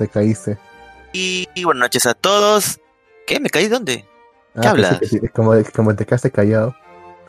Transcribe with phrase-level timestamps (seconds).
[0.00, 0.58] te caíste.
[1.12, 2.80] Y, y buenas noches a todos.
[3.26, 3.38] ¿Qué?
[3.38, 4.06] ¿Me caí dónde?
[4.60, 4.98] ¿Qué Ah, hablas?
[5.08, 6.74] sí, como, como te quedaste callado.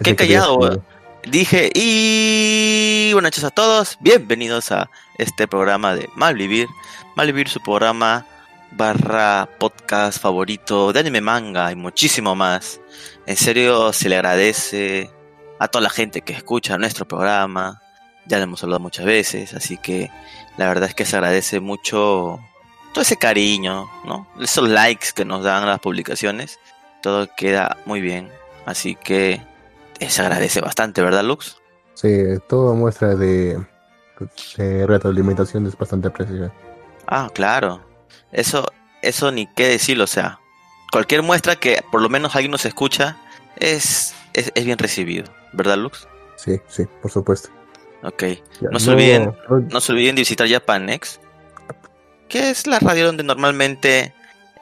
[0.02, 0.82] ¿Qué querías callado?
[1.24, 3.98] Dije, y buenas noches a todos.
[4.00, 6.68] Bienvenidos a este programa de Malvivir.
[7.16, 8.26] Malvivir, su programa
[8.72, 12.80] barra podcast favorito de anime manga y muchísimo más.
[13.28, 15.12] En serio, se le agradece
[15.60, 17.82] a toda la gente que escucha nuestro programa.
[18.28, 20.10] Ya lo hemos hablado muchas veces, así que
[20.58, 22.40] la verdad es que se agradece mucho
[22.94, 24.28] todo ese cariño, ¿no?
[24.40, 26.60] Esos likes que nos dan las publicaciones.
[27.02, 28.30] Todo queda muy bien.
[28.66, 29.42] Así que
[30.00, 31.58] eh, se agradece bastante, ¿verdad, Lux?
[31.96, 32.10] Sí,
[32.48, 33.60] toda muestra de,
[34.58, 36.52] de retroalimentación es bastante precisa.
[37.08, 37.82] Ah, claro.
[38.32, 38.66] Eso,
[39.02, 40.40] eso ni qué decirlo, o sea,
[40.92, 43.18] cualquier muestra que por lo menos alguien nos escucha
[43.58, 46.08] es, es, es bien recibido, ¿verdad, Lux?
[46.38, 47.50] Sí, sí, por supuesto.
[48.04, 48.24] Ok.
[48.62, 49.36] Ya, No se olviden.
[49.50, 51.20] no- No se olviden de visitar Japanex,
[52.32, 54.14] que es la radio donde normalmente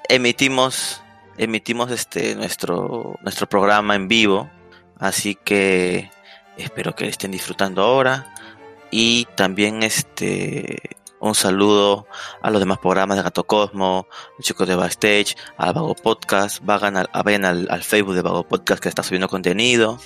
[0.10, 1.02] emitimos,
[1.38, 4.50] emitimos este nuestro, nuestro programa en vivo.
[4.98, 6.10] Así que
[6.58, 8.34] espero que estén disfrutando ahora.
[8.90, 10.80] Y también este
[11.20, 12.08] un saludo
[12.42, 16.98] a los demás programas de Gato Cosmo, los chicos de Backstage, a Vago Podcast, vayan
[16.98, 20.00] al, a- al Facebook de Vago Podcast que está subiendo contenido.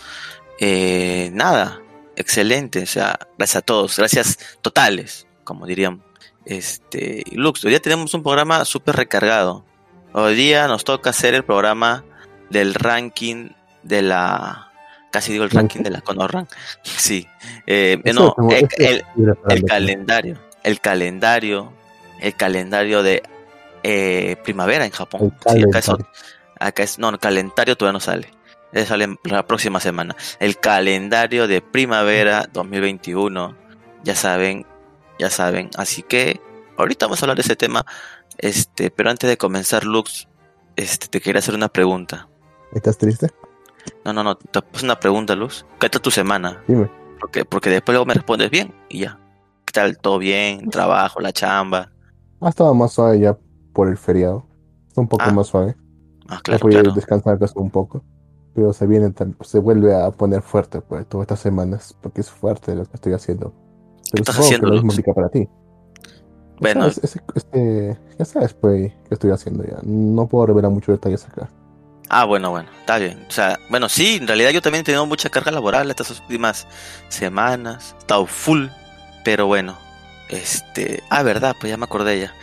[0.59, 1.79] Eh, nada,
[2.17, 6.03] excelente, o sea, gracias a todos, gracias totales, como dirían.
[6.45, 9.63] Este, Lux, hoy día tenemos un programa súper recargado.
[10.11, 12.03] Hoy día nos toca hacer el programa
[12.49, 13.49] del ranking
[13.83, 14.71] de la.
[15.11, 16.47] Casi digo el ranking de la Conorran.
[16.83, 17.27] Sí.
[17.67, 19.05] Eh, Eso no, como- el, eso
[19.67, 20.37] calendario.
[20.63, 21.73] El calendario.
[22.19, 23.23] El calendario de
[23.83, 25.33] eh, primavera en Japón.
[25.47, 25.89] Sí, acá es,
[26.59, 26.99] acá es.
[26.99, 28.29] No, el calendario todavía no sale.
[28.71, 30.15] Ese sale la próxima semana.
[30.39, 33.55] El calendario de primavera 2021.
[34.03, 34.65] Ya saben,
[35.19, 35.69] ya saben.
[35.77, 36.41] Así que
[36.77, 37.85] ahorita vamos a hablar de ese tema.
[38.37, 40.27] Este, pero antes de comenzar, Lux,
[40.75, 42.27] este, te quería hacer una pregunta.
[42.73, 43.29] ¿Estás triste?
[44.05, 45.65] No, no, no, te puse una pregunta, Luz.
[45.79, 46.63] ¿Qué tal tu semana?
[46.67, 46.89] Dime.
[47.19, 49.19] Porque, porque después luego me respondes bien y ya.
[49.65, 49.97] ¿Qué tal?
[49.97, 50.69] ¿Todo bien?
[50.69, 51.19] ¿Trabajo?
[51.19, 51.91] ¿La chamba?
[52.41, 53.37] Ha estado más suave ya
[53.73, 54.45] por el feriado.
[54.87, 55.75] Está un poco Ah, más suave.
[56.27, 56.91] Ah, claro, claro.
[56.93, 58.03] descansar un poco.
[58.53, 61.95] Pero se viene, se vuelve a poner fuerte pues todas estas semanas.
[62.01, 63.53] Porque es fuerte lo que estoy haciendo.
[64.13, 65.47] Estás haciendo, lo mismo aplica para ti.
[66.59, 66.85] Bueno.
[66.85, 69.77] ese- este, ya sabes, pues, qué estoy haciendo ya.
[69.83, 71.49] No puedo revelar muchos detalles acá.
[72.09, 73.25] Ah, bueno, bueno, está bien.
[73.27, 76.67] O sea, bueno, sí, en realidad yo también he tenido mucha carga laboral estas últimas
[77.09, 77.93] semanas.
[77.95, 78.67] He estado full,
[79.25, 79.77] pero bueno.
[80.29, 82.33] Este, ah, verdad, pues ya me acordé ya.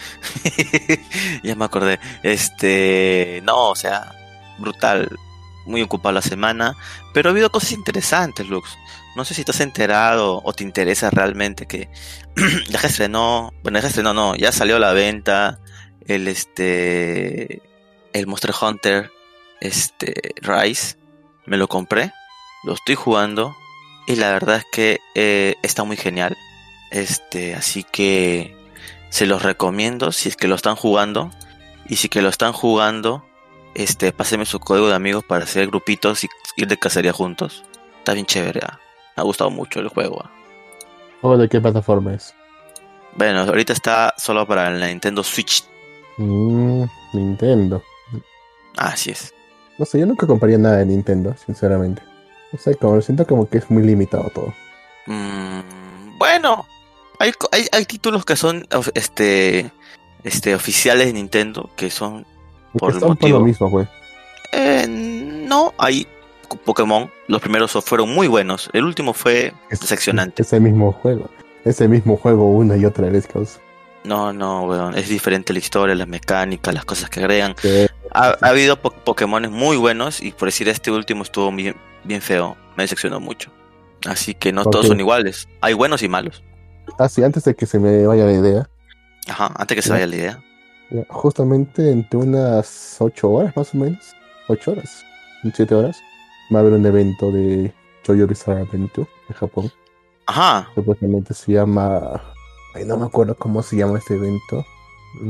[1.42, 1.98] ya me acordé.
[2.22, 4.12] Este, no, o sea,
[4.58, 5.08] brutal.
[5.66, 6.75] Muy ocupado la semana,
[7.12, 8.76] pero ha habido cosas interesantes, Lux.
[9.16, 11.88] No sé si estás enterado o te interesa realmente que
[12.69, 15.59] ya que estrenó, bueno, ya estrenó, no, ya salió a la venta
[16.06, 17.62] el este
[18.12, 19.10] el Monster Hunter
[19.60, 20.97] este Rise.
[21.47, 22.12] Me lo compré,
[22.65, 23.56] lo estoy jugando
[24.06, 26.37] y la verdad es que eh, está muy genial.
[26.91, 28.56] Este, así que
[29.09, 31.31] se los recomiendo si es que lo están jugando
[31.88, 33.25] y si que lo están jugando,
[33.75, 37.65] este, pásenme su código de amigos para hacer grupitos y ir de cacería juntos.
[37.99, 38.60] Está bien chévere.
[38.65, 38.81] ah.
[39.16, 40.25] Me ha gustado mucho el juego.
[41.22, 42.34] ¿O de qué plataforma es?
[43.15, 45.65] Bueno, ahorita está solo para la Nintendo Switch.
[46.16, 47.82] Mm, Nintendo.
[48.76, 49.34] Así es.
[49.78, 52.03] No sé, yo nunca compraría nada de Nintendo, sinceramente.
[52.53, 54.53] No sé, como siento como que es muy limitado todo.
[55.06, 56.66] Mm, bueno,
[57.19, 59.70] hay, hay, hay títulos que son este,
[60.25, 62.26] este, oficiales de Nintendo que son.
[62.78, 63.88] Por el son por lo motivo- mismo, pues.
[64.53, 66.06] eh, no, hay
[66.59, 67.11] Pokémon.
[67.28, 68.71] Los primeros fueron muy buenos.
[68.72, 70.43] El último fue Es- decepcionante.
[70.43, 71.28] Ese mismo juego.
[71.65, 73.61] Ese mismo juego una y otra vez, causa.
[74.05, 74.97] No, no, weón.
[74.97, 77.55] Es diferente la historia, las mecánicas, las cosas que agregan.
[78.12, 82.23] Ha, ha habido po Pokémones muy buenos y por decir este último estuvo bien, bien
[82.23, 82.56] feo.
[82.76, 83.50] Me decepcionó mucho.
[84.06, 85.49] Así que no todos son iguales.
[85.61, 86.43] Hay buenos y malos.
[86.99, 88.70] Ah, sí, antes de que se me vaya la idea.
[89.29, 89.94] Ajá, antes que se Ya.
[89.96, 90.43] vaya la idea.
[91.08, 94.14] Justamente entre unas 8 horas más o menos.
[94.49, 95.05] 8 horas.
[95.55, 95.99] 7 horas.
[96.52, 97.73] Va a haber un evento de
[98.06, 99.73] Jojo Bizarre Adventure en Japón.
[100.26, 100.69] Ajá.
[100.75, 102.20] Supuestamente se llama.
[102.75, 104.64] Ay, no me acuerdo cómo se llama este evento.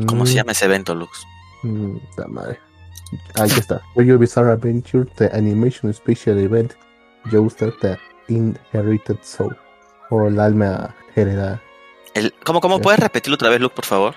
[0.06, 1.26] ¿Cómo se Mm, llama ese evento, Lux?
[1.62, 2.58] mm, la madre.
[3.34, 3.80] Aquí está.
[3.94, 6.72] Jojo Bizarre Adventure, The Animation Special Event.
[7.30, 9.56] Joestar The Inherited Soul.
[10.10, 11.60] O el alma heredada.
[12.14, 14.14] El, ¿Cómo, cómo puedes repetirlo otra vez, Lux, por favor?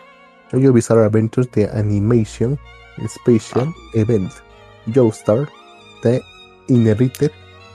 [0.51, 2.59] Jojo Bizarre Adventure The Animation
[3.07, 4.31] Special Event.
[4.93, 5.47] Joestar
[6.01, 6.21] The
[6.67, 7.31] Inherited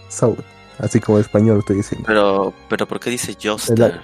[0.09, 0.37] Soul.
[0.79, 2.05] Así como en español estoy diciendo.
[2.07, 4.01] Pero, pero ¿por qué dice Joestar?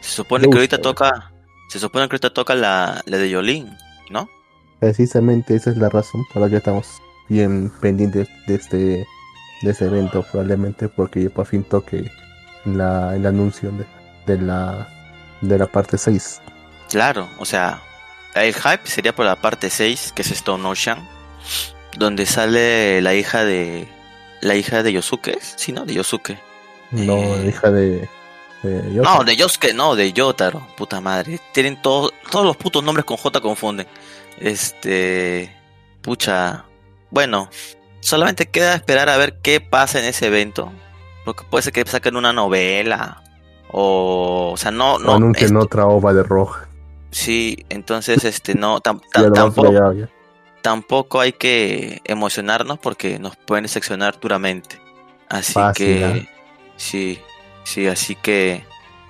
[0.00, 1.32] Se supone que ahorita toca
[1.68, 3.76] Se supone que ahorita toca la, la de Yolín,
[4.10, 4.28] ¿no?
[4.78, 6.86] Precisamente esa es la razón por la que estamos
[7.28, 9.06] bien pendientes de este,
[9.62, 12.10] de este evento, probablemente porque ya por fin toque
[12.64, 13.86] la, el anuncio de,
[14.26, 14.88] de la,
[15.40, 16.40] de la parte 6.
[16.88, 17.82] Claro, o sea,
[18.34, 21.06] el hype sería por la parte 6, que es Stone Ocean,
[21.98, 23.88] donde sale la hija de
[24.40, 25.84] la hija de Yosuke, sí, ¿no?
[25.84, 26.38] De Yosuke.
[26.90, 28.08] No, Eh, hija de,
[28.62, 28.82] de.
[29.02, 31.40] No, de Yosuke, no, de Yotaro, puta madre.
[31.52, 33.86] Tienen todos todos los putos nombres con J confunden.
[34.40, 35.54] Este,
[36.02, 36.64] pucha,
[37.10, 37.48] bueno,
[38.00, 40.72] solamente queda esperar a ver qué pasa en ese evento.
[41.24, 43.22] Porque puede ser que saquen una novela
[43.70, 46.68] o, o sea, no, O no, anuncien es- otra ova de roja.
[47.10, 50.08] sí, entonces, este, no, tam- tampoco, fregado.
[50.62, 54.80] Tampoco hay que emocionarnos porque nos pueden decepcionar duramente.
[55.28, 56.72] Así Fácil, que ¿ah?
[56.76, 57.20] sí,
[57.64, 58.64] sí, así que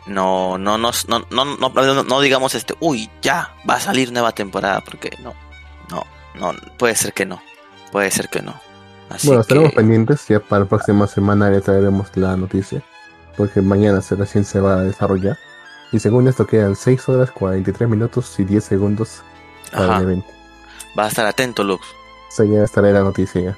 [0.06, 4.12] no, no nos, no, no, no, no, no digamos este, uy, ya va a salir
[4.12, 5.35] nueva temporada, porque no,
[5.91, 6.05] no,
[6.35, 7.41] no, puede ser que no,
[7.93, 8.55] puede ser que no.
[9.11, 10.27] Así Bueno, estaremos que, pendientes.
[10.29, 12.83] Ya para la próxima semana ya traeremos la noticia.
[13.37, 15.39] Porque mañana se, recién se va a desarrollar.
[15.93, 19.23] Y según esto quedan 6 horas, 43 minutos y 10 segundos
[19.73, 20.38] para ajá, el evento.
[20.99, 21.87] Va a estar atento, Lux.
[22.39, 23.56] Ya estará la noticia.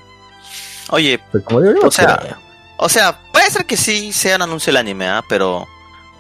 [0.91, 2.39] Oye, Pero como digo, O sea.
[2.83, 5.23] O sea, puede ser que sí sea un anuncio el anime, ¿ah?
[5.29, 5.69] Pero,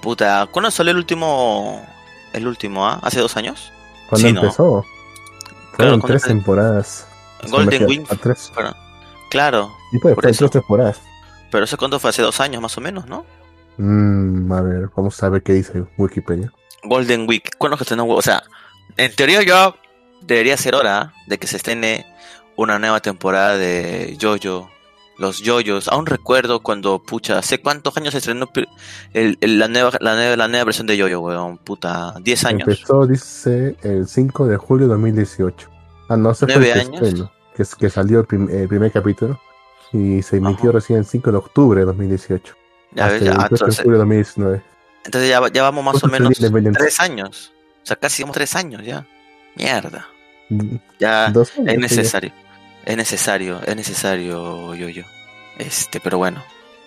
[0.02, 1.82] puta, ¿cuándo salió el último,
[2.34, 3.00] el último, ah?
[3.02, 3.72] ¿Hace dos años?
[4.14, 4.42] sí, ¿no?
[4.42, 4.84] empezó,
[5.72, 7.06] fueron tres temporadas.
[7.48, 8.04] Golden Wing.
[8.20, 8.52] tres.
[9.30, 10.38] Claro, Y pues, por eso.
[10.40, 11.00] tres temporadas.
[11.50, 13.24] pero eso cuánto fue hace dos años más o menos, ¿no?
[13.78, 16.52] Mm, a ver, vamos a ver qué dice Wikipedia.
[16.82, 17.56] Golden Week.
[17.56, 18.06] ¿Cuándo que estrenó?
[18.06, 18.42] O sea,
[18.98, 19.74] en teoría yo
[20.20, 22.06] debería ser hora de que se estrene
[22.56, 24.70] una nueva temporada de Jojo.
[25.18, 25.88] Los Jojos.
[25.88, 28.48] Aún recuerdo cuando, pucha, ¿hace cuántos años se estrenó
[29.12, 31.58] el- el- la, nueva, la, nueva, la nueva versión de Jojo, weón?
[31.58, 32.68] Puta, 10 años.
[32.68, 35.68] Empezó, dice, el 5 de julio de 2018.
[36.08, 37.02] Ah, no, se fue ¿Nueve el años?
[37.02, 39.38] estreno, que, que salió el, prim- el primer capítulo
[39.92, 40.78] y se emitió Ajá.
[40.78, 42.54] recién el 5 de octubre de 2018.
[42.92, 44.62] Ya ves, el ya, 28 de entonces, julio de 2019.
[45.04, 46.80] entonces ya, ya vamos más o menos de la Independencia.
[46.82, 47.52] tres años.
[47.82, 49.06] O sea, casi vamos tres años ya.
[49.60, 50.08] Mierda.
[50.98, 52.32] Ya es necesario.
[52.84, 55.04] Es necesario, es necesario, yo, yo.
[55.58, 56.42] Este, pero bueno,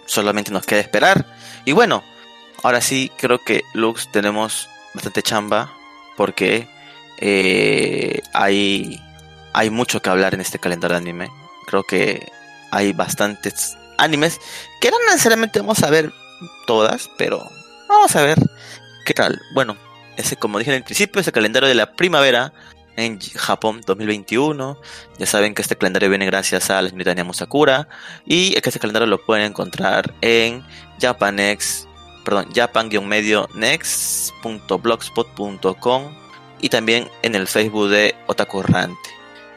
[0.06, 1.26] solamente nos queda esperar.
[1.66, 2.04] Y bueno,
[2.64, 5.72] ahora sí creo que Lux tenemos bastante chamba
[6.18, 6.68] porque
[7.20, 9.00] eh, hay,
[9.54, 11.32] hay mucho que hablar en este calendario de anime.
[11.68, 12.28] Creo que
[12.72, 14.40] hay bastantes animes
[14.82, 16.12] que no necesariamente vamos a ver
[16.66, 17.48] todas, pero
[17.88, 18.40] vamos a ver
[19.06, 19.40] qué tal.
[19.54, 19.78] Bueno,
[20.18, 22.52] ese como dije en el principio es el calendario de la primavera
[22.96, 24.80] en Japón 2021.
[25.18, 27.88] Ya saben que este calendario viene gracias a la señorita Musakura
[28.26, 30.64] y que este calendario lo pueden encontrar en
[31.00, 31.88] Japanex,
[32.24, 36.16] perdón, japan-medio next.blogspot.com
[36.62, 39.10] y también en el Facebook de Otaku Errante.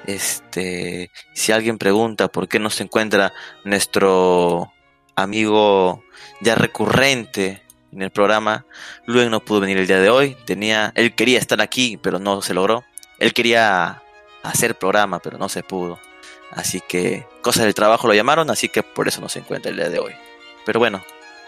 [0.06, 4.72] Este, si alguien pregunta por qué no se encuentra nuestro
[5.16, 6.02] amigo
[6.40, 7.65] ya recurrente
[7.96, 8.66] en el programa,
[9.06, 10.36] Luen no pudo venir el día de hoy.
[10.44, 12.84] Tenía, él quería estar aquí, pero no se logró.
[13.18, 14.02] Él quería
[14.42, 15.98] hacer programa, pero no se pudo.
[16.50, 19.76] Así que cosas del trabajo lo llamaron, así que por eso no se encuentra el
[19.76, 20.12] día de hoy.
[20.64, 21.02] Pero bueno,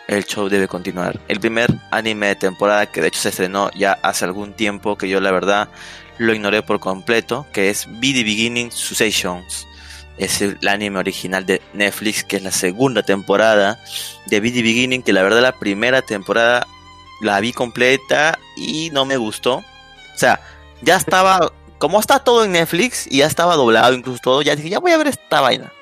[0.09, 1.21] el show debe continuar.
[1.29, 5.09] El primer anime de temporada que de hecho se estrenó ya hace algún tiempo, que
[5.09, 5.69] yo la verdad
[6.17, 9.68] lo ignoré por completo, que es Be the Beginning Successions.
[10.19, 13.79] Es el anime original de Netflix, que es la segunda temporada
[14.27, 16.67] de the Beginning, que la verdad la primera temporada
[17.21, 19.57] la vi completa y no me gustó.
[19.57, 20.41] O sea,
[20.83, 24.71] ya estaba, como está todo en Netflix y ya estaba doblado incluso todo, ya dije,
[24.71, 25.73] ya voy a ver esta vaina.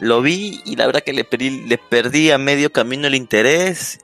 [0.00, 4.00] Lo vi y la verdad que le perdí, le perdí a medio camino el interés,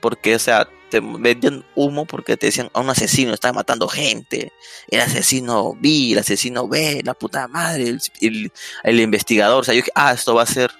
[0.00, 4.52] porque, o sea, te vendían humo porque te decían, a un asesino está matando gente,
[4.88, 8.52] el asesino B, el asesino B, la puta madre, el, el,
[8.84, 10.70] el investigador, o sea, yo dije, ah, esto va a ser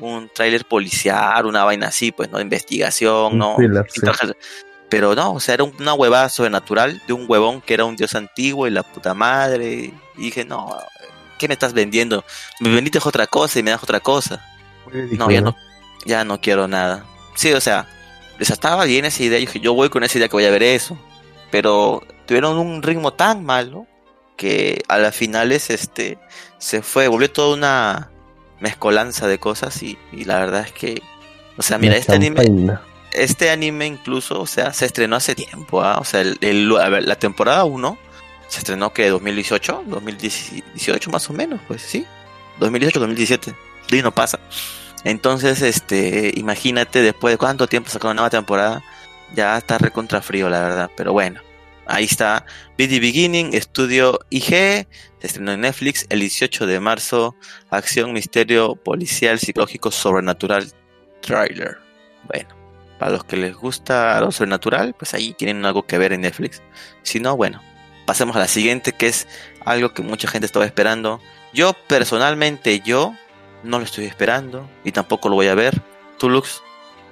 [0.00, 2.38] un tráiler policial, una vaina así, pues, ¿no?
[2.38, 3.54] De investigación, ¿no?
[3.54, 4.00] thriller, sí.
[4.88, 8.16] Pero no, o sea, era una huevada sobrenatural de un huevón que era un dios
[8.16, 9.94] antiguo y la puta madre.
[10.16, 10.76] Y dije, no,
[11.38, 12.24] ¿qué me estás vendiendo?
[12.58, 14.44] Me vendiste otra cosa y me das otra cosa.
[15.12, 15.54] No, ya no,
[16.04, 17.04] ya no quiero nada.
[17.36, 17.86] Sí, o sea,
[18.40, 19.38] les estaba bien esa idea.
[19.38, 20.98] Yo dije, yo voy con esa idea que voy a ver eso.
[21.52, 23.86] Pero tuvieron un ritmo tan malo
[24.36, 26.18] que a las finales este,
[26.58, 28.10] se fue, volvió toda una
[28.60, 31.02] mezcolanza de cosas y, y la verdad es que,
[31.56, 32.40] o sea, mira, este anime,
[33.12, 35.98] este anime incluso, o sea, se estrenó hace tiempo, ¿ah?
[35.98, 37.98] o sea, el, el- a ver, la temporada 1
[38.48, 42.06] se estrenó que 2018, 2018 más o menos, pues sí,
[42.60, 43.54] 2018, 2017,
[43.90, 44.38] de ahí no pasa.
[45.04, 48.82] Entonces, este, imagínate después de cuánto tiempo sacó una nueva temporada,
[49.34, 51.40] ya está recontra frío, la verdad, pero bueno,
[51.86, 52.44] ahí está.
[52.78, 54.86] BD Beginning, estudio IG, se
[55.20, 57.34] estrenó en Netflix el 18 de marzo.
[57.70, 60.70] Acción, misterio, policial, psicológico, sobrenatural,
[61.20, 61.78] trailer.
[62.24, 62.48] Bueno,
[62.98, 66.62] para los que les gusta lo sobrenatural, pues ahí tienen algo que ver en Netflix.
[67.02, 67.60] Si no, bueno,
[68.06, 69.26] pasemos a la siguiente, que es
[69.64, 71.20] algo que mucha gente estaba esperando.
[71.52, 73.14] Yo personalmente, yo
[73.62, 75.82] no lo estoy esperando y tampoco lo voy a ver.
[76.18, 76.62] ¿Tú, Lux?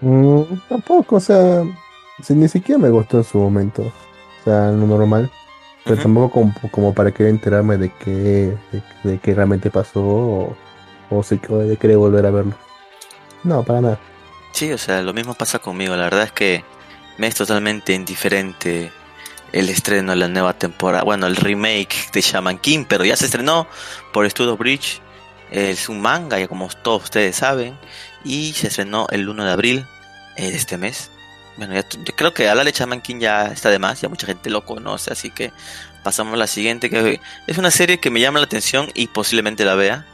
[0.01, 1.65] Mm, tampoco, o sea,
[2.29, 3.83] ni siquiera me gustó en su momento.
[3.83, 5.31] O sea, lo normal.
[5.85, 8.55] Pero tampoco como, como, para querer enterarme de qué,
[9.05, 10.57] de, qué realmente pasó o,
[11.09, 12.55] o si de querer volver a verlo.
[13.43, 14.01] No, para nada.
[14.53, 15.97] Sí, o sea, lo mismo pasa conmigo.
[15.97, 16.63] La verdad es que
[17.17, 18.93] me es totalmente indiferente
[19.53, 21.05] el estreno de la nueva temporada.
[21.05, 23.67] Bueno, el remake de Shaman King, pero ya se estrenó
[24.13, 25.01] por Studio Bridge.
[25.51, 27.77] Es un manga, ya como todos ustedes saben.
[28.25, 29.87] Y se estrenó el 1 de abril
[30.37, 31.11] eh, de este mes.
[31.57, 34.01] Bueno, yo creo que hablar de Shaman King ya está de más.
[34.01, 35.13] Ya mucha gente lo conoce.
[35.13, 35.53] Así que
[36.03, 36.91] pasamos a la siguiente.
[36.91, 40.07] Que es una serie que me llama la atención y posiblemente la vea.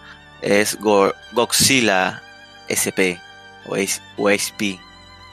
[0.42, 2.22] Es Godzilla
[2.68, 3.20] SP
[3.66, 3.76] o
[4.30, 4.78] SP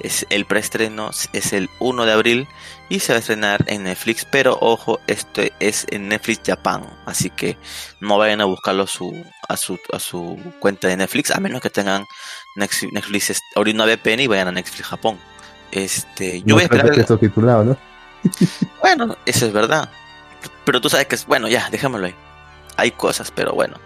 [0.04, 2.48] es el preestreno es el 1 de abril
[2.90, 7.30] y se va a estrenar en Netflix, pero ojo, esto es en Netflix Japan, así
[7.30, 7.58] que
[8.00, 9.14] no vayan a buscarlo su,
[9.52, 12.06] a su, a su cuenta de Netflix, a menos que tengan
[12.56, 15.18] Netflix, Netflix una VPN y vayan a Netflix Japón.
[15.72, 16.92] Este, yo voy a esperar.
[16.92, 17.78] Que titulado, ¿no?
[18.82, 19.90] bueno, eso es verdad.
[20.66, 22.16] Pero tú sabes que es, bueno, ya, dejémoslo ahí.
[22.78, 23.78] Hay cosas, pero bueno.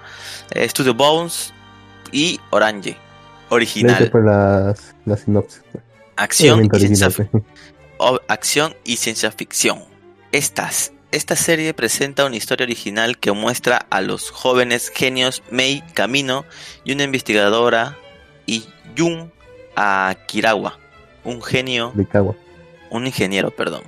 [0.52, 1.54] Eh, Studio Bones
[2.12, 2.98] y Orange.
[3.50, 4.12] Original.
[4.14, 5.62] las, las sinopsis.
[6.18, 7.10] Acción y, ciencia,
[8.28, 9.84] acción y ciencia ficción.
[10.32, 16.44] Estas, esta serie presenta una historia original que muestra a los jóvenes genios Mei Camino
[16.84, 17.98] y una investigadora
[18.46, 18.66] y
[18.98, 19.32] Jun
[19.78, 20.78] Akirawa,
[21.24, 21.94] un genio,
[22.90, 23.84] un ingeniero, perdón,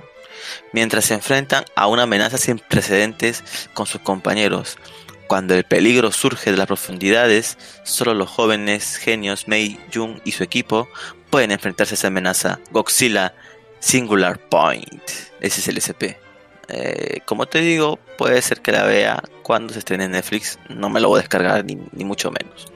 [0.72, 3.44] mientras se enfrentan a una amenaza sin precedentes
[3.74, 4.78] con sus compañeros.
[5.26, 10.44] Cuando el peligro surge de las profundidades, solo los jóvenes genios Mei Jun y su
[10.44, 10.88] equipo
[11.28, 12.58] pueden enfrentarse a esa amenaza.
[12.70, 13.34] Godzilla
[13.80, 15.02] Singular Point.
[15.40, 16.27] Ese es el SP.
[16.68, 20.58] Eh, como te digo, puede ser que la vea cuando se estrene en Netflix.
[20.68, 22.70] No me lo voy a descargar ni, mucho menos.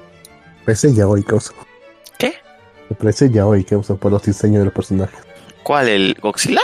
[0.64, 1.52] Parece ya hoy uso.
[2.18, 2.34] ¿Qué?
[2.88, 5.20] Me parece ya hoy uso por los diseños de los personajes.
[5.62, 5.88] ¿Cuál?
[5.88, 6.62] ¿El Godzilla?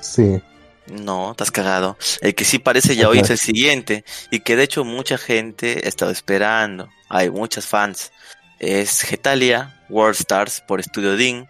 [0.00, 0.40] Sí.
[0.86, 1.96] No, estás cagado.
[2.20, 4.04] El que sí parece ya hoy es el siguiente.
[4.30, 6.88] Y que de hecho mucha gente ha estado esperando.
[7.08, 8.12] Hay muchas fans.
[8.58, 11.48] Es Getalia World Stars por Studio Dean.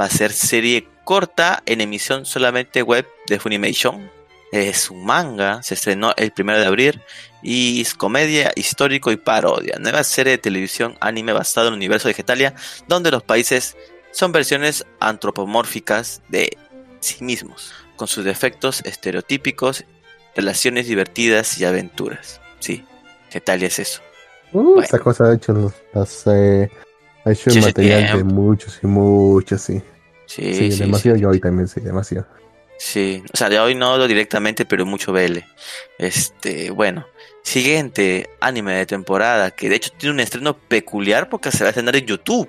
[0.00, 4.10] Va a ser serie corta en emisión solamente web de Funimation.
[4.52, 7.02] Es un manga, se estrenó el primero de abril
[7.42, 9.78] y es comedia, histórico y parodia.
[9.80, 12.54] Nueva serie de televisión anime basado en el universo de Getalia,
[12.86, 13.76] donde los países
[14.12, 16.56] son versiones antropomórficas de
[17.00, 19.84] sí mismos, con sus defectos estereotípicos,
[20.36, 22.40] relaciones divertidas y aventuras.
[22.60, 22.84] Sí,
[23.30, 24.02] Getalia es eso.
[24.52, 26.70] Uh, esa cosa ha hecho las, eh,
[27.24, 29.82] ha hecho el material de muchos y muchos, sí.
[30.26, 32.26] Sí, sí, demasiado yo hoy también, sí, demasiado.
[32.78, 35.38] Sí, o sea, de hoy no directamente, pero mucho BL.
[35.98, 37.06] Este, bueno,
[37.42, 41.70] siguiente anime de temporada, que de hecho tiene un estreno peculiar porque se va a
[41.70, 42.48] estrenar en YouTube.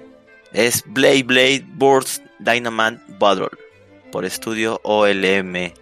[0.52, 3.50] Es Blade Blade Burst Dynamite Battle
[4.12, 5.74] por estudio OLM.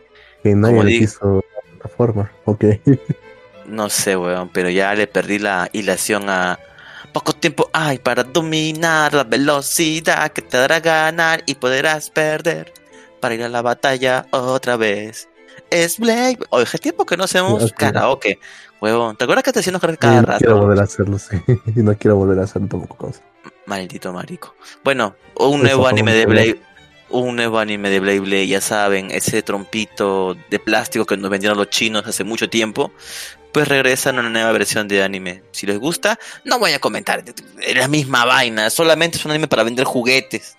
[0.43, 1.43] Que nadie le quiso
[1.83, 2.65] la forma, ok.
[3.67, 6.59] no sé, weón, pero ya le perdí la hilación a,
[7.11, 12.73] poco tiempo hay para dominar la velocidad que te dará ganar y podrás perder
[13.21, 15.29] para ir a la batalla otra vez.
[15.69, 16.39] Es Blake.
[16.49, 18.39] Oye, hace tiempo que no hacemos karaoke,
[18.81, 19.15] huevón.
[19.15, 20.33] ¿Te acuerdas que te hacíamos karaoke cada rato?
[20.33, 21.37] No quiero volver a hacerlo, sí.
[21.75, 23.11] Y no quiero volver a hacerlo tampoco.
[23.65, 24.55] Maldito marico.
[24.83, 26.61] Bueno, un nuevo anime de Blade.
[27.09, 31.57] Un nuevo anime de Blade Blade, ya saben, ese trompito de plástico que nos vendieron
[31.57, 32.89] los chinos hace mucho tiempo
[33.51, 35.43] pues regresan a una nueva versión de anime.
[35.51, 37.23] Si les gusta, no voy a comentar,
[37.59, 40.57] es la misma vaina, solamente es un anime para vender juguetes.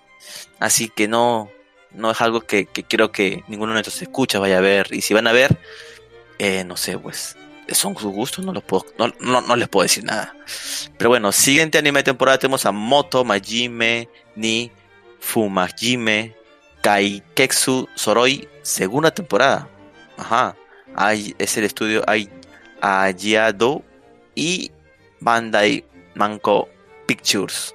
[0.59, 1.49] Así que no,
[1.93, 4.87] no es algo que, que quiero que ninguno de nuestros escucha vaya a ver.
[4.91, 5.57] Y si van a ver,
[6.39, 7.37] eh, no sé, pues
[7.69, 10.35] son sus gustos, no, los puedo, no, no, les puedo decir nada.
[10.97, 14.71] Pero bueno, siguiente anime de temporada tenemos a Moto Majime ni
[15.19, 16.35] Fumajime
[16.81, 19.69] Kaiketsu Soroi, segunda temporada.
[20.17, 20.55] Ajá.
[20.95, 22.29] Hay, es el estudio, hay
[22.81, 23.83] Ayado
[24.35, 24.71] y
[25.19, 25.85] Bandai
[26.15, 26.69] Manco
[27.07, 27.73] Pictures.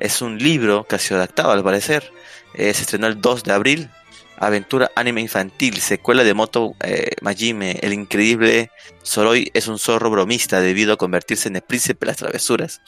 [0.00, 2.10] Es un libro que ha sido adaptado al parecer.
[2.56, 3.90] Se estrenó el 2 de abril.
[4.38, 7.78] Aventura anime infantil, secuela de Moto eh, Majime.
[7.80, 8.70] El increíble
[9.02, 12.82] Soroi es un zorro bromista debido a convertirse en el príncipe de las travesuras,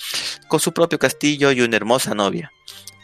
[0.47, 2.53] con su propio castillo y una hermosa novia.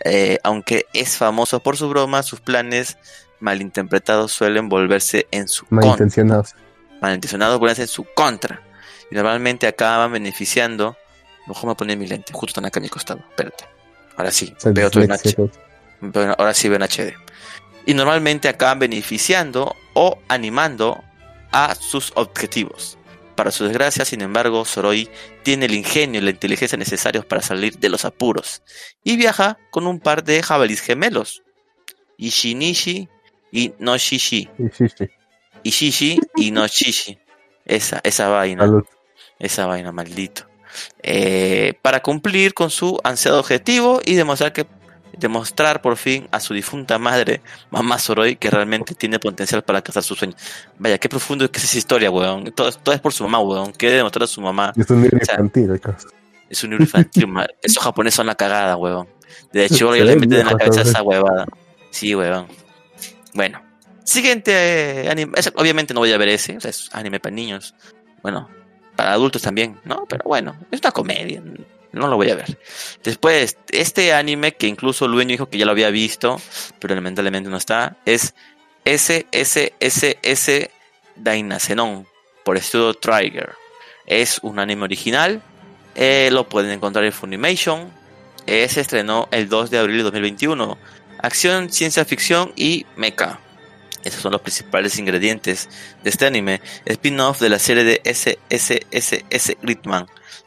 [0.05, 2.99] Eh, aunque es famoso por su broma, sus planes
[3.41, 6.53] malinterpretados suelen volverse en su malintencionados.
[6.53, 7.01] contra.
[7.01, 8.63] Malintencionados volverse en su contra.
[9.11, 10.97] Y normalmente acaban beneficiando.
[11.47, 13.21] Mejor me poner mi lente, justo están acá a mi costado.
[13.31, 13.65] Espérate.
[14.17, 15.11] Ahora sí, veo todo en
[16.39, 17.15] Ahora sí veo en HD.
[17.87, 21.03] Y normalmente acaban beneficiando o animando
[21.53, 22.99] a sus objetivos.
[23.35, 25.09] Para su desgracia, sin embargo, Soroi
[25.43, 28.63] tiene el ingenio y la inteligencia necesarios para salir de los apuros
[29.03, 31.43] y viaja con un par de jabalíes gemelos,
[32.17, 33.09] Ishinishi
[33.51, 34.49] y Noshishi.
[34.59, 35.11] Ishishi.
[35.65, 37.19] Ishishi y Noshishi.
[37.65, 38.63] Esa, esa vaina.
[38.63, 38.85] Salud.
[39.39, 40.47] Esa vaina, maldito.
[41.03, 44.67] Eh, para cumplir con su ansiado objetivo y demostrar que
[45.25, 47.41] demostrar por fin a su difunta madre,
[47.71, 50.37] mamá Soroi, que realmente tiene potencial para cazar sus sueños.
[50.79, 52.53] Vaya, qué profundo es que es esa historia, weón.
[52.53, 53.73] Todo, todo es por su mamá, weón.
[53.73, 54.75] Quiere demostrar a su mamá.
[54.77, 56.09] Es un libro O sea, infantil, acaso.
[56.51, 57.27] Es un libro infantil,
[57.63, 59.09] Esos japoneses son la cagada, weón.
[59.51, 61.47] De hecho, yo le meten en la cabeza esa huevada.
[61.91, 62.47] Sí, weón.
[63.33, 63.63] Bueno.
[64.05, 65.33] Siguiente eh, anime.
[65.57, 66.59] obviamente no voy a ver ese.
[66.59, 67.75] O sea, es anime para niños.
[68.23, 68.51] Bueno,
[68.95, 70.05] para adultos también, ¿no?
[70.07, 71.43] Pero bueno, es una comedia.
[71.95, 72.59] No lo voy a ver.
[73.03, 76.41] Después, este anime que incluso Lueño dijo que ya lo había visto,
[76.81, 78.35] pero lamentablemente no está, es
[78.85, 80.71] SSSS
[81.17, 82.07] Dainasenon
[82.45, 83.55] por estudio Trigger.
[84.07, 85.43] Es un anime original.
[85.95, 87.89] eh, lo pueden encontrar en Funimation.
[88.47, 90.77] Eh, se estrenó el 2 de abril de 2021.
[91.23, 93.39] Acción, ciencia ficción y mecha.
[94.03, 95.69] Esos son los principales ingredientes
[96.03, 96.61] de este anime.
[96.85, 100.07] Spin-off de la serie de SSSS Gridman.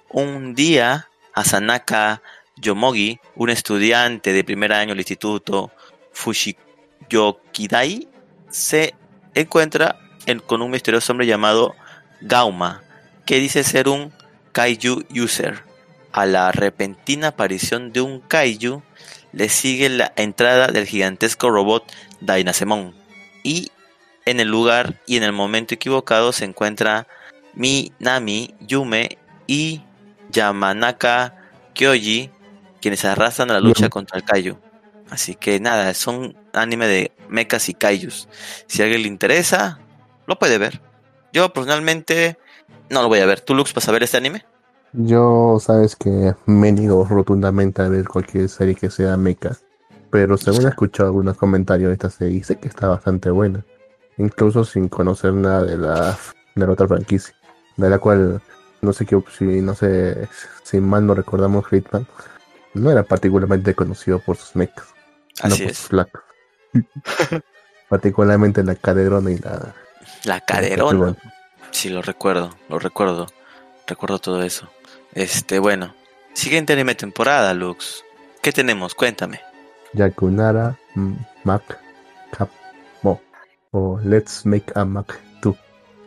[0.09, 2.23] Un día, Asanaka
[2.55, 5.71] Yomogi, un estudiante de primer año del instituto
[6.11, 8.07] Fushiyokidai,
[8.49, 8.95] se
[9.35, 11.75] encuentra en- con un misterioso hombre llamado
[12.21, 12.81] Gauma,
[13.25, 14.11] que dice ser un
[14.51, 15.63] Kaiju User.
[16.11, 18.81] A la repentina aparición de un Kaiju,
[19.31, 21.83] le sigue la entrada del gigantesco robot
[22.21, 22.95] Dainasemon.
[23.43, 23.71] Y
[24.25, 27.05] en el lugar y en el momento equivocado se encuentra
[27.53, 29.81] Minami, Yume y
[30.37, 31.35] Yamanaka
[31.73, 32.29] Kyoji,
[32.79, 33.89] quienes se arrastran a la lucha Bien.
[33.89, 34.57] contra el Kaiju.
[35.09, 38.27] Así que nada, son anime de mechas y kaijus.
[38.67, 39.79] Si a alguien le interesa,
[40.25, 40.81] lo puede ver.
[41.31, 42.37] Yo personalmente
[42.89, 43.41] no lo voy a ver.
[43.41, 44.45] ¿Tú, Lux, vas a ver este anime?
[44.93, 49.57] Yo, sabes que me niego rotundamente a ver cualquier serie que sea mecha.
[50.09, 53.65] Pero según he escuchado algunos comentarios de esta serie, sé que está bastante buena.
[54.17, 56.17] Incluso sin conocer nada de la,
[56.55, 57.35] de la otra franquicia.
[57.75, 58.41] De la cual,
[58.81, 60.27] no sé qué, si, no sé,
[60.63, 62.07] si mal no recordamos, Hitman
[62.73, 64.85] no era particularmente conocido por sus mechas.
[65.43, 65.77] no Así por es.
[65.77, 66.21] sus flacos.
[67.89, 69.73] Particularmente la caderona y la...
[70.23, 71.15] La caderona.
[71.71, 73.27] Sí, lo recuerdo, lo recuerdo.
[73.87, 74.69] Recuerdo todo eso.
[75.13, 75.95] Este, bueno.
[76.33, 78.03] Siguiente anime temporada, Lux.
[78.41, 78.93] ¿Qué tenemos?
[78.93, 79.41] Cuéntame.
[79.93, 81.13] Yakunara mm,
[81.43, 81.79] Mac
[82.31, 82.49] Cap
[83.01, 83.21] Mo
[83.71, 85.26] o Let's Make a Mac 2.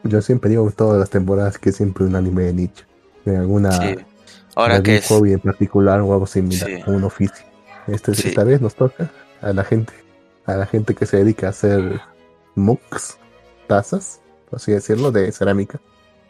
[0.04, 2.84] Yo siempre digo todas las temporadas que es siempre un anime de nicho,
[3.24, 3.86] de alguna Sí.
[3.96, 4.06] de
[4.54, 5.08] Ahora algún que es.
[5.08, 6.82] hobby en particular o algo similar, Sí.
[6.86, 7.44] un oficio.
[7.86, 8.28] Este, Sí.
[8.28, 9.10] Esta vez nos toca
[9.42, 9.92] a la gente,
[10.46, 12.00] a la gente que se dedica a hacer
[12.54, 13.18] mugs,
[13.66, 15.80] tazas, por así decirlo, de cerámica.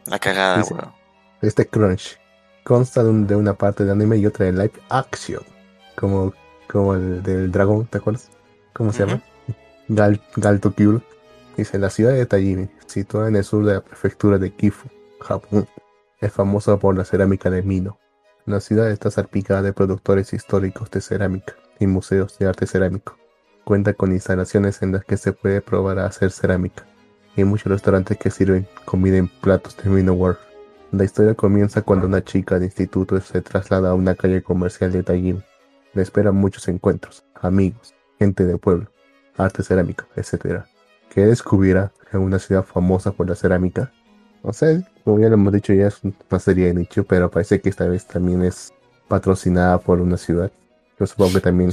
[0.06, 0.92] La cagada, weón.
[1.42, 2.18] Este crunch
[2.64, 5.42] consta de, un- de una parte de anime y otra de live action,
[5.96, 6.32] como,
[6.70, 8.28] como el del dragón, ¿te acuerdas?
[8.72, 9.22] ¿Cómo se llama?
[9.88, 11.02] Gal, Galtokyo.
[11.56, 14.88] Dice, la ciudad de Tajimi, situada en el sur de la prefectura de Kifu,
[15.20, 15.66] Japón,
[16.20, 17.98] es famosa por la cerámica de Mino.
[18.46, 23.16] La ciudad está salpicada de productores históricos de cerámica y museos de arte cerámico.
[23.64, 26.84] Cuenta con instalaciones en las que se puede probar a hacer cerámica.
[27.36, 30.38] Y muchos restaurantes que sirven comida en platos de Mino World.
[30.90, 35.04] La historia comienza cuando una chica de instituto se traslada a una calle comercial de
[35.04, 35.42] Tajimi.
[35.94, 38.90] Le esperan muchos encuentros, amigos, gente del pueblo,
[39.36, 40.64] arte cerámico, etc.
[41.10, 43.92] ¿Qué descubrirá en una ciudad famosa por la cerámica?
[44.42, 47.60] No sé, como ya lo hemos dicho, ya es una serie de nicho, pero parece
[47.60, 48.72] que esta vez también es
[49.08, 50.50] patrocinada por una ciudad.
[50.98, 51.72] Yo supongo que también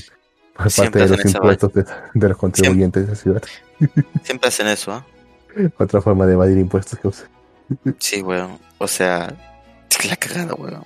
[0.56, 3.44] por Siempre parte de los esa impuestos de, de los contribuyentes de esa ciudad.
[4.24, 5.06] Siempre hacen eso, ¿ah?
[5.78, 7.28] Otra forma de evadir impuestos que usa.
[8.00, 8.58] Sí, weón.
[8.80, 9.34] O sea,
[9.90, 10.84] es que la cagada, weón.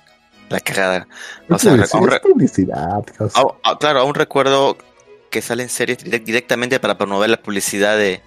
[0.50, 1.08] La cagada.
[1.48, 3.02] O Es sea, publicidad, aún publicidad.
[3.80, 4.76] claro, aún recuerdo
[5.30, 8.20] que salen series direct- directamente para promover la publicidad de.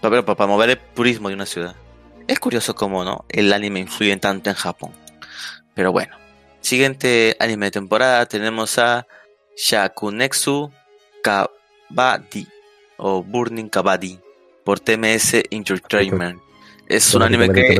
[0.00, 1.74] Para, para promover el turismo de una ciudad.
[2.26, 3.24] Es curioso cómo, ¿no?
[3.28, 4.92] El anime influye tanto en Japón.
[5.74, 6.16] Pero bueno.
[6.60, 9.06] Siguiente anime de temporada tenemos a
[9.56, 10.70] Shakunexu
[11.22, 12.46] Kabaddi
[12.98, 14.18] o Burning Kabaddi
[14.64, 16.40] por TMS Entertainment.
[16.86, 17.78] Es un anime que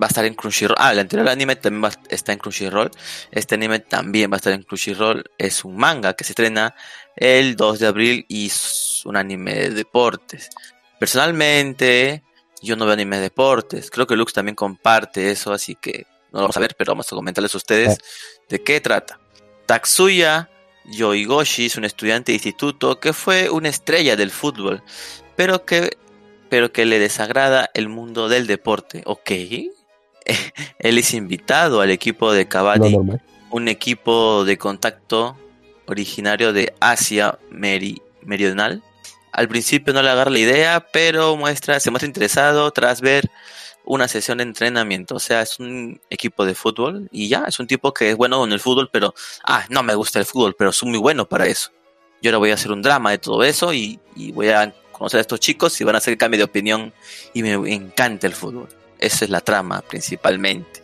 [0.00, 0.76] va a estar en Crunchyroll.
[0.78, 2.90] Ah, el anterior anime también va, está en Crunchyroll.
[3.32, 5.24] Este anime también va a estar en Crunchyroll.
[5.36, 6.74] Es un manga que se estrena
[7.16, 10.50] el 2 de abril y es un anime de deportes.
[10.98, 12.22] Personalmente,
[12.62, 13.90] yo no veo anime de deportes.
[13.90, 17.10] Creo que Lux también comparte eso, así que no lo vamos a ver, pero vamos
[17.12, 17.98] a comentarles a ustedes
[18.48, 19.18] de qué trata.
[19.66, 20.50] Tatsuya
[20.84, 24.82] Yoigoshi es un estudiante de instituto que fue una estrella del fútbol,
[25.36, 25.96] pero que,
[26.48, 29.02] pero que le desagrada el mundo del deporte.
[29.04, 29.30] Ok.
[30.78, 32.96] Él es invitado al equipo de Kabaddi,
[33.50, 35.36] un equipo de contacto
[35.86, 38.82] originario de Asia Meridional.
[39.38, 43.30] Al principio no le agarra la idea, pero muestra, se muestra interesado tras ver
[43.84, 45.14] una sesión de entrenamiento.
[45.14, 48.44] O sea, es un equipo de fútbol y ya, es un tipo que es bueno
[48.44, 51.46] en el fútbol, pero, ah, no me gusta el fútbol, pero soy muy bueno para
[51.46, 51.70] eso.
[52.20, 54.00] Yo ahora voy a hacer un drama de todo eso y,
[54.34, 56.92] voy a conocer a estos chicos y van a hacer cambio de opinión
[57.32, 58.66] y me encanta el fútbol.
[58.98, 60.82] Esa es la trama principalmente.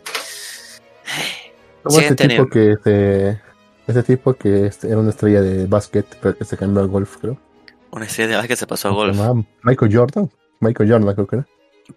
[1.83, 2.77] Como este tipo que
[3.93, 7.37] se, tipo que era una estrella de básquet, pero que se cambió al golf, creo.
[7.95, 9.45] Una estrella de básquet se pasó al golf.
[9.63, 10.29] Michael Jordan.
[10.59, 11.47] Michael Jordan, creo que era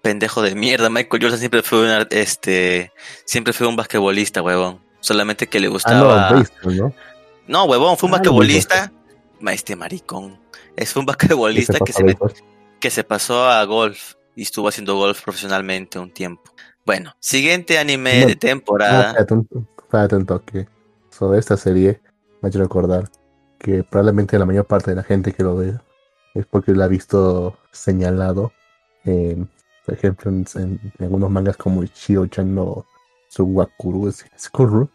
[0.03, 0.91] pendejo de mierda.
[0.91, 2.93] Michael Jordan siempre fue un, este,
[3.25, 4.81] siempre fue un basquetbolista, huevón.
[5.01, 6.29] Solamente que le gustaba.
[6.29, 6.93] Ah, no,
[7.47, 7.65] ¿no?
[7.65, 8.93] huevón, fue un ah, basquetbolista.
[9.47, 10.39] Este maricón.
[10.77, 12.19] Es un basquetbolista que se,
[12.81, 16.53] que se pasó a golf y estuvo haciendo golf profesionalmente un tiempo.
[16.85, 19.11] Bueno, siguiente anime de temporada.
[19.11, 20.69] Espérate un toque.
[21.11, 22.01] Sobre esta serie,
[22.41, 23.11] me ha hecho recordar
[23.59, 25.79] que probablemente la mayor parte de la gente que lo ve
[26.35, 28.53] es porque lo ha visto señalado
[29.05, 29.49] en
[29.88, 32.85] por ejemplo, en, algunos mangas como Shio-chan no
[33.29, 34.91] Suwakuru Skuru.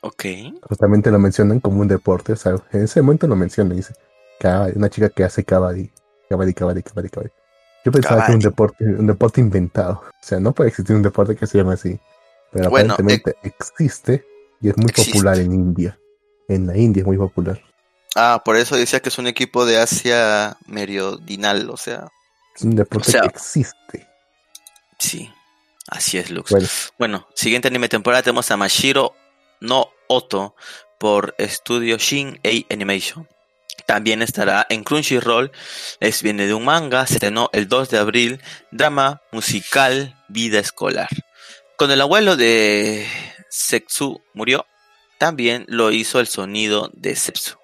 [0.00, 0.24] Ok.
[0.62, 2.32] Justamente lo mencionan como un deporte.
[2.32, 3.76] O sea, en ese momento lo mencionan.
[3.76, 3.94] Dice,
[4.74, 5.92] una chica que hace kabaddi.
[6.28, 7.30] Kabaddi, kabaddi, kabaddi, kabaddi.
[7.84, 10.02] Yo pensaba que era un deporte, un deporte inventado.
[10.02, 11.96] O sea, no puede existir un deporte que se llame así.
[12.50, 14.24] Pero aparentemente eh, existe
[14.60, 16.00] y es muy popular en India.
[16.48, 17.60] En la India es muy popular.
[18.16, 22.08] Ah, por eso decía que es un equipo de Asia meridional, o sea.
[22.54, 24.08] Es un deporte que existe.
[24.98, 25.30] Sí,
[25.88, 26.92] así es, Lux.
[26.98, 27.28] Bueno.
[27.34, 29.14] siguiente anime temporada tenemos a Mashiro
[29.60, 30.56] no Oto
[30.98, 33.28] por Studio Shin A Animation.
[33.84, 35.52] También estará en Crunchyroll.
[36.00, 37.06] Es viene de un manga.
[37.06, 38.40] Se estrenó el 2 de abril.
[38.70, 41.10] Drama musical Vida Escolar.
[41.76, 43.06] Con el abuelo de
[43.50, 44.64] Setsu murió,
[45.18, 47.58] también lo hizo el sonido de Sepsu.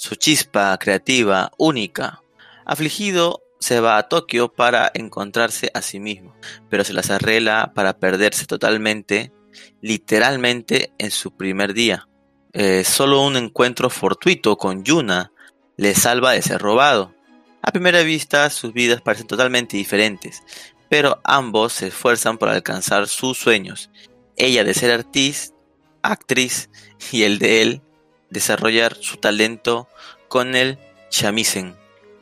[0.00, 2.22] Su chispa creativa única.
[2.64, 6.36] Afligido se va a Tokio para encontrarse a sí mismo,
[6.70, 9.32] pero se las arregla para perderse totalmente,
[9.80, 12.06] literalmente en su primer día.
[12.52, 15.32] Eh, solo un encuentro fortuito con Yuna
[15.76, 17.12] le salva de ser robado.
[17.60, 20.44] A primera vista sus vidas parecen totalmente diferentes,
[20.88, 23.90] pero ambos se esfuerzan por alcanzar sus sueños.
[24.36, 25.56] Ella de ser artista,
[26.02, 26.70] actriz
[27.10, 27.82] y el de él
[28.30, 29.88] desarrollar su talento
[30.28, 30.78] con el
[31.10, 31.74] shamisen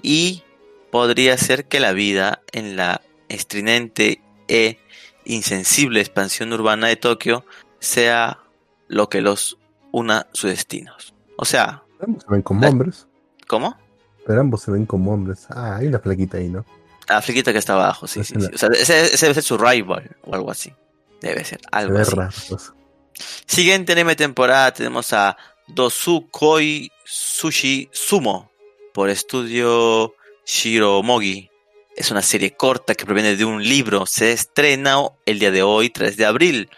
[0.03, 0.42] y
[0.90, 4.79] podría ser que la vida en la estridente e
[5.25, 7.45] insensible expansión urbana de Tokio
[7.81, 8.38] sea
[8.88, 9.59] lo que los
[9.92, 11.14] una sus destinos.
[11.37, 11.83] O sea...
[12.01, 13.07] Ambos se ven como hombres.
[13.47, 13.77] ¿Cómo?
[14.27, 15.47] Pero ambos se ven como hombres.
[15.51, 16.64] Ah, hay una flaquita ahí, ¿no?
[17.09, 20.35] La flaquita que está abajo, sí, sí, O sea, ese, debe ser su rival o
[20.35, 20.73] algo así.
[21.21, 22.16] Debe ser algo así.
[22.49, 22.73] Pues.
[23.47, 25.37] Siguiente anime temporada tenemos a
[25.68, 28.50] Dosukoi Sushi Sumo
[28.92, 31.50] por estudio Shiromogi.
[31.96, 34.07] Es una serie corta que proviene de un libro.
[34.07, 36.70] Se estrena el día de hoy, 3 de abril.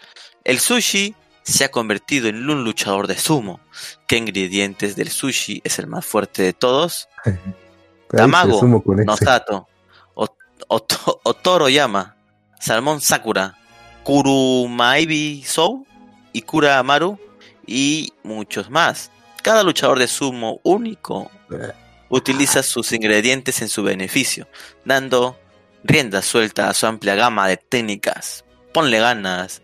[0.43, 3.59] El sushi se ha convertido en un luchador de sumo.
[4.07, 7.09] ¿Qué ingredientes del sushi es el más fuerte de todos?
[8.09, 9.67] Tamago, Nosato,
[10.67, 12.15] Otoro Yama,
[12.59, 13.55] Salmón Sakura,
[14.03, 15.85] Kurumaibi Sou
[16.33, 17.19] y Kura Amaru
[17.69, 19.11] y muchos más.
[19.43, 21.29] Cada luchador de sumo único
[22.09, 24.47] utiliza sus ingredientes en su beneficio,
[24.83, 25.37] dando
[25.83, 28.43] rienda suelta a su amplia gama de técnicas.
[28.73, 29.61] Ponle ganas,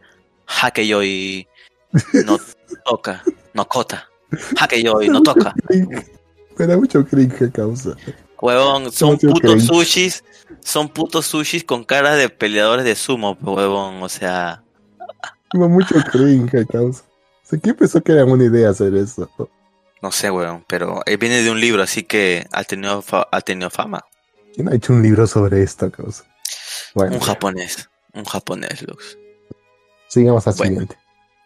[0.83, 1.47] y
[2.25, 2.39] no
[2.85, 4.07] toca, no cota.
[5.01, 5.53] y no toca.
[6.57, 7.95] Me da mucho cringe causa.
[8.39, 10.23] Huevón, son putos sushis,
[10.63, 14.63] son putos sushis con cara de peleadores de sumo, huevón, o sea.
[15.53, 17.03] Da mucho cringe causa.
[17.61, 19.29] ¿Quién pensó que era una idea hacer eso?
[20.01, 23.69] No sé, weón, pero él viene de un libro, así que ha tenido, ha tenido
[23.69, 24.03] fama.
[24.53, 26.25] ¿Quién ha hecho un libro sobre esta cosa?
[26.93, 29.17] un japonés, un japonés, Lux.
[30.07, 30.97] Sigamos al siguiente.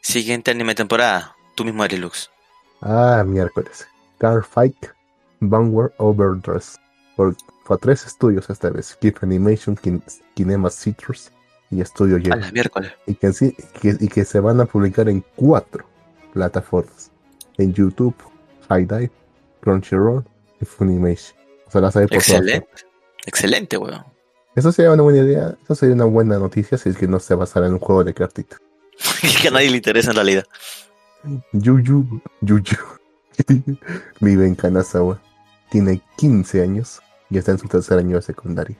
[0.02, 2.30] Siguiente anime temporada, tú mismo eres Lux.
[2.82, 3.88] Ah, miércoles.
[4.20, 4.76] Car Fight
[5.40, 6.80] Vanguard Overdress.
[7.16, 7.36] Por,
[7.66, 8.98] por tres estudios esta vez.
[9.02, 9.78] Keep Animation,
[10.36, 11.32] Kinema Citrus
[11.72, 15.86] y Estudio y que, sí- que- y que se van a publicar en cuatro
[16.34, 17.12] plataformas.
[17.58, 18.16] En YouTube,
[18.70, 19.12] High Dive,
[19.62, 20.24] Crunchyroll
[20.62, 21.38] y Funimation.
[21.68, 22.68] O sea, las hay por Excelente.
[23.26, 24.04] Excelente, weón.
[24.56, 25.56] Eso sería una buena idea.
[25.64, 28.14] Eso sería una buena noticia si es que no se basara en un juego de
[28.14, 28.60] cartitas.
[29.42, 30.46] que a nadie le interesa en realidad.
[31.52, 32.78] Yuyu, Yuyu,
[34.20, 35.22] vive en Kanazawa.
[35.70, 38.76] Tiene 15 años y está en su tercer año de secundaria.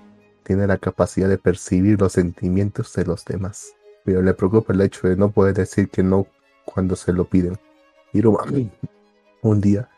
[0.50, 5.08] Tiene la capacidad de percibir los sentimientos de los demás, pero le preocupa el hecho
[5.08, 6.26] de no poder decir que no
[6.66, 7.60] cuando se lo piden.
[8.14, 8.46] Hiruma,
[9.44, 9.90] un día,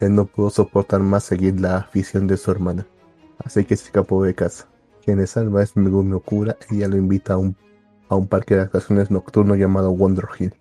[0.00, 2.88] él no pudo soportar más seguir la afición de su hermana,
[3.38, 4.66] así que se escapó de casa.
[5.04, 7.56] Quien le salva es Megumi Okura y ella lo invita a un,
[8.08, 10.56] a un parque de atracciones nocturno llamado Wonder Hill.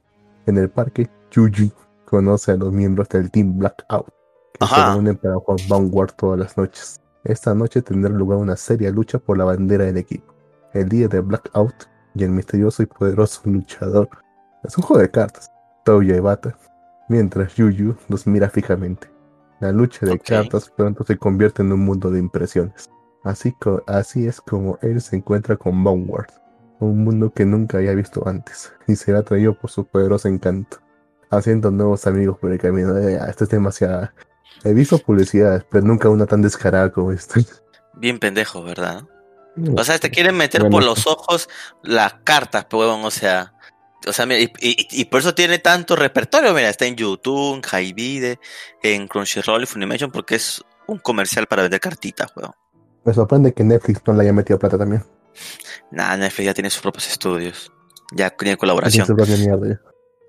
[0.46, 1.72] En el parque, Yuji
[2.06, 4.14] conoce a los miembros del Team Blackout,
[4.60, 7.02] que se reúnen para jugar Vanguard todas las noches.
[7.24, 10.34] Esta noche tendrá lugar una seria lucha por la bandera del equipo.
[10.74, 14.10] El día de Blackout y el misterioso y poderoso luchador.
[14.64, 15.52] Es un juego de cartas.
[15.84, 16.58] Touya Ibata.
[17.10, 19.10] Mientras Yuyu los mira fijamente.
[19.60, 22.90] La lucha de cartas pronto se convierte en un mundo de impresiones.
[23.24, 23.54] Así,
[23.88, 26.32] así es como él se encuentra con Vanguard,
[26.80, 30.78] un mundo que nunca había visto antes, y será atraído por su poderoso encanto,
[31.30, 32.98] haciendo nuevos amigos por el camino.
[32.98, 34.10] Eh, esto es demasiado.
[34.64, 37.40] He visto publicidades, pero nunca una tan descarada como esta.
[37.94, 39.04] Bien pendejo, ¿verdad?
[39.76, 40.76] O sea, te quieren meter Bueno.
[40.78, 41.50] por los ojos
[41.84, 43.54] las cartas, pues, huevón, o sea.
[44.08, 47.56] O sea, mira, y, y- y por eso tiene tanto repertorio, mira, está en YouTube,
[47.56, 48.40] en Hyvide,
[48.82, 52.54] en Crunchyroll y Funimation, porque es un comercial para vender cartitas, weón.
[53.04, 55.04] Me sorprende que Netflix no le haya metido plata también.
[55.92, 57.72] Nada, Netflix ya tiene sus propios estudios.
[58.12, 59.06] Ya tiene Tiene colaboración.
[59.06, 59.82] su propia mierda ya.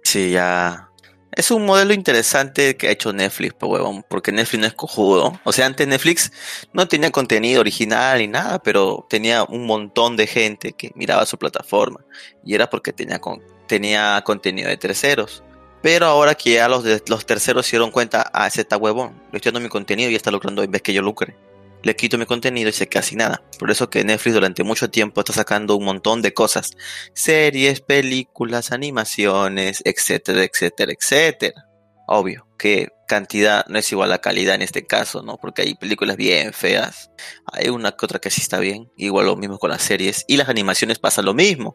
[0.03, 0.90] Sí, ya.
[1.33, 5.41] Es un modelo interesante que ha hecho Netflix, pues, huevón, porque Netflix no es cojudo.
[5.45, 6.33] O sea, antes Netflix
[6.73, 11.39] no tenía contenido original ni nada, pero tenía un montón de gente que miraba su
[11.39, 12.01] plataforma.
[12.45, 15.45] Y era porque tenía, con- tenía contenido de terceros.
[15.83, 19.23] Pero ahora que ya los, de, los terceros se dieron cuenta, ah, ese está huevón,
[19.31, 21.37] le estoy dando mi contenido y está lucrando en vez que yo lucre.
[21.83, 23.43] Le quito mi contenido y queda sin nada.
[23.59, 26.71] Por eso que Netflix durante mucho tiempo está sacando un montón de cosas
[27.15, 31.67] series, películas, animaciones, etcétera, etcétera, etcétera.
[32.07, 35.39] Obvio que cantidad no es igual a calidad en este caso, ¿no?
[35.39, 37.11] Porque hay películas bien feas,
[37.47, 40.37] hay una que otra que sí está bien, igual lo mismo con las series y
[40.37, 41.75] las animaciones pasa lo mismo,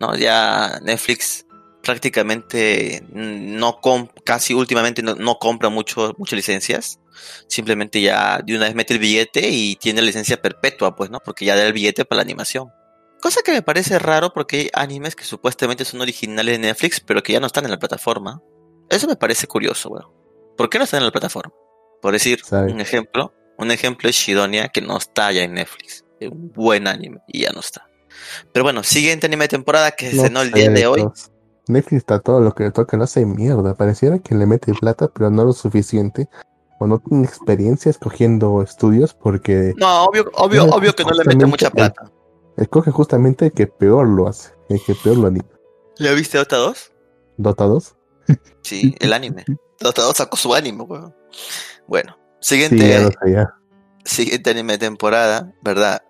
[0.00, 0.16] ¿no?
[0.16, 1.46] Ya Netflix
[1.82, 3.80] prácticamente no
[4.24, 6.98] casi últimamente no, no compra mucho muchas licencias,
[7.46, 11.20] simplemente ya de una vez mete el billete y tiene licencia perpetua, pues, ¿no?
[11.20, 12.70] Porque ya da el billete para la animación.
[13.20, 17.22] Cosa que me parece raro porque hay animes que supuestamente son originales de Netflix, pero
[17.22, 18.42] que ya no están en la plataforma.
[18.88, 20.10] Eso me parece curioso, weón.
[20.56, 21.52] ¿Por qué no están en la plataforma?
[22.00, 22.72] Por decir Sabe.
[22.72, 26.04] un ejemplo, un ejemplo es Shidonia que no está ya en Netflix.
[26.18, 27.86] Es un buen anime y ya no está.
[28.52, 31.04] Pero bueno, siguiente anime de temporada que se No estrenó el día de hoy.
[31.68, 33.74] Netflix está todo lo que le toca, no hace mierda.
[33.74, 36.28] Pareciera que le mete plata, pero no lo suficiente.
[36.82, 41.24] O no tiene experiencia escogiendo estudios porque No, obvio, obvio, No, obvio que no le
[41.24, 42.10] mete mucha el- plata.
[42.56, 45.46] escoge justamente el que peor lo hace, el que peor lo anima.
[45.98, 46.92] ¿Le viste Dota 2?
[47.36, 47.96] Dota 2.
[48.62, 49.44] Sí, el anime.
[49.78, 51.14] Dota 2 sacó su anime, weón.
[51.86, 53.54] Bueno, Sí, siguiente, ya
[54.04, 56.02] siguiente anime de temporada, ¿verdad?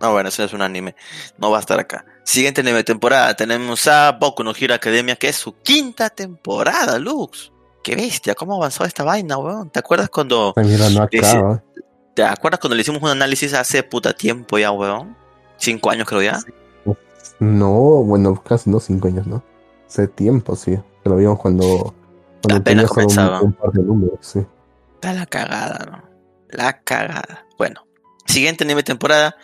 [0.00, 0.94] No, bueno, eso no es un anime.
[1.38, 2.04] No va a estar acá.
[2.24, 3.34] Siguiente anime de temporada.
[3.34, 7.50] Tenemos a Boku no Hero Academia, que es su quinta temporada, Lux.
[7.82, 9.70] Qué bestia, cómo avanzó esta vaina, weón.
[9.70, 11.62] ¿Te acuerdas cuando, mierda no acaba.
[12.14, 15.16] te acuerdas cuando le hicimos un análisis hace puta tiempo ya, weón?
[15.56, 16.38] Cinco años creo ya.
[17.40, 17.70] No,
[18.02, 19.42] bueno, casi no, cinco años, ¿no?
[19.86, 20.78] Hace tiempo, sí.
[21.04, 21.94] Lo vimos cuando,
[22.42, 23.40] cuando Apenas comenzaba.
[23.40, 24.40] un, un par de números, sí.
[24.94, 26.08] Está la cagada, ¿no?
[26.50, 27.46] La cagada.
[27.56, 27.86] Bueno,
[28.26, 29.36] siguiente anime temporada.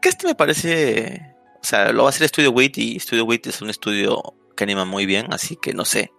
[0.00, 1.34] Que este me parece.
[1.56, 4.20] O sea, lo va a hacer Studio Wit y Studio Wit es un estudio
[4.56, 6.10] que anima muy bien, así que no sé.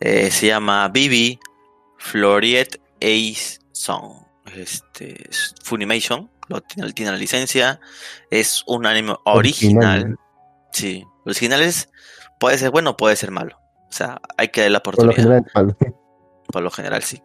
[0.00, 1.38] Eh, se llama Bibi
[1.98, 4.24] Floriet Ace Song.
[4.54, 7.80] Este, es Funimation, lo tiene, tiene la licencia.
[8.30, 10.00] Es un anime original.
[10.00, 10.18] Original.
[10.72, 11.88] Sí, original es.
[12.38, 13.58] Puede ser bueno, puede ser malo.
[13.88, 15.42] O sea, hay que darle la Por lo oportunidad.
[15.44, 15.76] general, malo.
[16.46, 17.22] Por lo general, sí.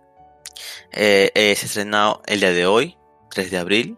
[0.91, 2.97] Eh, eh, se estrenado el día de hoy,
[3.31, 3.97] 3 de abril.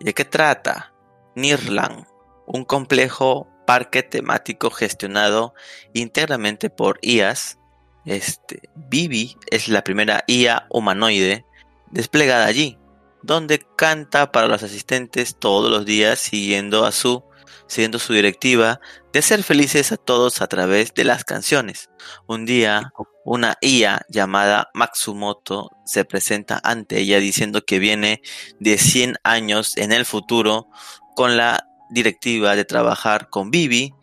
[0.00, 0.92] ¿Y ¿De qué trata?
[1.34, 2.06] Nirland,
[2.46, 5.54] un complejo parque temático gestionado
[5.92, 7.58] íntegramente por IAs.
[8.06, 11.44] Este, Bibi es la primera IA humanoide
[11.90, 12.78] desplegada allí,
[13.22, 17.24] donde canta para los asistentes todos los días siguiendo a su
[17.68, 18.80] siguiendo su directiva
[19.12, 21.90] de ser felices a todos a través de las canciones.
[22.26, 22.92] Un día,
[23.24, 28.22] una IA llamada Matsumoto se presenta ante ella diciendo que viene
[28.60, 30.68] de 100 años en el futuro
[31.14, 33.94] con la directiva de trabajar con Bibi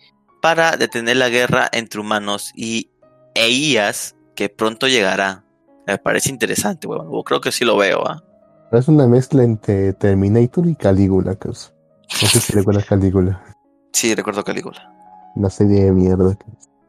[0.42, 2.90] para detener la guerra entre humanos y
[3.36, 5.44] EIAS que pronto llegará.
[5.86, 7.24] Me parece interesante, weón.
[7.24, 8.24] Creo que sí lo veo, ¿ah?
[8.72, 13.44] Es una mezcla entre Terminator y Calígula, No sé si recuerdas Calígula.
[13.92, 14.92] Sí, recuerdo Calígula.
[15.36, 16.36] Una serie de mierda.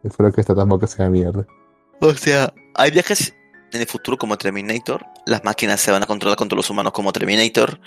[0.03, 1.47] Espero que esta tampoco sea mierda.
[2.01, 3.35] O sea, hay viajes
[3.73, 5.05] en el futuro como Terminator.
[5.27, 7.79] Las máquinas se van a controlar contra los humanos como Terminator.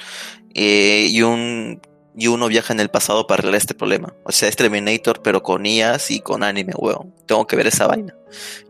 [0.53, 1.81] Eh, y un
[2.19, 4.15] y uno viaja en el pasado para arreglar este problema.
[4.23, 7.13] O sea, es Terminator, pero con IAS y con anime, huevón.
[7.27, 8.15] Tengo que ver esa vaina.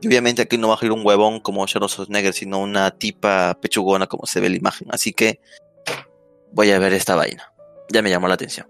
[0.01, 3.57] Y obviamente aquí no va a ir un huevón como Shadow Schwarzenegger, sino una tipa
[3.61, 4.89] pechugona como se ve la imagen.
[4.91, 5.39] Así que
[6.51, 7.53] voy a ver esta vaina.
[7.89, 8.67] Ya me llamó la atención.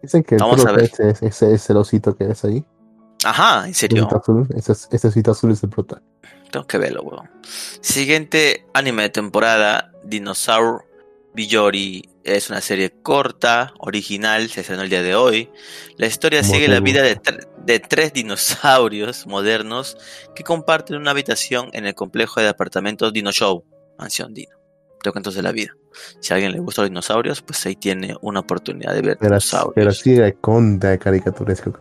[0.00, 0.88] Dicen que Vamos a ver.
[1.20, 2.64] Ese, es el osito que es ahí.
[3.24, 4.08] Ajá, ¿en serio?
[4.54, 6.00] ese, ese osito azul es el prota.
[6.52, 7.28] Tengo que verlo, huevón.
[7.80, 10.84] Siguiente anime de temporada, Dinosaur
[11.34, 15.50] Billori es una serie corta, original, se estrenó el día de hoy.
[15.96, 19.96] La historia sigue la vida de, tres dinosaurios modernos
[20.34, 23.64] que comparten una habitación en el complejo de apartamentos Dino Show,
[23.98, 24.56] Mansión Dino.
[25.02, 25.74] Tengo de la vida.
[26.20, 29.74] Si a alguien le gustan los dinosaurios, pues ahí tiene una oportunidad de ver dinosaurios.
[29.74, 31.72] Pero sí hay conda caricaturesco.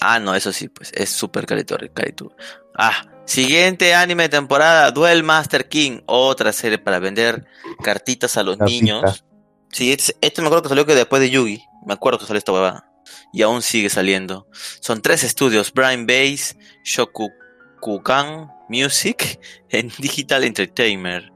[0.00, 2.34] Ah, no, eso sí, pues es súper caricaturesco.
[2.76, 7.46] Ah, Siguiente anime de temporada, Duel Master King, otra serie para vender
[7.82, 9.24] cartitas a los niños.
[9.70, 12.38] Sí, este, este, me acuerdo que salió que después de Yugi, me acuerdo que salió
[12.38, 12.88] esta huevada.
[13.32, 14.46] Y aún sigue saliendo.
[14.80, 21.32] Son tres estudios, Brian Base, Shokukan Music en Digital Entertainer.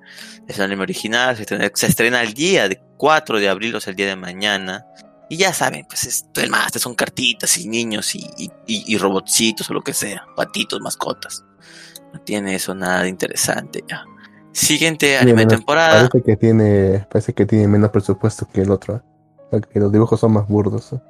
[0.47, 3.97] Es un anime original, se estrena, el día de 4 de abril, o sea, el
[3.97, 4.87] día de mañana.
[5.29, 9.69] Y ya saben, pues es Duel Master, son cartitas y niños y, y, y robotcitos
[9.71, 11.45] o lo que sea, patitos, mascotas
[12.25, 14.05] tiene eso nada de interesante ya.
[14.53, 16.09] Siguiente anime temporada.
[16.09, 19.03] Parece que tiene, parece que tiene menos presupuesto que el otro.
[19.53, 19.61] ¿eh?
[19.71, 20.95] Que los dibujos son más burdos.
[20.95, 21.01] ¿eh?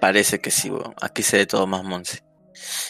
[0.00, 2.22] Parece que sí, aquí se ve todo más monce.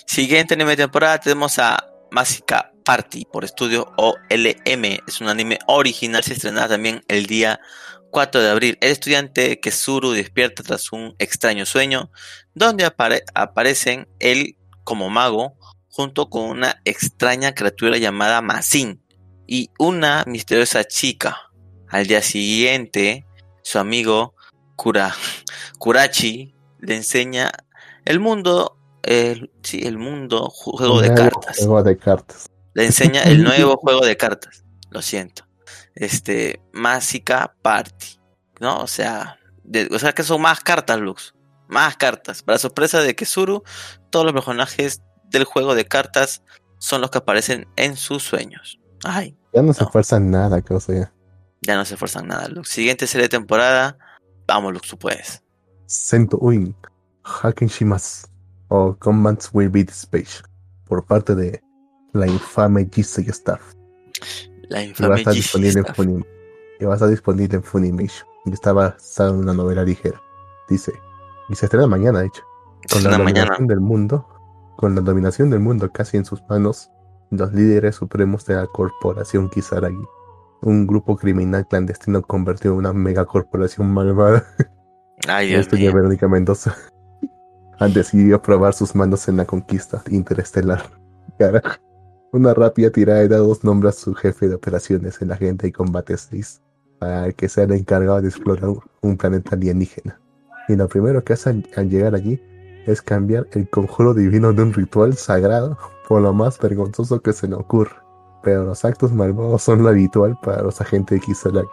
[0.06, 4.98] Siguiente anime temporada tenemos a Másica Party por estudio OLM.
[5.06, 7.58] Es un anime original, se estrenará también el día
[8.12, 8.78] 4 de abril.
[8.82, 12.10] El estudiante Kesuru despierta tras un extraño sueño,
[12.54, 15.54] donde aparecen él como mago,
[15.88, 19.02] junto con una extraña criatura llamada Masin
[19.46, 21.50] y una misteriosa chica.
[21.88, 23.26] Al día siguiente,
[23.62, 24.34] su amigo
[24.76, 25.14] Kura,
[25.78, 27.50] Kurachi le enseña
[28.04, 31.56] el mundo, el, sí, el mundo juego de cartas.
[31.58, 32.46] Juego de cartas.
[32.74, 34.64] Le enseña el nuevo juego de cartas.
[34.90, 35.44] Lo siento.
[35.94, 38.18] Este, Másica Party.
[38.60, 38.80] ¿No?
[38.80, 39.38] O sea,
[39.90, 41.34] o sea que son más cartas, Lux.
[41.68, 42.42] Más cartas.
[42.42, 43.62] Para sorpresa de Kesuru,
[44.10, 46.42] todos los personajes del juego de cartas
[46.78, 48.78] son los que aparecen en sus sueños.
[49.04, 49.36] Ay.
[49.52, 51.12] Ya no, se esfuerzan nada, cosa ya.
[51.62, 52.48] Ya no se esfuerzan nada.
[52.48, 52.68] Lux.
[52.68, 53.98] Siguiente serie de temporada.
[54.46, 55.42] Vamos, Lux, tú puedes.
[55.86, 56.74] Sento Uin,
[57.24, 58.30] Haken Shimas
[58.68, 60.44] o Combats Will Be Dispatched
[60.86, 61.62] por parte de
[62.12, 63.74] la infame Jisoo Staff.
[64.72, 66.24] La infame y va a disponible en
[66.80, 68.26] y va a estar disponible en Funimation.
[68.46, 70.20] Y está basada en una novela ligera.
[70.68, 70.92] Dice,
[71.50, 72.42] y se estrena mañana, de hecho.
[72.90, 73.54] Con la mañana.
[73.60, 74.26] del mundo,
[74.76, 76.90] con la dominación del mundo casi en sus manos,
[77.30, 80.04] los líderes supremos de la corporación Kisaragi,
[80.62, 84.44] un grupo criminal clandestino convertido en una megacorporación malvada.
[85.28, 86.74] Ay, Dios Esto ya Verónica Mendoza.
[87.78, 90.82] Han decidido probar sus manos en la conquista interestelar.
[91.38, 91.91] Carajo.
[92.34, 95.72] Una rápida tirada de dados nombra a su jefe de operaciones en la agente y
[95.72, 96.62] combate 6
[96.98, 98.70] para que sea el encargado de explorar
[99.02, 100.18] un planeta alienígena.
[100.66, 102.42] Y lo primero que hace al llegar allí
[102.86, 105.76] es cambiar el conjuro divino de un ritual sagrado
[106.08, 107.96] por lo más vergonzoso que se le ocurre.
[108.42, 111.68] Pero los actos malvados son lo habitual para los agentes de Kisaragi.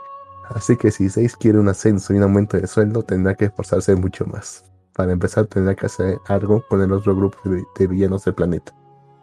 [0.49, 3.95] Así que si Seis quiere un ascenso y un aumento de sueldo, tendrá que esforzarse
[3.95, 4.65] mucho más.
[4.93, 8.73] Para empezar, tendrá que hacer algo con el otro grupo de, villanos del planeta,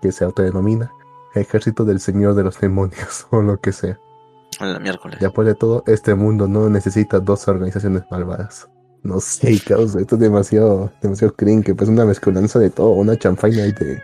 [0.00, 0.90] que se autodenomina
[1.40, 3.98] Ejército del Señor de los Demonios, o lo que sea.
[4.60, 5.18] La miércoles.
[5.20, 8.68] Y después de todo, este mundo no necesita dos organizaciones malvadas.
[9.02, 13.66] No sé, causa, esto es demasiado, demasiado cringe, pues una mezcolanza de todo, una chanfaina
[13.66, 14.02] y de,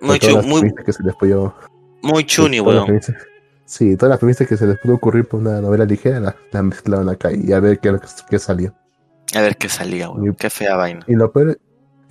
[0.00, 1.54] muy muy que se les pudo,
[2.04, 3.00] muy chuni, weón.
[3.64, 6.62] Sí, todas las premisas que se les pudo ocurrir por una novela ligera la, la
[6.62, 7.96] mezclaron acá y a ver qué,
[8.28, 8.74] qué salió.
[9.34, 10.34] A ver qué salía, weón.
[10.34, 11.00] Qué fea vaina.
[11.06, 11.58] Y lo peor,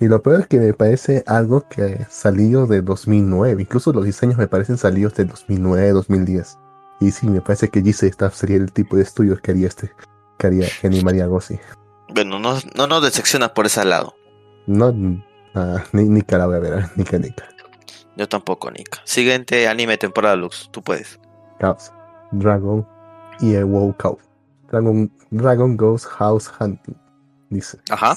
[0.00, 3.62] y lo peor es que me parece algo que salió de 2009.
[3.62, 6.58] Incluso los diseños me parecen salidos de 2009, 2010.
[7.00, 9.92] Y sí, me parece que GC Staff sería el tipo de estudios que haría este,
[10.38, 11.58] que haría, que animaría algo así.
[12.08, 14.14] Bueno, no, no nos decepcionas por ese lado.
[14.66, 14.94] No,
[15.54, 17.44] ah, ni Nika la voy a ver, Nika Nika.
[18.16, 19.00] Yo tampoco, Nika.
[19.04, 21.18] Siguiente anime temporada Lux, tú puedes.
[21.60, 21.92] Chaos,
[22.30, 22.86] Dragon
[23.40, 24.18] y el WoW Cow.
[24.70, 26.96] Dragon, Dragon Goes House Hunting.
[27.50, 27.78] Dice.
[27.90, 28.16] Ajá.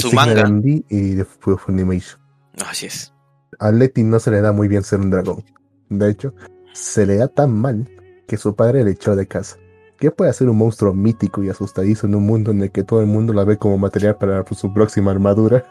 [0.00, 0.48] Su manga.
[0.88, 2.20] Y de Fu- Funimation.
[2.68, 3.12] Así es.
[3.58, 5.44] A Letty no se le da muy bien ser un dragón.
[5.88, 6.34] De hecho,
[6.72, 7.88] se le da tan mal
[8.26, 9.56] que su padre le echó de casa.
[9.98, 13.00] ¿Qué puede hacer un monstruo mítico y asustadizo en un mundo en el que todo
[13.00, 15.64] el mundo la ve como material para su próxima armadura?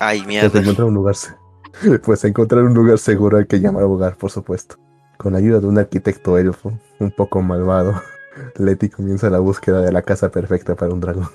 [0.00, 0.60] Ay, Pues mierda.
[0.60, 1.34] encontrar un lugar, se-
[2.04, 4.76] pues encontrar un lugar seguro al que llamar hogar, por supuesto.
[5.16, 8.00] Con la ayuda de un arquitecto elfo, un poco malvado,
[8.58, 11.28] Letty comienza la búsqueda de la casa perfecta para un dragón.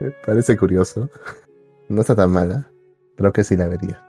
[0.26, 1.08] Parece curioso.
[1.88, 2.70] No está tan mala.
[3.16, 4.02] Creo que sí la vería.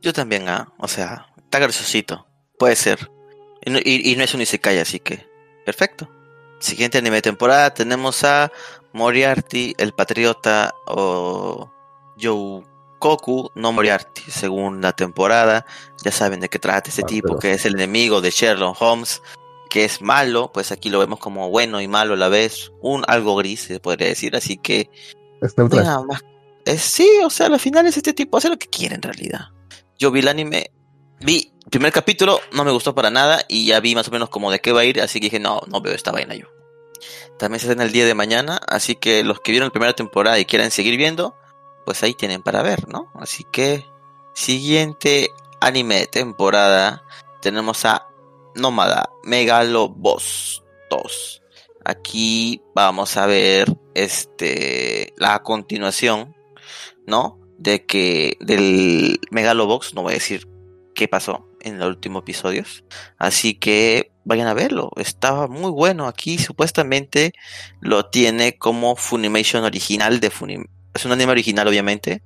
[0.00, 2.26] Yo también, ah, o sea, está graciosito.
[2.58, 3.10] Puede ser.
[3.64, 5.26] Y no, y- y no es un Isekai, así que.
[5.64, 6.08] Perfecto.
[6.60, 8.50] Siguiente anime de temporada tenemos a
[8.92, 11.70] Moriarty, el patriota, o
[12.16, 15.64] Youkoku no Moriarty, según la temporada.
[16.04, 18.80] Ya saben de qué trata este Ah, tipo, pero- que es el enemigo de Sherlock
[18.80, 19.22] Holmes,
[19.74, 23.02] que es malo, pues aquí lo vemos como bueno y malo a la vez, un
[23.08, 24.88] algo gris, se podría decir, así que
[25.42, 25.82] Es neutral.
[25.82, 26.24] nada más.
[26.64, 29.48] Es, sí, o sea, al final es este tipo, hace lo que quiere en realidad.
[29.98, 30.70] Yo vi el anime,
[31.18, 34.28] vi el primer capítulo, no me gustó para nada y ya vi más o menos
[34.28, 36.46] como de qué va a ir, así que dije, no, no veo esta vaina yo.
[37.36, 40.38] También se estrena el día de mañana, así que los que vieron la primera temporada
[40.38, 41.36] y quieran seguir viendo,
[41.84, 43.10] pues ahí tienen para ver, ¿no?
[43.16, 43.84] Así que,
[44.34, 47.02] siguiente anime de temporada,
[47.40, 48.06] tenemos a
[48.54, 51.42] Nómada Megaloboss 2.
[51.84, 56.34] Aquí vamos a ver este la continuación,
[57.06, 57.38] ¿no?
[57.58, 60.48] De que del Megalobox, no voy a decir
[60.94, 62.84] qué pasó en los últimos episodios,
[63.18, 67.32] así que vayan a verlo, estaba muy bueno aquí, supuestamente
[67.80, 72.22] lo tiene como Funimation original de Funim es un anime original obviamente,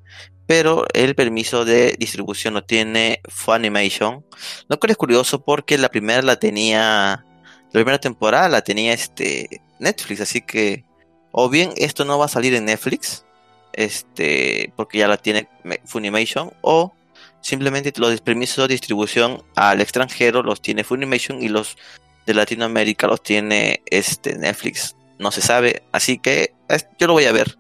[0.49, 4.25] pero el permiso de distribución lo tiene Funimation,
[4.67, 7.23] lo cual es curioso porque la primera la tenía
[7.67, 10.85] la primera temporada la tenía este Netflix, así que
[11.33, 13.27] o bien esto no va a salir en Netflix,
[13.75, 15.51] este, porque ya la tiene
[15.85, 16.95] Funimation, o
[17.43, 21.77] simplemente los permisos de distribución al extranjero los tiene Funimation y los
[22.25, 24.97] de Latinoamérica los tiene este Netflix.
[25.19, 26.55] No se sabe, así que
[26.99, 27.59] yo lo voy a ver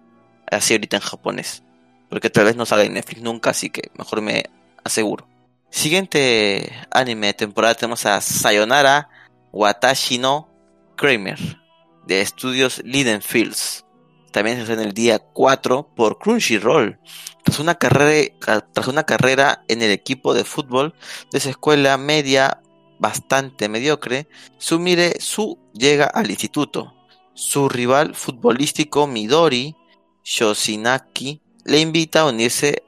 [0.50, 1.62] así ahorita en japonés,
[2.08, 4.44] porque tal vez no salga en Netflix nunca, así que mejor me
[4.84, 5.28] aseguro.
[5.70, 9.10] Siguiente anime de temporada tenemos a Sayonara
[9.52, 10.48] Watashi no
[10.96, 11.38] Kramer
[12.06, 13.84] de estudios Liden Fields.
[14.32, 16.98] También se estrena el día 4 por Crunchyroll.
[17.44, 18.34] Tras una, carrera,
[18.72, 20.94] tras una carrera en el equipo de fútbol
[21.30, 22.60] de su escuela media
[22.98, 24.26] bastante mediocre,
[24.58, 26.94] Sumire Su llega al instituto.
[27.34, 29.76] Su rival futbolístico Midori
[30.24, 32.82] Yoshinaki le invita a unirse,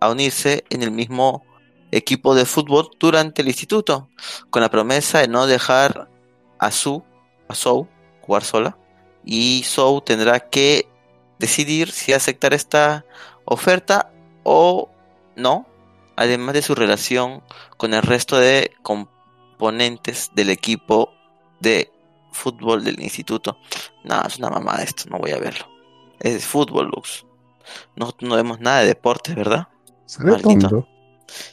[0.00, 1.44] a unirse en el mismo
[1.90, 4.08] equipo de fútbol durante el instituto,
[4.48, 6.08] con la promesa de no dejar
[6.58, 7.04] a Su,
[7.48, 7.88] a Sou,
[8.22, 8.78] jugar sola,
[9.22, 10.88] y Sou tendrá que
[11.38, 13.04] decidir si aceptar esta
[13.44, 14.10] oferta
[14.44, 14.88] o
[15.36, 15.66] no,
[16.16, 17.42] además de su relación
[17.76, 21.12] con el resto de componentes del equipo
[21.60, 21.92] de
[22.32, 23.58] fútbol del instituto.
[24.04, 25.66] No, es una mamada esto, no voy a verlo.
[26.18, 27.26] Es fútbol, Lux.
[27.96, 29.68] No, no vemos nada de deporte, ¿verdad?
[30.42, 30.78] Tonto.
[30.78, 30.86] O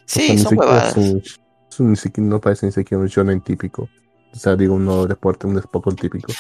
[0.05, 0.97] Sí, sea, ni son huevadas.
[0.97, 1.24] es un-
[1.72, 3.88] es un- ni siquiera- no parece ni siquiera un shonen típico.
[4.34, 6.32] O sea, digo, un nuevo deporte, un deporte típico.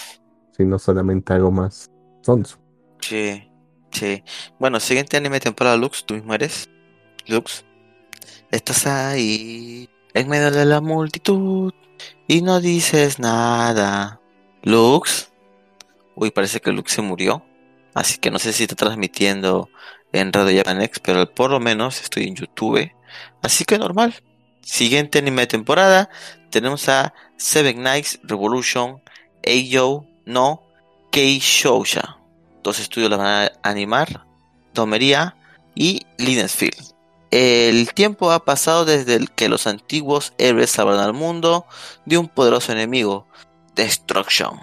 [0.55, 1.89] Sino solamente algo más
[2.21, 2.57] sonso.
[2.99, 3.49] Sí,
[3.91, 4.23] sí.
[4.59, 6.69] Bueno, siguiente anime temporada Lux, tú mismo eres.
[7.27, 7.63] Lux.
[8.51, 11.71] Estás ahí, en medio de la multitud,
[12.27, 14.19] y no dices nada.
[14.63, 15.31] Lux.
[16.15, 17.43] Uy, parece que Lux se murió.
[17.93, 19.69] Así que no sé si está transmitiendo
[20.11, 22.91] en Radio Japanex, pero por lo menos estoy en YouTube.
[23.41, 24.15] Así que normal.
[24.61, 26.09] Siguiente anime de temporada,
[26.49, 29.01] tenemos a Seven Nights Revolution,
[29.41, 30.61] Eiyo no
[31.11, 31.41] Kei.
[32.61, 34.25] Dos estudios la van a animar,
[34.73, 35.35] Domería
[35.73, 36.93] y Linesfield.
[37.31, 41.65] El tiempo ha pasado desde el que los antiguos héroes salvaron al mundo
[42.05, 43.27] de un poderoso enemigo,
[43.75, 44.59] Destruction.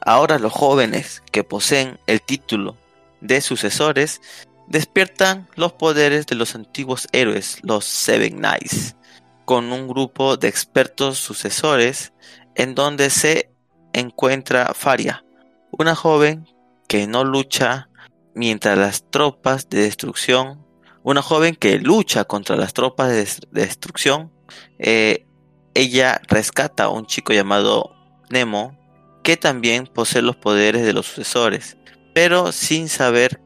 [0.00, 2.76] Ahora los jóvenes que poseen el título
[3.20, 4.20] de sucesores
[4.66, 8.96] despiertan los poderes de los antiguos héroes, los Seven Knights,
[9.44, 12.12] con un grupo de expertos sucesores
[12.54, 13.50] en donde se
[13.92, 15.24] encuentra Faria,
[15.72, 16.46] una joven
[16.88, 17.88] que no lucha
[18.34, 20.64] mientras las tropas de destrucción,
[21.02, 24.32] una joven que lucha contra las tropas de, des- de destrucción,
[24.78, 25.26] eh,
[25.74, 27.94] ella rescata a un chico llamado
[28.28, 28.78] Nemo,
[29.22, 31.76] que también posee los poderes de los sucesores,
[32.14, 33.40] pero sin saber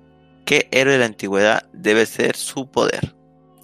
[0.44, 3.14] qué héroe de la antigüedad debe ser su poder.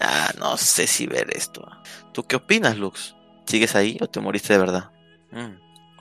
[0.01, 1.67] Ah, no sé si ver esto.
[2.13, 3.15] ¿Tú qué opinas, Lux?
[3.47, 4.91] ¿Sigues ahí o te moriste de verdad?
[5.31, 5.59] Mm,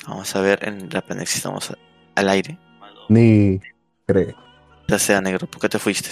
[0.07, 1.73] Vamos a ver en la si estamos
[2.15, 2.57] al aire.
[3.09, 3.59] Ni
[4.05, 4.35] cree.
[4.89, 6.09] Maldita sea negro, ¿por qué te fuiste?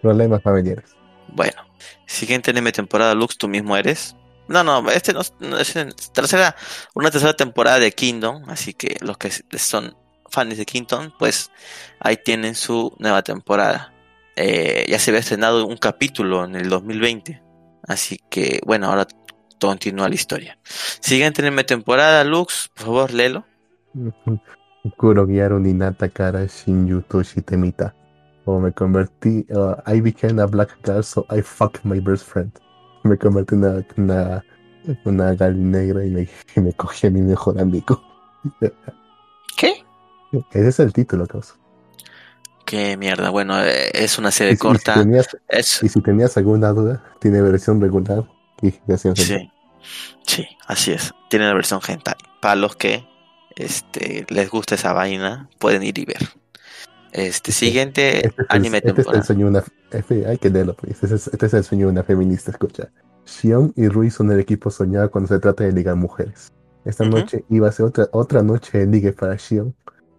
[0.00, 0.96] Problemas familiares.
[1.28, 1.62] Bueno,
[2.06, 4.16] siguiente anime temporada Lux, tú mismo eres.
[4.48, 5.20] No, no, este no,
[5.58, 6.54] es en- tercera,
[6.94, 9.96] una tercera temporada de Kingdom, así que los que son
[10.30, 11.50] fans de Kingdom, pues
[12.00, 13.92] ahí tienen su nueva temporada.
[14.36, 17.42] Eh, ya se había estrenado un capítulo en el 2020,
[17.88, 19.06] así que bueno, ahora
[19.60, 20.58] continúa la historia.
[21.00, 23.46] Siguiente anime temporada Lux, por favor, léelo.
[24.96, 27.94] Kurogiaru Ninata Kara Shinju Toshi Temita.
[28.44, 29.44] O me convertí.
[29.50, 32.52] uh, I became a black girl, so I fucked my best friend.
[33.06, 34.44] Me convertí en una, una,
[35.04, 38.02] una gal negra y me, y me cogí a mi mejor amigo.
[39.56, 39.84] ¿Qué?
[40.52, 41.54] Ese es el título, causa.
[42.64, 44.94] Qué mierda, bueno, eh, es una Y, serie si- y si corta.
[44.94, 48.24] tenías, Es, y si tenías alguna duda, tiene versión regular
[48.60, 49.50] y versión Sí,
[50.26, 51.12] sí, así es.
[51.30, 52.16] Tiene la versión hentai.
[52.40, 53.06] Para los que
[53.56, 56.18] este, les gusta esa vaina, pueden ir y ver.
[57.16, 59.24] Este siguiente Este anime este es el temporada.
[59.24, 59.64] sueño de una.
[59.90, 61.02] Este, hay que leerlo, pues.
[61.02, 62.88] Este es, este es el sueño de una feminista, escucha.
[63.24, 66.52] Shion y Rui son el equipo soñado cuando se trata de ligar mujeres.
[66.84, 69.74] Esta noche iba a ser otra, otra noche de ligue para Shion,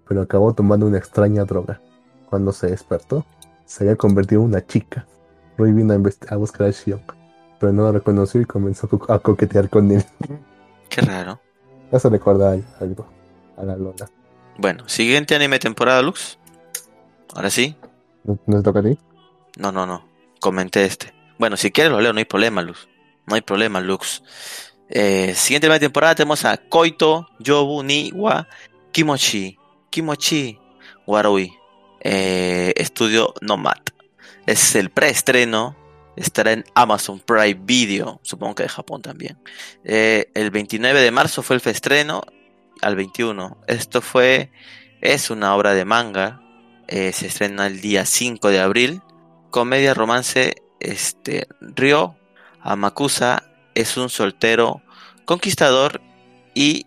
[0.08, 1.82] pero acabó tomando una extraña droga.
[2.30, 3.26] Cuando se despertó,
[3.66, 5.06] se había convertido en una chica.
[5.58, 7.02] Rui vino a, buscar a Shion,
[7.60, 10.04] pero no lo reconoció y comenzó a co- a coquetear con él.
[10.90, 11.40] Qué raro.
[11.92, 13.08] Eso recuerda a- algo
[13.56, 14.10] a la Lola.
[14.58, 16.38] Bueno, siguiente anime temporada, Lux.
[17.38, 17.76] Ahora sí.
[18.24, 18.98] ¿No, te toca a ti?
[19.58, 20.10] No, no, no.
[20.40, 21.14] Comenté este.
[21.38, 22.88] Bueno, si quieres lo leo, no hay problema, Lux.
[23.28, 24.24] No hay problema, Lux.
[24.90, 28.48] Eh, siguiente anime temporada tenemos a Koito, Yobu, ni wa
[28.92, 29.56] Kimochi.
[29.92, 30.58] Kimochi,
[31.06, 31.54] Warui.
[32.00, 33.84] Eh, estudio Nomad.
[34.48, 35.78] Es el preestreno.
[36.16, 38.20] Estará en Amazon Prime Video.
[38.24, 39.38] Supongo que de Japón también.
[39.84, 42.24] Eh, el 29 de marzo fue el estreno.
[42.82, 43.62] Al 21.
[43.68, 44.52] Esto fue.
[45.02, 46.42] Es una obra de manga.
[46.88, 49.02] Eh, se estrena el día 5 de abril.
[49.50, 50.56] Comedia romance.
[50.80, 51.48] Este.
[51.62, 52.16] Ryo
[52.62, 53.44] Amakusa
[53.76, 54.82] es un soltero
[55.26, 56.02] conquistador
[56.54, 56.86] y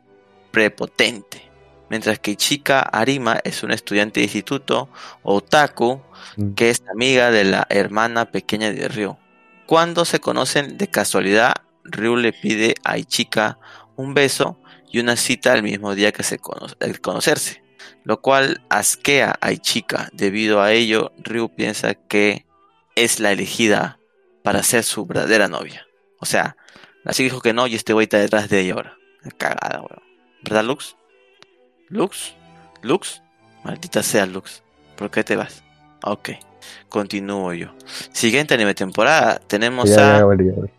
[0.50, 1.50] prepotente.
[1.88, 4.88] Mientras que Chika Arima es una estudiante de instituto
[5.22, 6.00] otaku
[6.36, 6.52] Mm.
[6.54, 9.16] que es amiga de la hermana pequeña de Ryo.
[9.66, 13.58] Cuando se conocen de casualidad, Ryu le pide a Ichika
[13.96, 14.60] un beso
[14.92, 17.59] y una cita el mismo día que se cono- al conocerse,
[18.04, 20.10] lo cual asquea a Ichika.
[20.12, 22.46] Debido a ello, Ryu piensa que
[22.96, 23.98] es la elegida
[24.42, 25.86] para ser su verdadera novia.
[26.18, 26.56] O sea,
[27.10, 28.96] chica dijo que no y este güey está detrás de ella ahora.
[29.38, 30.02] Cagada, weón.
[30.42, 30.96] ¿Verdad, Lux?
[31.88, 32.34] ¿Lux?
[32.82, 33.22] ¿Lux?
[33.64, 34.62] Maldita sea, Lux.
[34.96, 35.62] ¿Por qué te vas?
[36.02, 36.30] Ok,
[36.88, 37.74] continúo yo.
[38.12, 40.18] Siguiente anime temporada, tenemos Ya, ya, a...
[40.18, 40.72] ya, vale.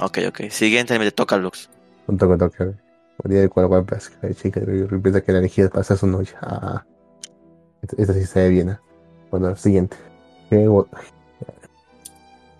[0.00, 1.68] Ok, ok, siguiente anime te toca Lux.
[2.06, 2.87] Un toque, toque.
[3.24, 4.60] Día de cual la chica
[5.02, 6.38] piensa que la elegida ser su novia.
[6.40, 6.84] Ah,
[7.82, 8.70] esta, esta sí se ve bien.
[8.70, 8.78] ¿eh?
[9.30, 9.96] Bueno, siguiente.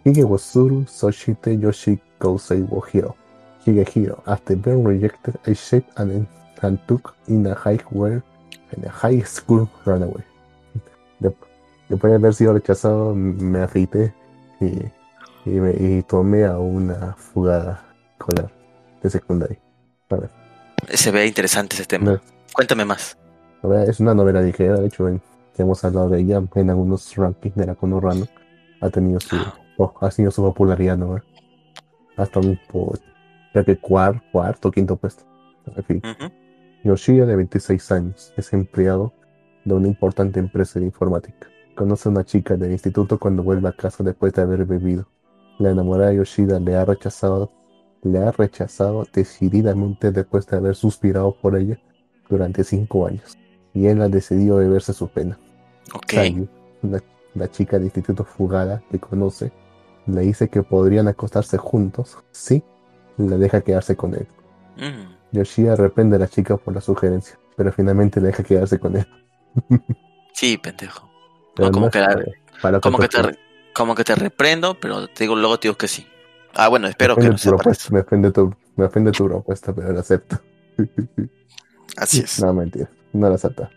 [0.04, 3.14] Hige Wasuru Soshite Yoshi Gousei wo Hiro.
[3.64, 4.22] Hige Hiro.
[4.26, 6.26] After being rejected, I shaped and,
[6.62, 8.22] and took in a high where
[8.76, 10.24] in a high school runaway.
[11.20, 11.34] De-
[11.88, 14.12] después de haber sido rechazado, me afeité
[14.60, 14.82] y,
[15.44, 18.50] y, me, y tomé a una fugada escolar
[19.02, 19.58] de secundaria.
[20.10, 20.30] Ver,
[20.94, 22.12] Se ve interesante ese tema.
[22.12, 22.20] no,
[22.52, 23.16] Cuéntame más.
[23.86, 25.20] es una novela ligera, de hecho, en-
[25.56, 28.26] hemos hablado de ella en algunos rankings de la Konorano.
[28.80, 29.36] Ha tenido su,
[29.76, 31.20] oh, ha tenido su popularidad, ¿no?
[32.16, 32.94] Hasta un po-
[33.52, 35.24] creo que cuar- cuarto, quinto puesto.
[35.76, 36.02] En fin.
[36.04, 36.32] Ujú.
[36.84, 39.12] Yoshida, de 26 años, es empleado
[39.64, 41.48] de una importante empresa de informática.
[41.74, 45.06] Conoce a una chica del instituto cuando vuelve a casa después de haber bebido.
[45.58, 47.52] La enamorada de Yoshida le ha rechazado,
[48.02, 51.78] le ha rechazado decididamente después de haber suspirado por ella
[52.28, 53.36] durante cinco años.
[53.74, 55.38] Y él ha decidido beberse su pena.
[55.94, 56.12] Ok.
[56.12, 56.48] Sanyu,
[56.82, 57.02] una,
[57.34, 59.52] la chica del instituto fugada que conoce,
[60.06, 62.62] le dice que podrían acostarse juntos si
[63.18, 64.26] le deja quedarse con él.
[64.76, 65.36] Mm.
[65.36, 69.06] Yoshida reprende a la chica por la sugerencia, pero finalmente le deja quedarse con él.
[70.32, 71.10] Sí, pendejo.
[71.58, 72.24] No, como que, la-
[72.62, 73.18] para- como, que te,
[73.74, 76.06] como que te reprendo, pero te digo, luego te digo que sí.
[76.58, 77.94] Ah, bueno, espero que ofende no tu sea para propuesta, eso.
[77.94, 80.40] me ofende tu, me ofende tu propuesta, pero la acepto.
[81.96, 82.40] Así es.
[82.42, 83.68] No, mentira, no la acepto.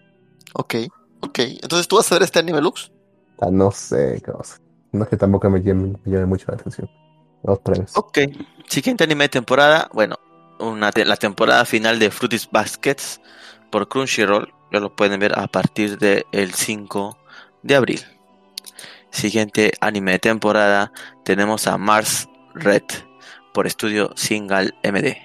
[0.54, 0.76] Ok,
[1.22, 1.40] ok.
[1.40, 2.92] Entonces, ¿tú vas a ver este anime Lux?
[3.40, 4.58] Ah, no sé qué cosa.
[4.92, 6.90] No es que tampoco me llame, me llame mucho la atención.
[7.44, 7.96] Dos premios.
[7.98, 8.20] Ok.
[8.68, 9.90] Siguiente anime de temporada.
[9.94, 10.18] Bueno,
[10.60, 13.22] una te- la temporada final de Fruities Baskets
[13.72, 14.54] por Crunchyroll.
[14.72, 17.18] Ya lo pueden ver a partir del 5
[17.64, 18.02] de abril.
[19.10, 20.92] Siguiente anime de temporada.
[21.26, 22.84] Tenemos a Mars Red
[23.54, 25.18] por estudio Single MD.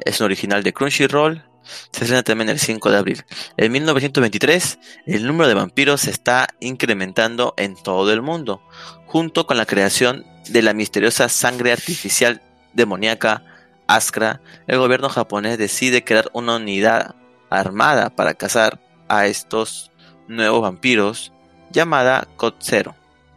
[0.00, 1.44] Es un original de Crunchyroll.
[1.92, 3.24] Se estrena también el 5 de abril.
[3.56, 8.62] En 1923, el número de vampiros se está incrementando en todo el mundo,
[9.06, 13.44] junto con la creación de la misteriosa sangre artificial demoníaca
[13.90, 17.16] Askra, el gobierno japonés decide crear una unidad
[17.50, 19.90] armada para cazar a estos
[20.28, 21.32] nuevos vampiros
[21.72, 22.94] llamada Kotsero,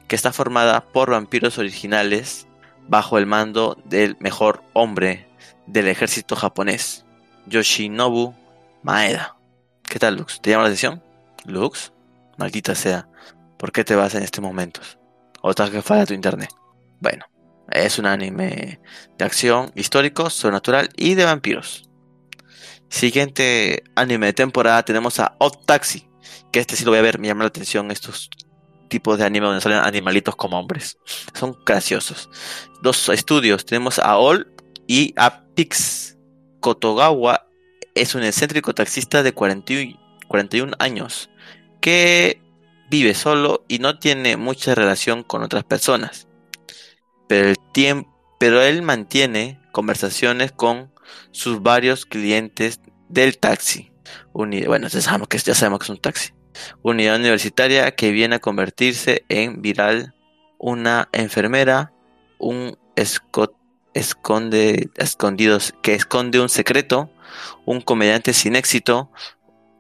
[0.08, 2.48] que está formada por vampiros originales
[2.88, 5.28] bajo el mando del mejor hombre
[5.68, 7.06] del ejército japonés,
[7.46, 8.34] Yoshinobu
[8.82, 9.38] Maeda.
[9.84, 10.42] ¿Qué tal, Lux?
[10.42, 11.02] ¿Te llama la atención?
[11.46, 11.92] Lux,
[12.38, 13.08] maldita sea,
[13.58, 14.98] ¿por qué te vas en estos momentos?
[15.42, 16.50] ¿O estás que falla tu internet?
[17.00, 17.26] Bueno,
[17.70, 18.80] es un anime
[19.18, 21.90] de acción histórico, sobrenatural y de vampiros.
[22.90, 26.08] Siguiente anime de temporada tenemos a Odd Taxi,
[26.52, 28.30] que este sí lo voy a ver, me llama la atención estos
[28.88, 30.98] tipos de anime donde salen animalitos como hombres.
[31.34, 32.30] Son graciosos.
[32.82, 34.52] Dos estudios, tenemos a All
[34.88, 36.18] y a Pix.
[36.60, 37.48] Kotogawa
[37.96, 41.30] es un excéntrico taxista de 41 años
[41.82, 42.42] que
[42.90, 46.28] vive solo y no tiene mucha relación con otras personas.
[47.28, 48.06] Pero, el
[48.40, 50.94] pero él mantiene conversaciones con
[51.32, 53.92] sus varios clientes del taxi.
[54.34, 56.34] bueno, ya sabemos, que, ya sabemos que es un taxi.
[56.82, 60.14] Unidad universitaria que viene a convertirse en viral.
[60.58, 61.92] Una enfermera,
[62.40, 62.78] un
[63.94, 67.10] esconde escondidos que esconde un secreto,
[67.66, 69.12] un comediante sin éxito,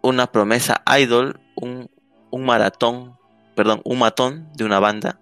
[0.02, 1.90] una promesa idol, un,
[2.32, 3.18] un maratón,
[3.56, 5.20] perdón, un matón de una banda.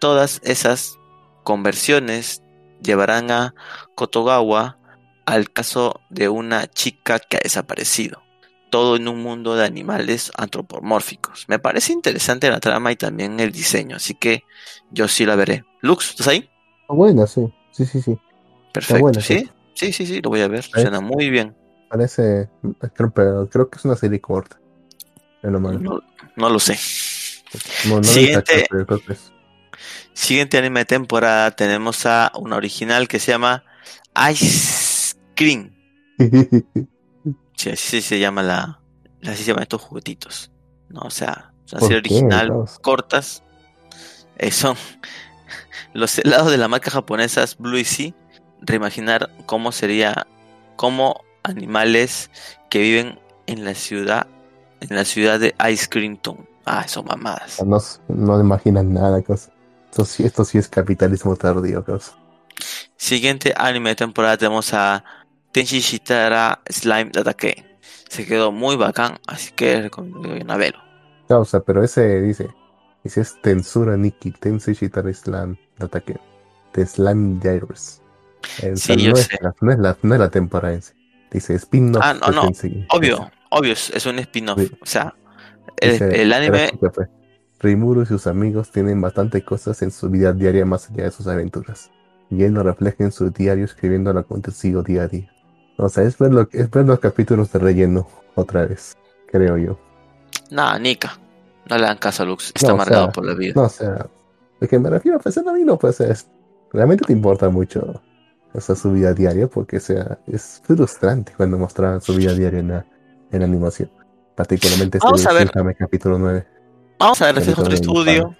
[0.00, 0.98] Todas esas
[1.44, 2.42] conversiones
[2.82, 3.54] llevarán a
[3.94, 4.78] Kotogawa
[5.26, 8.23] al caso de una chica que ha desaparecido.
[8.74, 11.44] Todo en un mundo de animales antropomórficos.
[11.46, 14.42] Me parece interesante la trama y también el diseño, así que
[14.90, 15.64] yo sí la veré.
[15.80, 16.50] Lux, ¿estás ahí?
[16.88, 17.54] Buena, sí.
[17.70, 18.18] Sí, sí, sí.
[18.72, 19.20] Perfecto.
[19.20, 19.48] ¿Sí?
[19.74, 20.64] sí, sí, sí, lo voy a ver.
[20.64, 21.56] Suena muy bien.
[21.88, 22.50] Parece,
[22.94, 24.58] creo, pero creo que es una serie corta.
[25.44, 26.74] No, no, lo sé.
[26.74, 28.66] Siguiente,
[30.14, 33.62] Siguiente anime de temporada tenemos a una original que se llama
[34.32, 35.70] Ice Cream.
[37.56, 38.80] sí, así se llama la,
[39.22, 40.50] así se llaman estos juguetitos.
[40.88, 42.52] No, o sea, una serie original,
[42.82, 43.42] cortas.
[44.38, 44.76] Eh, son
[45.94, 48.12] los helados de la marca japonesa Blue Sea.
[48.60, 50.26] Reimaginar cómo sería,
[50.76, 52.30] cómo animales
[52.70, 54.26] que viven en la ciudad,
[54.80, 56.48] en la ciudad de Ice Cream Town.
[56.64, 57.62] Ah, son mamadas.
[57.64, 57.78] No,
[58.08, 59.52] no imaginan nada, cosa.
[59.90, 62.16] Esto sí, esto sí es capitalismo tardío, cosa.
[62.96, 65.04] Siguiente anime de temporada tenemos a
[65.54, 67.64] Tenshi Shitara Slime Datake.
[68.08, 70.82] Se quedó muy bacán, así que recomiendo a verlo.
[71.28, 72.50] Causa, pero ese dice,
[73.04, 76.18] dice es Tensura Nikki, Tenshi Shitara Slime Datake.
[76.72, 78.02] The Slime Gyros.
[78.74, 79.16] sí, no.
[79.16, 80.76] Es la, no, es la, no es la temporada
[81.30, 82.02] Dice spin-off.
[82.04, 82.50] Ah, no, no.
[82.90, 84.58] Obvio, obvio, es un spin-off.
[84.80, 85.14] O sea,
[85.76, 86.70] el, dice, el anime.
[87.60, 91.28] Rimuru y sus amigos tienen bastante cosas en su vida diaria más allá de sus
[91.28, 91.92] aventuras.
[92.28, 95.33] Y él lo refleja en su diario escribiendo lo acontecido día a día.
[95.76, 98.96] O sea, es ver, lo, es ver los capítulos de relleno otra vez,
[99.26, 99.78] creo yo.
[100.50, 101.18] Nah, Nika.
[101.68, 102.52] No le dan caso a Lux.
[102.54, 103.52] Está no, amargado o sea, por la vida.
[103.56, 104.06] No, o sea,
[104.60, 106.28] de que me refiero, pues a mí no, pues es.
[106.72, 108.02] Realmente te importa mucho
[108.52, 112.68] esa su vida diaria porque, o sea, es frustrante cuando mostraban su vida diaria en
[112.68, 112.86] la,
[113.30, 113.90] en la animación.
[114.34, 115.76] Particularmente Vamos este a ver.
[115.76, 116.46] capítulo 9.
[116.98, 118.36] Vamos a ver, este es otro estudio.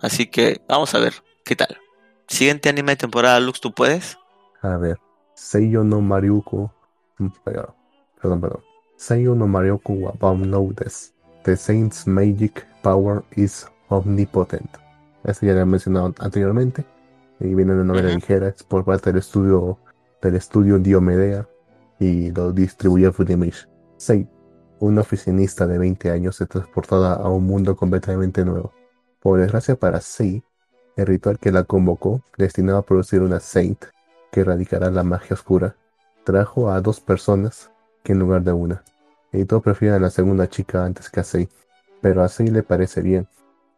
[0.00, 1.14] Así que vamos a ver
[1.44, 1.78] qué tal.
[2.26, 4.18] Siguiente anime de temporada, Lux, ¿tú puedes?
[4.62, 4.98] A ver.
[5.38, 6.72] Seiyo no Mariuko.
[8.20, 8.60] Perdón, perdón.
[8.96, 11.12] Seiyo no Mariuko wa Notice.
[11.44, 14.68] The Saint's magic power is omnipotent.
[15.22, 16.84] Este ya lo he mencionado anteriormente.
[17.38, 18.48] Y viene una novela ligera.
[18.48, 19.78] Es por parte del estudio
[20.20, 21.48] del estudio Diomedea.
[22.00, 23.70] Y lo distribuye Funimation.
[23.96, 24.28] Sei,
[24.80, 28.72] una oficinista de 20 años, es transportada a un mundo completamente nuevo.
[29.20, 30.42] Por desgracia para Sei,
[30.96, 33.84] el ritual que la convocó, destinado a producir una Saint
[34.30, 35.76] que erradicará la magia oscura,
[36.24, 37.70] trajo a dos personas
[38.02, 38.84] que en lugar de una.
[39.32, 41.48] Y todos prefieren a la segunda chica antes que a Sei,
[42.00, 43.28] pero a Sei le parece bien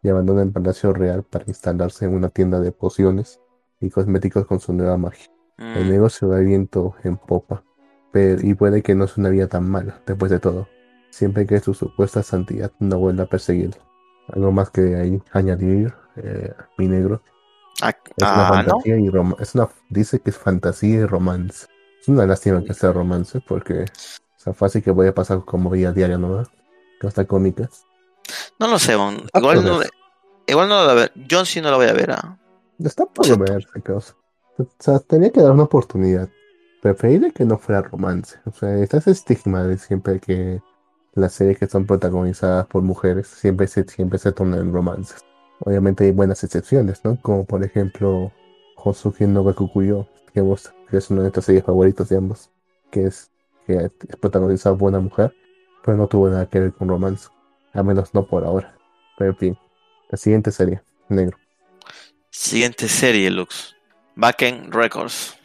[0.03, 3.39] y abandona el Palacio Real para instalarse en una tienda de pociones
[3.79, 5.27] y cosméticos con su nueva magia.
[5.73, 7.63] El Mm, negocio va viento en popa,
[8.11, 10.67] pero, y puede que no sea una vida tan mala, después de todo,
[11.09, 13.81] siempre que su supuesta santidad no vuelva a perseguirlo.
[14.27, 17.21] Algo más que ahí añadir, eh, mi negro.
[17.81, 18.69] Ah, Es una ah, ¿no?
[18.71, 21.67] fantasía y rom- es una dice que es fantasía y romance.
[22.01, 25.69] Es una lástima que sea romance porque o sea, fácil que voy a pasar como
[25.69, 26.43] vida diaria, ¿no?
[26.99, 27.69] Que está cómica.
[28.59, 29.17] No lo sé, Bon.
[29.33, 29.79] Ah, Igual no,
[30.47, 31.13] igual no lo voy a ver.
[31.29, 32.11] John sí no lo voy a ver.
[32.11, 32.37] ah.
[32.79, 34.15] Está por verse, cosa.
[34.57, 36.29] O sea, tenía que dar una oportunidad.
[36.81, 38.39] preferible que no fuera romance.
[38.45, 40.61] O sea, está ese estigma de siempre que
[41.13, 45.23] las series que son protagonizadas por mujeres siempre se, siempre se tornan en romances.
[45.63, 47.19] Obviamente hay buenas excepciones, ¿no?
[47.21, 48.31] Como por ejemplo
[48.75, 52.49] Hosuki no Gakukuyo, que vos que es una de nuestras series favoritas de ambos,
[52.89, 53.31] que es
[53.65, 55.33] que es protagonizada por una mujer,
[55.83, 57.29] pero no tuvo nada que ver con romance,
[57.73, 58.75] al menos no por ahora.
[59.17, 59.57] Pero en fin,
[60.09, 61.37] la siguiente serie, negro.
[62.31, 63.75] Siguiente serie, Lux.
[64.15, 65.37] Backend Records.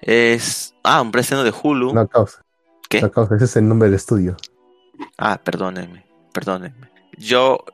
[0.00, 0.74] Es.
[0.82, 1.94] Ah, un precio de Hulu.
[1.94, 2.44] No causa.
[2.88, 3.00] ¿Qué?
[3.00, 4.36] No causa, ese es el nombre del estudio.
[5.16, 6.90] Ah, perdónenme, perdónenme.
[7.20, 7.64] Jo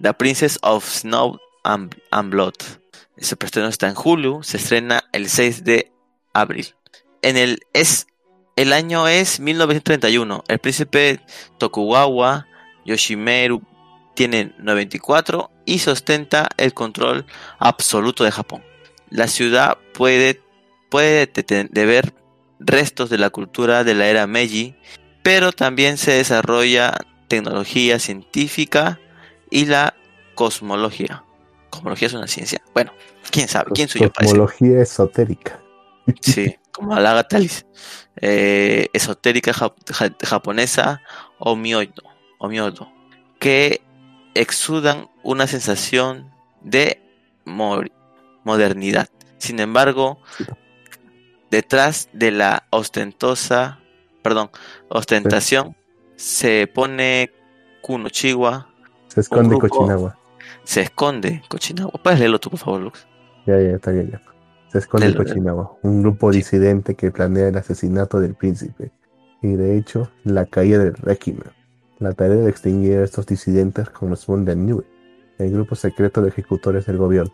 [0.00, 1.94] The Princess of Snow and,
[2.30, 2.54] Blood.
[3.16, 5.92] Ese preestreno está en Hulu, se estrena el 6 de
[6.32, 6.74] abril.
[7.20, 8.06] En el es
[8.56, 10.44] el año es 1931.
[10.48, 11.20] El príncipe
[11.58, 12.46] Tokugawa
[12.84, 13.62] Yoshimeru
[14.14, 17.26] tiene 94 y sostenta el control
[17.58, 18.62] absoluto de Japón.
[19.10, 20.40] La ciudad puede
[20.90, 22.12] puede de- de ver
[22.58, 24.74] restos de la cultura de la era Meiji,
[25.22, 26.94] pero también se desarrolla
[27.36, 29.00] tecnología científica
[29.50, 29.94] y la
[30.34, 31.24] cosmología.
[31.70, 32.60] ¿Cosmología es una ciencia?
[32.74, 32.92] Bueno,
[33.30, 34.38] quién sabe, quién soy yo para decir?
[34.38, 35.58] Cosmología esotérica.
[36.20, 37.64] Sí, como la Gatalis.
[38.16, 41.00] Eh, esotérica jap- ja- japonesa
[41.38, 42.02] o myodo,
[42.38, 42.92] o myodo,
[43.38, 43.80] que
[44.34, 46.30] exudan una sensación
[46.60, 47.00] de
[48.44, 49.08] modernidad.
[49.38, 50.18] Sin embargo,
[51.50, 53.78] detrás de la ostentosa,
[54.22, 54.50] perdón,
[54.90, 55.74] ostentación
[56.16, 57.30] se pone
[57.82, 58.68] Kunochiwa,
[59.08, 60.18] Se esconde Cochinagua.
[60.64, 62.00] se esconde Cochinagua.
[62.02, 63.06] ¿Puedes leerlo tú, por favor, Lux?
[63.46, 64.22] Ya, ya, está bien, ya.
[64.68, 68.90] Se esconde Cochinagua, un grupo disidente que planea el asesinato del príncipe
[69.42, 71.44] y de hecho la caída del régimen.
[71.98, 74.84] La tarea de extinguir a estos disidentes corresponde a Nube,
[75.38, 77.32] el grupo secreto de ejecutores del gobierno.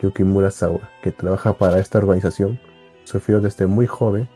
[0.00, 2.60] Yukimura Sawa, que trabaja para esta organización,
[3.04, 4.28] sufrió desde muy joven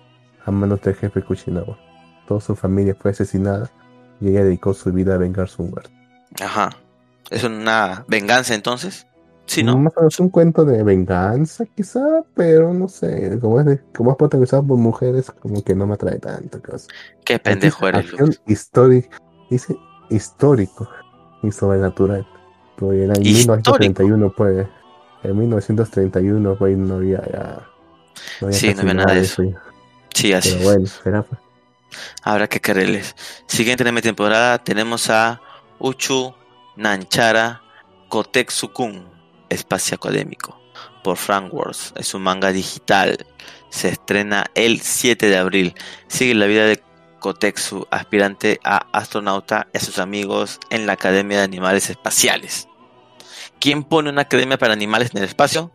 [0.45, 1.79] a manos del jefe Kuchinawa.
[2.27, 3.71] Toda su familia fue asesinada
[4.23, 5.91] y ella dedicó su vida a vengar su muerte.
[6.41, 6.71] Ajá.
[7.31, 9.07] ¿Es una venganza entonces?
[9.47, 9.77] Sí, ¿no?
[9.77, 12.01] Más o menos un cuento de venganza, quizá,
[12.35, 15.95] pero no sé, como es, de- como es protagonizado por mujeres, como que no me
[15.95, 16.63] atrae tanto.
[16.63, 16.87] cosa.
[17.25, 18.07] Qué pendejo eres,
[18.47, 19.09] histórico,
[19.51, 19.77] dice
[20.11, 20.89] histórico
[21.43, 22.27] y sobrenatural.
[22.81, 23.77] En el Histórico.
[23.79, 24.67] 1931, pues,
[25.23, 27.67] en 1931, pues, no había ya.
[28.41, 29.43] No había Sí, no había nada de eso.
[30.15, 31.41] Sí, así Pero bueno, será pues.
[32.23, 33.15] Habrá que quererles.
[33.47, 35.41] Siguiente en mi temporada tenemos a
[35.79, 36.35] Uchu
[36.77, 37.63] Nanchara
[38.09, 39.09] Kotetsu-kun,
[39.49, 40.61] Espacio Académico,
[41.03, 41.93] por Frank Wars.
[41.97, 43.27] Es un manga digital.
[43.71, 45.75] Se estrena el 7 de abril.
[46.09, 46.83] Sigue la vida de
[47.21, 52.69] Kotetsu, aspirante a astronauta y a sus amigos en la Academia de Animales Espaciales.
[53.61, 55.71] ¿Quién pone una academia para animales en el espacio?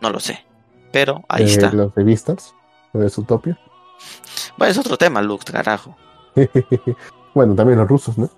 [0.00, 0.44] No lo sé.
[0.92, 1.72] Pero ahí Eh, está.
[1.72, 2.54] Los revistas,
[2.92, 3.58] de Zootopia.
[4.56, 5.96] Bueno, es otro tema, Lux, carajo.
[7.34, 8.30] bueno, también los rusos, ¿no?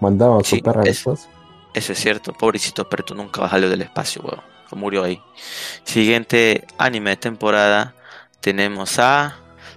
[0.00, 1.30] Mandaban a su Sí, perra al es- espacio.
[1.74, 4.40] Es cierto, pobrecito, pero tú nunca salió del espacio, weón.
[4.72, 5.22] Murió ahí.
[5.84, 7.94] Siguiente anime de temporada.
[8.40, 9.36] Tenemos a.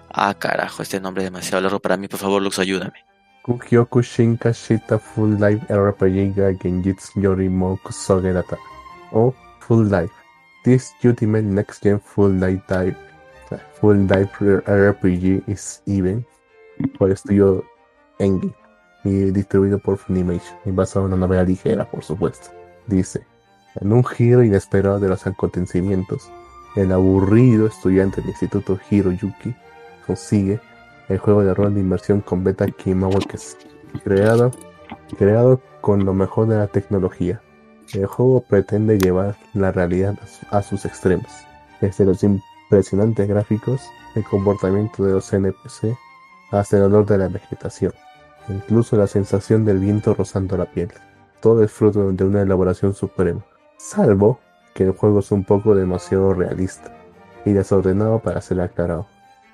[0.09, 2.07] Ah, carajo, este nombre es demasiado largo para mí.
[2.07, 3.05] Por favor, Lux, ayúdame.
[3.43, 8.57] Kugyoku Shinka Shita Full Life RPG Genjitsu Yorimo Kusogerata
[9.11, 10.13] o Full Life.
[10.63, 12.95] This Ultimate Next Gen Full Life Dive
[13.80, 14.30] Full Dive
[14.66, 16.26] RPG is even
[16.97, 17.64] por estudio
[18.20, 18.54] Engie
[19.04, 22.49] y distribuido por Funimation y basado en una novela ligera, por supuesto.
[22.88, 23.26] Dice,
[23.80, 26.30] en un giro inesperado de los acontecimientos,
[26.76, 29.56] el aburrido estudiante del Instituto Hiroyuki
[30.06, 30.60] consigue
[31.10, 33.58] el juego de rol de inmersión con Beta Kimawa que es
[34.04, 34.52] creado,
[35.18, 37.41] creado con lo mejor de la tecnología.
[37.93, 40.18] El juego pretende llevar la realidad
[40.49, 41.30] a sus extremos,
[41.82, 42.22] desde los
[42.72, 43.82] impresionantes gráficos,
[44.15, 45.97] el comportamiento de los NPC,
[46.51, 47.91] hasta el olor de la vegetación,
[48.47, 50.89] incluso la sensación del viento rozando la piel.
[51.41, 53.43] Todo es fruto de una elaboración suprema,
[53.78, 54.39] salvo
[54.74, 56.93] que el juego es un poco demasiado realista
[57.43, 59.05] y desordenado para ser aclarado.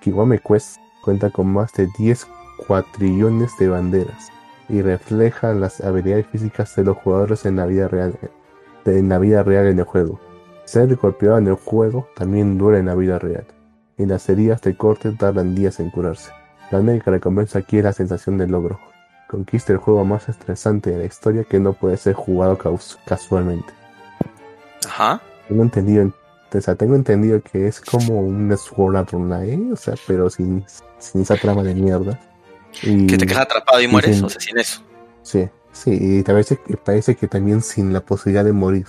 [0.01, 2.27] Kiwame Quest cuenta con más de 10
[2.67, 4.29] cuatrillones de banderas
[4.69, 8.15] y refleja las habilidades físicas de los jugadores en la vida real,
[8.85, 10.19] de- en la vida real en el juego.
[10.67, 13.45] Ser golpeado en el juego también duele en la vida real,
[13.97, 16.31] y las heridas de corte tardan días en curarse.
[16.71, 18.77] La única recompensa aquí es la sensación de logro.
[19.29, 22.59] Conquista el juego más estresante de la historia que no puede ser jugado
[23.05, 23.73] casualmente.
[24.85, 25.21] Ajá.
[25.47, 26.11] Tengo entendido,
[26.53, 30.65] o sea, tengo entendido que es como un Sword Art Online, o sea, pero sin,
[30.99, 32.19] sin esa trama de mierda.
[32.83, 34.81] Y, Que te quedas atrapado y mueres, o sea, sin eso.
[35.21, 38.85] Sí, sí, y que- parece que también sin la posibilidad de morir.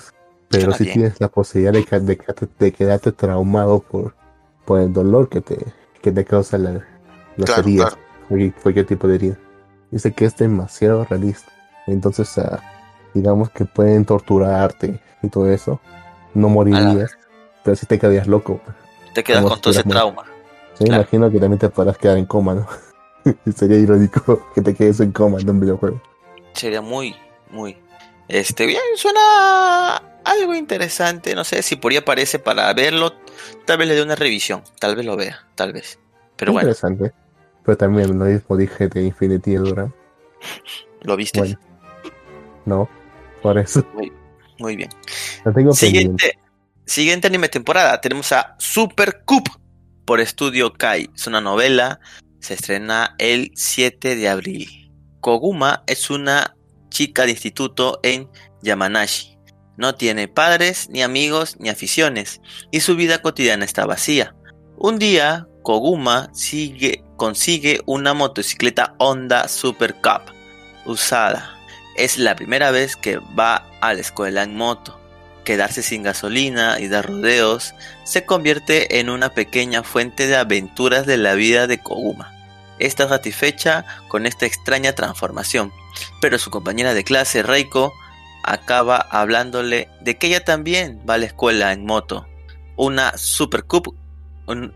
[0.48, 0.94] Pero sí bien.
[0.94, 4.14] tienes la posibilidad de, de, quedarte- de quedarte traumado por,
[4.64, 5.58] por el dolor que te,
[6.02, 6.72] que te causa la,
[7.36, 8.02] las Claro, heridas, claro.
[8.28, 9.36] cualquier, cualquier tipo de herida.
[9.90, 11.50] Dice que es demasiado realista.
[11.86, 12.60] Entonces, ah,
[13.14, 15.80] digamos que pueden torturarte y todo eso.
[16.34, 17.16] No morirías,
[17.64, 18.60] pero sí te quedarías loco.
[19.14, 20.24] Te quedas Como con todo ese si trauma.
[20.74, 21.02] Sí, Claro.
[21.02, 22.66] imagino que también te podrás quedar en coma, ¿no?
[23.56, 26.00] Sería irónico que te quedes en coma en un videojuego.
[26.52, 27.16] Sería muy,
[27.50, 27.76] muy.
[28.28, 31.34] Este, bien, suena algo interesante.
[31.34, 33.12] No sé si por ahí aparece para verlo.
[33.64, 34.62] Tal vez le dé una revisión.
[34.80, 35.46] Tal vez lo vea.
[35.54, 35.98] Tal vez.
[36.36, 37.12] Pero bueno, Interesante.
[37.64, 39.92] Pero también lo mismo dije de Infinity Dura.
[41.02, 41.40] lo viste.
[41.40, 41.58] Bueno,
[42.64, 42.88] no,
[43.42, 43.84] por eso.
[44.58, 44.90] Muy bien.
[45.44, 46.24] Lo tengo pendiente.
[46.24, 46.38] Siguiente,
[46.86, 48.00] siguiente anime temporada.
[48.00, 49.48] Tenemos a Super Cup
[50.04, 51.10] por Estudio Kai.
[51.14, 52.00] Es una novela.
[52.40, 54.92] Se estrena el 7 de abril.
[55.20, 56.56] Koguma es una
[56.88, 58.28] chica de instituto en
[58.62, 59.37] Yamanashi.
[59.78, 62.40] No tiene padres, ni amigos, ni aficiones,
[62.72, 64.34] y su vida cotidiana está vacía.
[64.76, 70.34] Un día, Koguma sigue, consigue una motocicleta Honda Super Cup
[70.84, 71.56] usada.
[71.96, 74.98] Es la primera vez que va a la escuela en moto.
[75.44, 77.72] Quedarse sin gasolina y dar rodeos
[78.02, 82.34] se convierte en una pequeña fuente de aventuras de la vida de Koguma.
[82.80, 85.72] Está satisfecha con esta extraña transformación,
[86.20, 87.94] pero su compañera de clase, Reiko,
[88.52, 92.26] acaba hablándole de que ella también va a la escuela en moto.
[92.76, 93.94] Una Super Cup
[94.46, 94.72] un-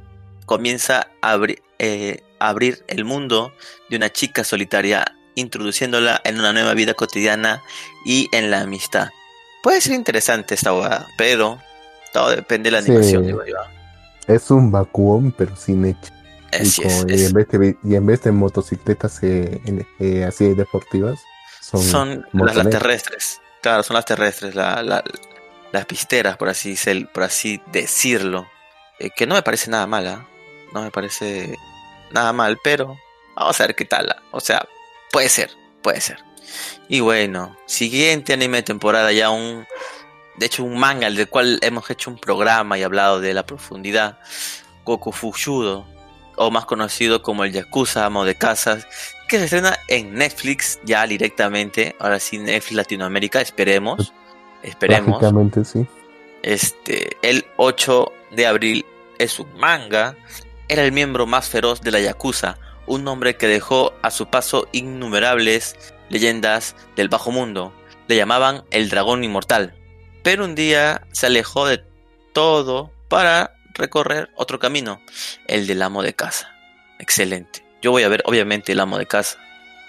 [0.46, 3.52] comienza a abri- eh, abrir el mundo
[3.88, 5.04] de una chica solitaria,
[5.34, 7.62] introduciéndola en una nueva vida cotidiana
[8.04, 9.08] y en la amistad.
[9.62, 11.58] Puede ser interesante esta abogada, pero
[12.12, 12.90] todo depende de la Sí.
[12.90, 13.54] animación, digo yo.
[14.26, 16.12] Es un vacuum, pero sin hecho.
[16.52, 19.60] Y, es, en vez de, y en vez de motocicletas eh,
[19.98, 21.18] eh, así deportivas,
[21.62, 23.40] son, son las, terrestres.
[23.62, 25.04] Claro, son las terrestres, la- la-
[25.70, 26.76] las pisteras, por así,
[27.12, 28.46] por así decirlo.
[28.98, 30.26] Eh, que no me parece nada mala,
[30.72, 31.56] no me parece
[32.10, 32.98] nada mal, pero
[33.36, 34.14] vamos a ver qué tal.
[34.32, 34.66] O sea,
[35.10, 35.50] puede ser,
[35.82, 36.18] puede ser.
[36.88, 39.66] Y bueno, siguiente anime de temporada, ya un.
[40.36, 44.18] De hecho, un manga, del cual hemos hecho un programa y hablado de la profundidad.
[44.84, 45.86] Goku Fushudo,
[46.36, 48.86] o más conocido como el Yakuza Amo de Casas,
[49.32, 51.96] que se estrena en Netflix ya directamente.
[51.98, 54.12] Ahora sí, Netflix Latinoamérica, esperemos.
[54.62, 55.24] Esperemos.
[55.66, 55.86] Sí.
[56.42, 58.84] Este, el 8 de abril
[59.18, 60.16] es un manga.
[60.68, 64.68] Era el miembro más feroz de la Yakuza, un hombre que dejó a su paso
[64.70, 65.76] innumerables
[66.10, 67.72] leyendas del bajo mundo.
[68.08, 69.74] Le llamaban el dragón inmortal.
[70.22, 71.82] Pero un día se alejó de
[72.34, 75.00] todo para recorrer otro camino,
[75.46, 76.54] el del amo de casa.
[76.98, 77.71] Excelente.
[77.82, 79.36] Yo voy a ver, obviamente, el amo de casa.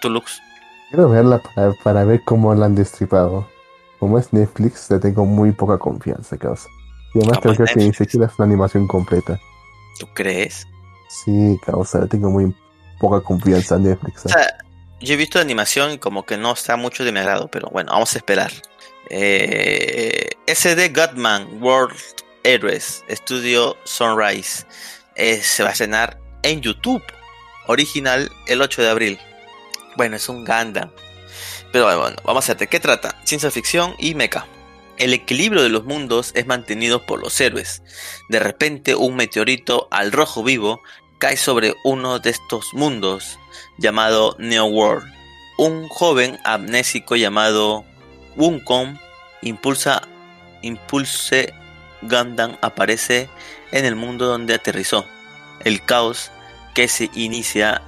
[0.01, 0.41] ¿Tú, Lux?
[0.89, 3.47] Quiero verla para, para ver cómo la han destripado.
[3.99, 6.67] Como es Netflix, le tengo muy poca confianza, causa.
[7.13, 9.39] Y además Como creo es que ni siquiera es una animación completa.
[9.99, 10.67] ¿Tú crees?
[11.07, 12.53] Sí, causa, le tengo muy
[12.99, 14.25] poca confianza a Netflix.
[14.25, 14.31] O ¿eh?
[14.33, 14.57] sea,
[14.99, 17.69] yo he visto la animación y como que no está mucho de mi agrado, pero
[17.69, 18.51] bueno, vamos a esperar.
[19.09, 21.97] Eh, SD Godman World
[22.43, 24.65] Heroes, estudio Sunrise,
[25.15, 27.03] eh, se va a estrenar en YouTube,
[27.67, 29.19] original el 8 de abril.
[29.95, 30.91] Bueno, es un Gundam.
[31.71, 33.19] Pero bueno, vamos a ver, ¿de qué trata?
[33.23, 34.45] Ciencia ficción y mecha.
[34.97, 37.81] El equilibrio de los mundos es mantenido por los héroes.
[38.29, 40.81] De repente, un meteorito al rojo vivo
[41.17, 43.39] cae sobre uno de estos mundos,
[43.77, 45.11] llamado Neo World.
[45.57, 47.85] Un joven amnésico llamado
[48.35, 48.97] Wukong
[49.41, 50.01] impulsa,
[50.61, 51.53] impulse
[52.01, 53.29] Gundam aparece
[53.71, 55.05] en el mundo donde aterrizó.
[55.63, 56.31] El caos
[56.73, 57.81] que se inicia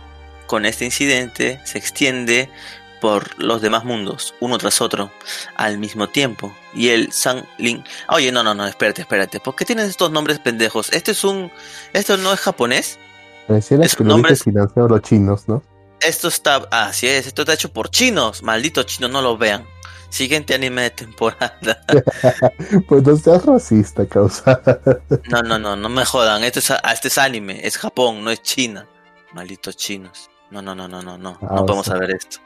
[0.47, 2.49] con este incidente se extiende
[3.01, 5.11] por los demás mundos, uno tras otro,
[5.55, 6.55] al mismo tiempo.
[6.73, 7.83] Y el San Lin.
[8.09, 9.39] Oye, no, no, no, espérate, espérate.
[9.39, 10.91] ¿Por qué tienes estos nombres pendejos?
[10.91, 11.51] Este es un.
[11.93, 12.97] ¿Esto no es japonés?
[13.47, 15.61] Pareciera que nombres- dije financiado los chinos, ¿no?
[15.99, 16.67] Esto está.
[16.71, 18.41] Así es, esto está hecho por chinos.
[18.43, 19.65] Malditos chinos, no lo vean.
[20.09, 21.51] Siguiente anime de temporada.
[22.87, 24.61] Pues no seas racista, causa.
[25.29, 26.43] No, no, no, no me jodan.
[26.43, 28.85] Esto es, este es anime, es Japón, no es China.
[29.33, 30.29] Malditos chinos.
[30.51, 31.37] No, no, no, no, no, no.
[31.41, 31.95] Ah, No podemos sea.
[31.95, 32.37] saber esto.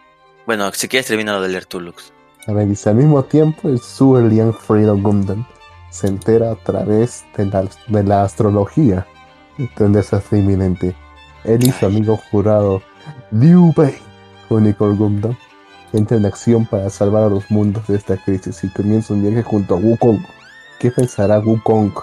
[0.45, 2.11] Bueno, si quieres termina lo de leer tu Lux.
[2.47, 5.45] A ver, dice, al mismo tiempo, el Suerlian Freedom Gundam
[5.91, 9.05] se entera a través de la, de la astrología
[9.57, 10.95] de un desastre inminente.
[11.43, 12.81] Él y su amigo jurado,
[13.31, 13.97] Liu Bei,
[14.49, 15.37] Unicorn Gundam,
[15.93, 19.43] entran en acción para salvar a los mundos de esta crisis y comienza un viaje
[19.43, 20.23] junto a Wukong.
[20.79, 21.93] ¿Qué pensará Wukong,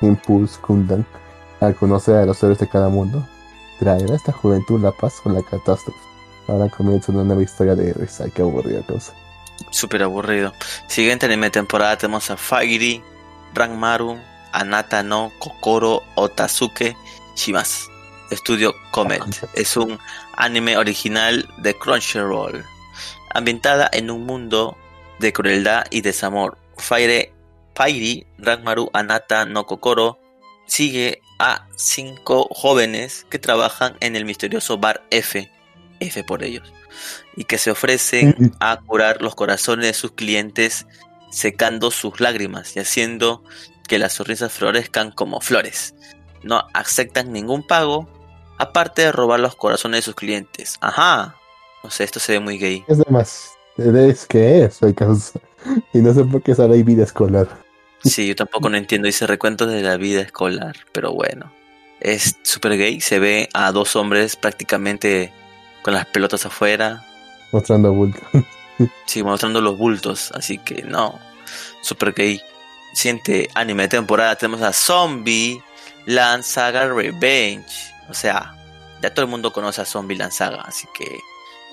[0.00, 1.04] Impulse Gundam,
[1.60, 3.26] al conocer a los héroes de cada mundo?
[3.78, 5.98] ¿Traerá esta juventud la paz o la catástrofe?
[6.48, 8.20] Ahora comienza una nueva historia de héroes.
[8.20, 9.12] Ay, qué aburrida cosa.
[9.70, 10.52] Súper aburrido.
[10.88, 13.02] Siguiente anime temporada tenemos a Fagiri,
[13.54, 14.18] Ranmaru,
[14.52, 16.96] Anata no Kokoro Otazuke
[17.34, 17.94] Shimasu.
[18.30, 19.22] Estudio Comet.
[19.54, 19.98] Es un
[20.36, 22.64] anime original de Crunchyroll,
[23.34, 24.76] ambientada en un mundo
[25.18, 26.58] de crueldad y desamor.
[26.78, 27.32] Fire,
[27.74, 30.18] Fairy Ragmaru Anata no Kokoro
[30.66, 35.50] sigue a cinco jóvenes que trabajan en el misterioso bar F,
[36.00, 36.72] F por ellos,
[37.36, 40.86] y que se ofrecen a curar los corazones de sus clientes
[41.30, 43.42] secando sus lágrimas y haciendo
[43.88, 45.94] que las sonrisas florezcan como flores.
[46.42, 48.08] No aceptan ningún pago,
[48.58, 50.78] aparte de robar los corazones de sus clientes.
[50.80, 51.36] Ajá.
[51.84, 52.82] No sé, esto se ve muy gay.
[52.88, 53.52] Es demás.
[53.76, 55.38] Es que es, causa.
[55.92, 57.46] Y no sé por qué sale vida escolar.
[58.02, 59.06] Sí, yo tampoco no entiendo.
[59.06, 61.52] Dice recuentos de la vida escolar, pero bueno.
[62.00, 63.02] Es súper gay.
[63.02, 65.30] Se ve a dos hombres prácticamente
[65.82, 67.04] con las pelotas afuera.
[67.52, 68.24] Mostrando bultos.
[69.06, 70.32] Sí, mostrando los bultos.
[70.32, 71.20] Así que no.
[71.82, 72.40] Súper gay.
[72.94, 75.62] Siguiente anime de temporada tenemos a Zombie
[76.06, 77.92] Land Saga Revenge.
[78.08, 78.56] O sea,
[79.00, 80.62] ya todo el mundo conoce a Zombie Land Saga.
[80.62, 81.20] Así que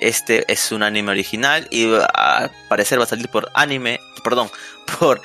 [0.01, 4.49] este es un anime original y al parecer va a salir por anime, perdón,
[4.99, 5.21] por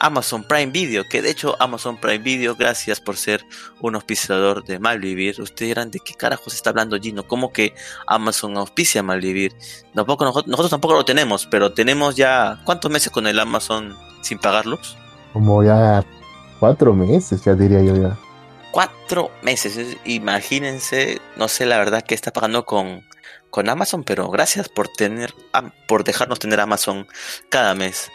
[0.00, 3.44] Amazon Prime Video, que de hecho Amazon Prime Video, gracias por ser
[3.80, 5.40] un auspiciador de Malvivir.
[5.40, 7.26] Ustedes dirán, ¿de qué carajos está hablando Gino?
[7.26, 7.74] ¿Cómo que
[8.06, 9.54] Amazon auspicia Malvivir?
[9.94, 14.38] Tampoco, nosotros, nosotros tampoco lo tenemos, pero tenemos ya, ¿cuántos meses con el Amazon sin
[14.38, 14.96] pagarlos?
[15.32, 16.04] Como ya
[16.60, 18.16] cuatro meses, ya diría yo ya.
[18.70, 23.04] Cuatro meses, imagínense, no sé la verdad que está pagando con
[23.54, 25.32] con Amazon, pero gracias por tener
[25.86, 27.06] por dejarnos tener Amazon
[27.50, 28.10] cada mes.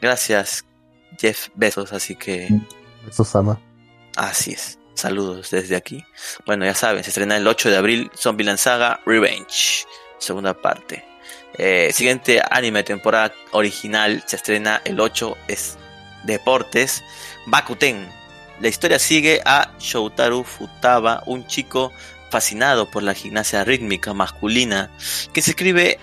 [0.00, 0.64] Gracias,
[1.18, 2.48] Jeff Besos, así que
[3.08, 3.60] eso ama.
[4.14, 4.78] Así es.
[4.94, 6.04] Saludos desde aquí.
[6.46, 9.84] Bueno, ya saben, se estrena el 8 de abril Zombie Saga Revenge,
[10.18, 11.04] segunda parte.
[11.58, 15.76] Eh, siguiente anime de temporada original se estrena el 8 es
[16.22, 17.02] Deportes
[17.46, 18.08] Bakuten.
[18.60, 21.90] La historia sigue a Shoutaru Futaba, un chico
[22.34, 24.90] fascinado por la gimnasia rítmica masculina
[25.32, 26.00] que se escribe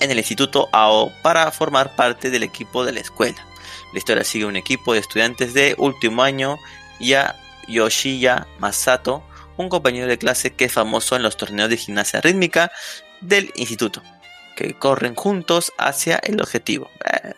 [0.00, 3.42] en el Instituto AO para formar parte del equipo de la escuela.
[3.94, 6.58] La historia sigue un equipo de estudiantes de último año
[6.98, 7.34] y a
[7.66, 9.22] Yoshiya Masato,
[9.56, 12.70] un compañero de clase que es famoso en los torneos de gimnasia rítmica
[13.22, 14.02] del instituto,
[14.56, 16.90] que corren juntos hacia el objetivo.
[17.10, 17.32] Eh,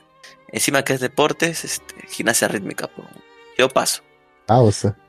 [0.48, 2.90] encima que es deportes, este, gimnasia rítmica.
[3.56, 4.02] Yo paso.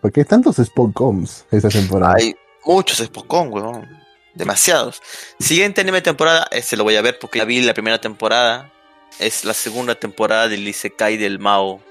[0.01, 0.59] ¿por qué tantos
[1.51, 2.19] esta temporada?
[2.65, 4.03] Muchos Spokon, weón.
[4.33, 5.01] Demasiados.
[5.39, 8.71] Siguiente anime temporada, este lo voy a ver porque ya vi la primera temporada.
[9.19, 11.81] Es la segunda temporada del Isekai del Mao,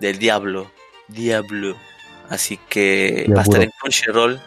[0.00, 0.70] del Diablo.
[1.06, 1.76] Diablo.
[2.28, 4.40] Así que va a estar en Crunchyroll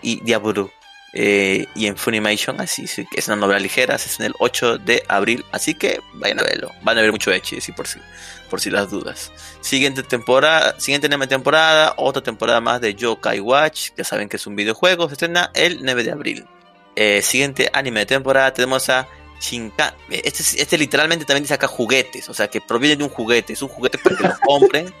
[0.00, 0.70] y Diablo.
[1.14, 5.02] Eh, y en Funimation, así que es una novela ligera, es en el 8 de
[5.08, 7.98] abril, así que vayan a verlo, van a ver mucho Echi, sí, por si,
[8.52, 9.32] por si las dudas.
[9.62, 14.46] Siguiente temporada, siguiente anime temporada, otra temporada más de Yokai Watch, ya saben que es
[14.46, 16.46] un videojuego, se estrena el 9 de abril.
[16.94, 19.08] Eh, siguiente anime de temporada tenemos a
[19.40, 23.54] Shinka, este, este literalmente también dice acá juguetes, o sea que proviene de un juguete,
[23.54, 24.92] es un juguete para que lo compren.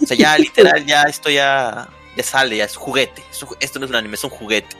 [0.00, 3.24] O sea, ya literal, ya esto ya, ya sale, ya es juguete.
[3.58, 4.76] esto no es un anime, es un juguete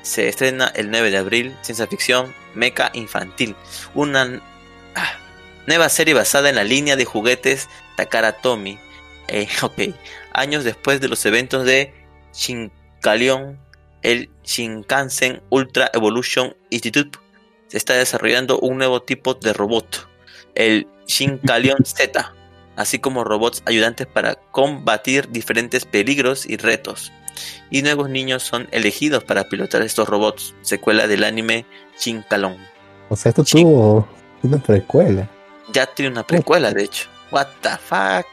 [0.00, 3.56] se estrena el 9 de abril, ciencia ficción, mecha infantil,
[3.94, 4.42] una
[5.66, 8.78] nueva serie basada en la línea de juguetes Takara Tomy.
[9.28, 9.94] Eh, ok,
[10.32, 11.92] años después de los eventos de
[12.32, 13.58] Shinkalion,
[14.02, 17.18] el Shinkansen Ultra Evolution Institute
[17.68, 20.08] se está desarrollando un nuevo tipo de robot,
[20.54, 22.34] el Shinkalion Z,
[22.76, 27.12] así como robots ayudantes para combatir diferentes peligros y retos
[27.70, 31.66] y nuevos niños son elegidos para pilotar estos robots, secuela del anime
[31.98, 32.56] Shinkalon.
[33.08, 34.08] O sea, esto tuvo
[34.42, 35.28] una precuela.
[35.74, 37.08] Ya tiene una precuela, de hecho.
[37.32, 38.26] What the fuck?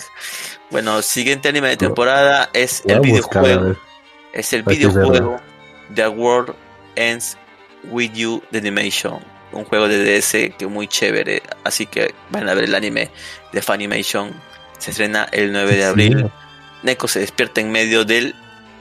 [0.70, 3.76] Bueno, siguiente anime de temporada es el videojuego.
[4.32, 5.42] Es el videojuego
[5.94, 6.56] The World
[6.96, 7.38] Ends
[7.86, 9.20] With You The Animation.
[9.52, 11.42] Un juego de DS que es muy chévere.
[11.64, 13.10] Así que van a ver el anime
[13.52, 14.32] de Funimation.
[14.78, 16.32] Se estrena el 9 de abril.
[16.84, 18.36] Neko se despierta en medio del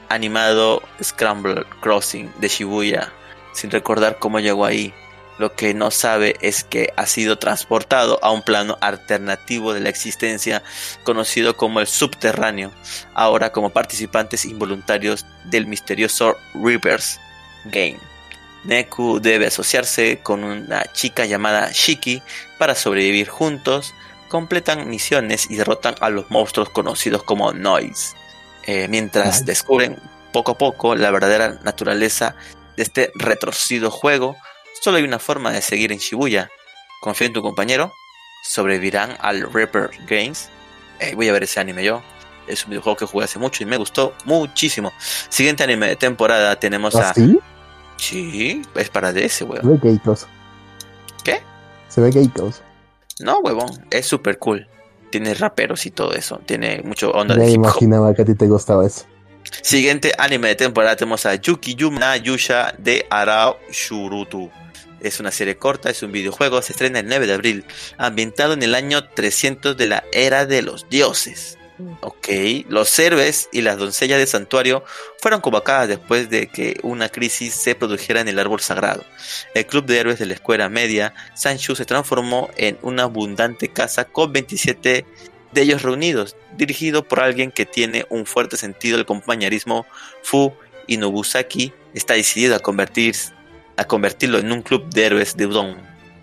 [0.09, 3.11] animado Scramble Crossing de Shibuya,
[3.53, 4.93] sin recordar cómo llegó ahí.
[5.41, 9.89] Lo que no sabe es que ha sido transportado a un plano alternativo de la
[9.89, 10.61] existencia
[11.03, 12.71] conocido como el subterráneo,
[13.15, 17.19] ahora como participantes involuntarios del misterioso Rivers
[17.65, 17.97] Game.
[18.65, 22.21] Neku debe asociarse con una chica llamada Shiki
[22.59, 23.95] para sobrevivir juntos,
[24.29, 28.15] completan misiones y derrotan a los monstruos conocidos como Noise.
[28.67, 29.97] Eh, mientras descubren
[30.31, 32.35] poco a poco la verdadera naturaleza
[32.77, 34.37] de este retorcido juego,
[34.81, 36.49] solo hay una forma de seguir en Shibuya.
[37.01, 37.91] Confía en tu compañero,
[38.43, 40.49] sobrevivirán al Reaper Games.
[40.99, 42.01] Eh, voy a ver ese anime yo.
[42.47, 44.91] Es un videojuego que jugué hace mucho y me gustó muchísimo.
[45.29, 47.13] Siguiente anime de temporada tenemos ¿Ah, a.
[47.13, 47.39] ¿Sí?
[47.97, 49.79] Sí, es para DS, Se huevón.
[49.79, 50.27] ve gaytos.
[51.23, 51.41] ¿Qué?
[51.87, 52.61] Se ve gaytos.
[53.19, 54.67] No, huevón, es súper cool.
[55.11, 56.39] Tiene raperos y todo eso.
[56.45, 57.65] Tiene mucho onda Ya de me hip hop.
[57.65, 59.05] imaginaba que a ti te gustaba eso.
[59.61, 64.49] Siguiente anime de temporada tenemos a Yuki Yuma Yusha de Arao Shurutu.
[65.01, 67.65] Es una serie corta, es un videojuego, se estrena el 9 de abril,
[67.97, 71.57] ambientado en el año 300 de la era de los dioses.
[72.01, 72.27] Ok,
[72.69, 74.83] los héroes y las doncellas de santuario
[75.19, 79.03] fueron convocadas después de que una crisis se produjera en el árbol sagrado.
[79.55, 84.05] El club de héroes de la escuela media, Sanshu, se transformó en una abundante casa
[84.05, 85.05] con 27
[85.51, 89.85] de ellos reunidos, dirigido por alguien que tiene un fuerte sentido del compañerismo,
[90.23, 90.53] Fu
[90.87, 93.15] Inobusaki está decidido a convertir
[93.77, 95.77] a convertirlo en un club de héroes de udon.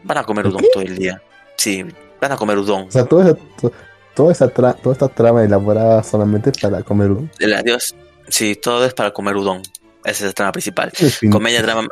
[0.05, 0.69] Van a comer ¿De udon qué?
[0.73, 1.23] todo el día.
[1.57, 1.85] Sí,
[2.21, 2.89] van a comer udon.
[2.89, 3.73] O sea, toda esa, to-
[4.15, 7.95] toda esa, tra- toda esta trama elaborada solamente para comer un, El adiós.
[8.29, 9.63] Sí, todo es para comer udon.
[10.05, 10.93] Esa es la trama principal.
[11.31, 11.87] Comedia, drama,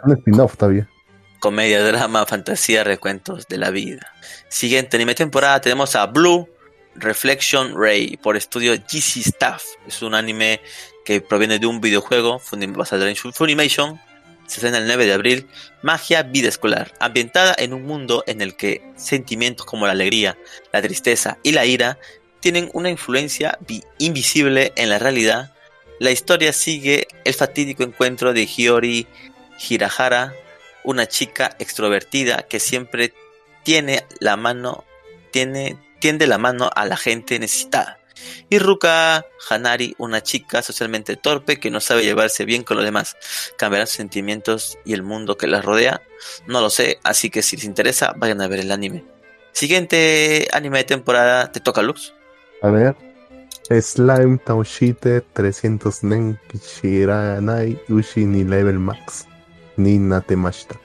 [0.56, 0.88] todavía.
[1.40, 4.06] comedia, drama, fantasía, recuentos de la vida.
[4.48, 6.48] Siguiente anime temporada tenemos a Blue
[6.94, 9.62] Reflection Ray por estudio GC Staff.
[9.86, 10.60] Es un anime
[11.04, 12.40] que proviene de un videojuego
[12.74, 14.00] basado en Funimation.
[14.46, 15.46] Se estrena el 9 de abril.
[15.82, 16.92] Magia, vida escolar.
[17.00, 20.38] Ambientada en un mundo en el que sentimientos como la alegría,
[20.72, 21.98] la tristeza y la ira
[22.40, 25.52] tienen una influencia vi- invisible en la realidad.
[25.98, 29.06] La historia sigue el fatídico encuentro de Hiyori
[29.68, 30.34] Hirahara,
[30.84, 33.12] una chica extrovertida que siempre
[33.64, 34.84] tiene la mano,
[35.32, 37.95] tiene, tiende la mano a la gente necesitada.
[38.48, 43.16] Y Ruka Hanari, una chica socialmente torpe que no sabe llevarse bien con los demás.
[43.58, 46.02] ¿Cambiarán sus sentimientos y el mundo que las rodea?
[46.46, 49.04] No lo sé, así que si les interesa, vayan a ver el anime.
[49.52, 52.14] Siguiente anime de temporada, ¿te toca Lux?
[52.62, 52.94] A ver.
[53.68, 59.26] Slime Taushite 300 Nen Kishiranai Ushi ni Level Max.
[59.76, 60.76] Ni Natemashita.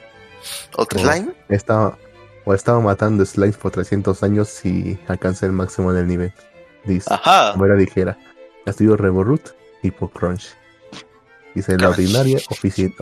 [0.76, 1.04] ¿Otro Oh.
[1.04, 1.32] slime?
[1.50, 1.98] Estaba,
[2.46, 6.34] o estaba matando slimes por 300 años y alcancé el máximo del nivel.
[6.86, 7.52] Dice, Ajá.
[7.54, 8.18] como era ligera.
[8.66, 9.42] Estudio Reborut
[9.84, 10.56] y por Crunch.
[11.56, 12.94] Dice, la ordinaria, ofici-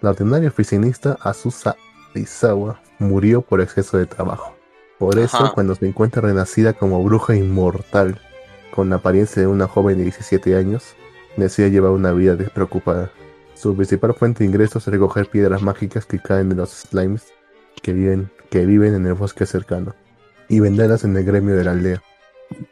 [0.00, 1.76] la ordinaria oficinista Asusa
[2.14, 4.54] Izawa murió por exceso de trabajo.
[4.98, 5.52] Por eso, Ajá.
[5.54, 8.20] cuando se encuentra renacida como bruja inmortal,
[8.70, 10.94] con la apariencia de una joven de 17 años,
[11.36, 13.10] decide llevar una vida despreocupada.
[13.54, 17.32] Su principal fuente de ingresos es recoger piedras mágicas que caen de los slimes
[17.82, 19.94] que viven, que viven en el bosque cercano
[20.48, 22.02] y venderlas en el gremio de la aldea.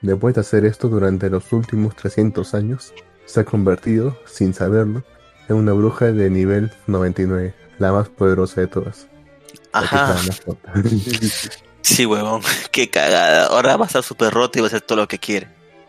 [0.01, 2.93] Después de hacer esto durante los últimos 300 años,
[3.25, 5.03] se ha convertido, sin saberlo,
[5.49, 9.07] en una bruja de nivel 99, la más poderosa de todas.
[9.73, 10.17] Ajá.
[11.83, 13.47] Sí, huevón, qué cagada.
[13.47, 15.49] Ahora va a estar súper rota y va a hacer todo lo que quiere.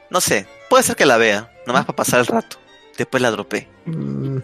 [0.09, 2.57] No sé, puede ser que la vea, nomás para pasar el rato.
[2.97, 3.67] Después la dropé.
[3.85, 4.37] Mm,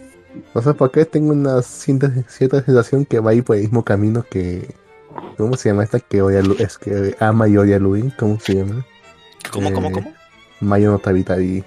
[0.54, 3.64] no sé por qué tengo una cierta, cierta sensación que va a ir por el
[3.64, 4.74] mismo camino que.
[5.38, 6.00] ¿Cómo se llama esta?
[6.00, 8.14] Que odia es que ama y odia a Luin.
[8.18, 8.86] ¿Cómo se llama?
[9.52, 10.14] ¿Cómo, cómo, Eh, cómo?
[10.62, 11.64] Mayo no Tabitari.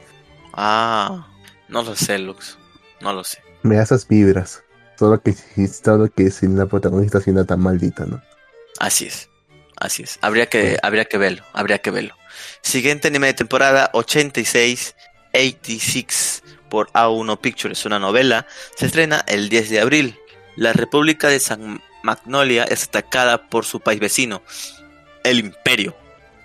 [0.53, 1.27] Ah,
[1.69, 2.59] no lo sé, Lux.
[3.01, 3.39] No lo sé.
[3.63, 4.63] Me da esas vibras.
[4.99, 5.35] Solo que,
[5.69, 8.23] solo que sin la protagonista siendo tan maldita, ¿no?
[8.79, 9.29] Así es.
[9.77, 10.19] Así es.
[10.21, 11.43] Habría que, habría que verlo.
[11.53, 12.15] Habría que verlo.
[12.61, 14.95] Siguiente anime de temporada 86,
[15.35, 18.47] 86 por A1 Pictures, una novela.
[18.77, 20.19] Se estrena el 10 de abril.
[20.57, 24.43] La República de San Magnolia es atacada por su país vecino,
[25.25, 25.97] el Imperio.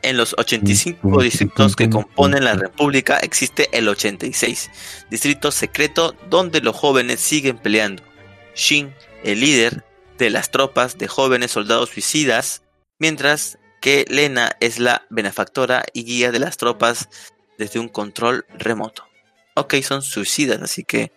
[0.07, 4.71] En los 85 distritos que componen la República existe el 86,
[5.09, 8.03] distrito secreto donde los jóvenes siguen peleando.
[8.55, 9.83] Shin, el líder
[10.17, 12.63] de las tropas de jóvenes soldados suicidas,
[12.99, 17.09] mientras que Lena es la benefactora y guía de las tropas
[17.57, 19.03] desde un control remoto.
[19.55, 21.11] Ok, son suicidas, así que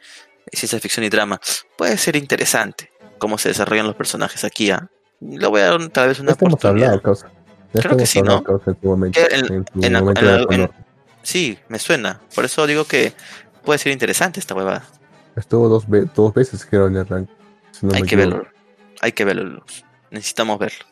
[0.52, 1.40] ciencia ficción y drama.
[1.78, 4.72] Puede ser interesante cómo se desarrollan los personajes aquí.
[4.72, 4.90] ¿ah?
[5.20, 6.70] Le voy a dar tal vez una oportunidad.
[6.70, 7.30] hablado, causa.
[7.72, 8.42] Ya Creo que sí, ¿no?
[11.22, 12.20] Sí, me suena.
[12.34, 13.12] Por eso digo que
[13.64, 14.84] puede ser interesante esta huevada.
[15.36, 17.28] Estuvo dos, ve- dos veces creo en el rank.
[17.72, 18.36] si no Hay que equivoco.
[18.38, 18.50] verlo.
[19.00, 19.64] Hay que verlo.
[20.10, 20.84] Necesitamos verlo.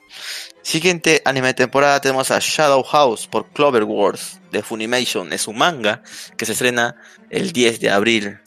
[0.62, 5.32] Siguiente anime de temporada tenemos a Shadow House por Clover Wars de Funimation.
[5.32, 6.02] Es un manga
[6.36, 6.96] que se estrena
[7.30, 8.38] el 10 de abril.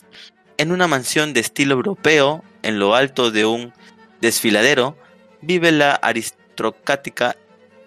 [0.57, 3.73] En una mansión de estilo europeo, en lo alto de un
[4.21, 4.95] desfiladero,
[5.41, 7.35] vive la aristocrática,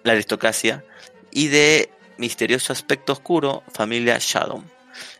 [0.05, 0.85] la aristocracia
[1.31, 4.63] y de misterioso aspecto oscuro, familia Shadow.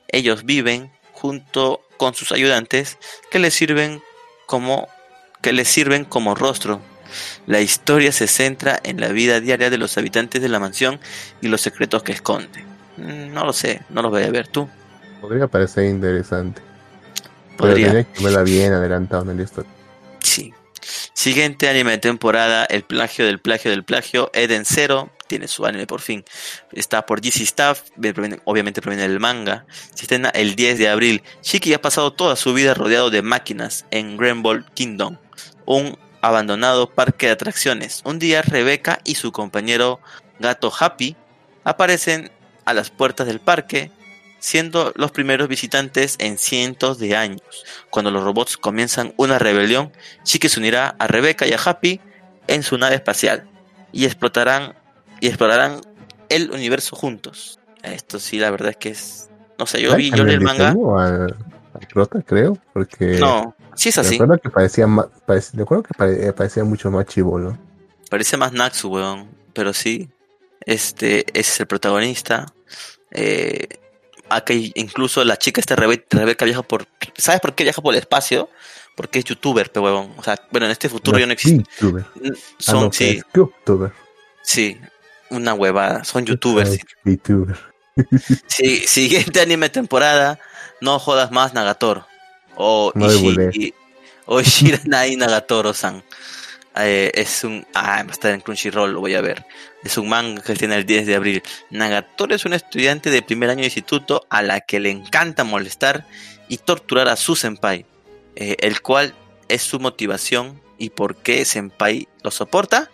[0.07, 2.97] Ellos viven junto con sus ayudantes
[3.29, 4.01] que les sirven
[4.45, 4.87] como
[5.41, 6.81] que les sirven como rostro.
[7.47, 10.99] La historia se centra en la vida diaria de los habitantes de la mansión
[11.41, 12.63] y los secretos que esconde.
[12.97, 14.69] Mm, No lo sé, no lo voy a ver tú.
[15.21, 16.61] Podría parecer interesante.
[17.57, 18.03] Podría.
[18.03, 19.74] que verla bien adelantado en la historia.
[21.13, 25.87] Siguiente anime de temporada, El plagio del plagio del plagio, Eden Zero, tiene su anime
[25.87, 26.23] por fin.
[26.71, 27.81] Está por GC Staff,
[28.43, 29.65] obviamente proviene del manga.
[29.93, 31.23] Se el 10 de abril.
[31.41, 35.17] Shiki ha pasado toda su vida rodeado de máquinas en Granball Kingdom,
[35.65, 38.01] un abandonado parque de atracciones.
[38.05, 39.99] Un día Rebeca y su compañero
[40.39, 41.15] gato Happy
[41.63, 42.31] aparecen
[42.65, 43.91] a las puertas del parque
[44.45, 47.41] siendo los primeros visitantes en cientos de años.
[47.89, 49.91] Cuando los robots comienzan una rebelión,
[50.23, 51.99] Chique se unirá a Rebecca y a Happy
[52.45, 53.49] en su nave espacial
[53.91, 54.76] y explotarán
[55.19, 55.81] y explorarán
[56.30, 57.59] el universo juntos.
[57.81, 61.35] Esto sí, la verdad es que es no sé, yo vi yo el manga al,
[62.23, 64.11] creo, porque No, sí es así.
[64.11, 65.07] Recuerdo que parecía más,
[65.55, 67.57] recuerdo que parecía mucho más chivolo.
[68.11, 70.07] Parece más Naxu, weón, pero sí.
[70.61, 72.45] Este es el protagonista.
[73.09, 73.67] Eh,
[74.30, 76.88] Aquí incluso la chica esta Rebeca viaja por...
[77.18, 78.49] ¿Sabes por qué viaja por el espacio?
[78.95, 80.14] Porque es youtuber, pero huevón.
[80.18, 81.64] O sea, bueno, en este futuro yo no existe.
[82.57, 83.22] Son, ah, sí.
[83.34, 83.91] YouTuber.
[84.41, 84.77] Sí,
[85.30, 86.03] una huevada.
[86.03, 86.77] Son youtubers.
[87.03, 87.57] YouTuber.
[88.47, 90.39] sí, siguiente anime temporada.
[90.81, 92.07] No jodas más Nagatoro.
[92.56, 93.73] O Ishii,
[94.26, 96.03] o Shiranai Nagatoro-san.
[96.77, 97.65] Eh, es un.
[97.73, 99.45] Ah, va a estar en Crunchyroll, lo voy a ver.
[99.84, 101.43] Es un manga que tiene el 10 de abril.
[101.69, 106.06] Nagatoro es un estudiante de primer año de instituto a la que le encanta molestar
[106.49, 107.85] y torturar a su senpai,
[108.35, 109.15] eh, el cual
[109.47, 112.89] es su motivación y por qué senpai lo soporta.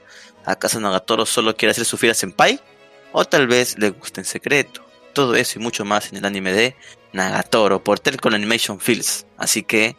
[0.45, 2.59] ¿Acaso Nagatoro solo quiere hacer sufrir a senpai?
[3.11, 4.85] O tal vez le gusta en secreto.
[5.13, 6.75] Todo eso y mucho más en el anime de
[7.13, 9.25] Nagatoro por Telcon Animation Fields.
[9.37, 9.95] Así que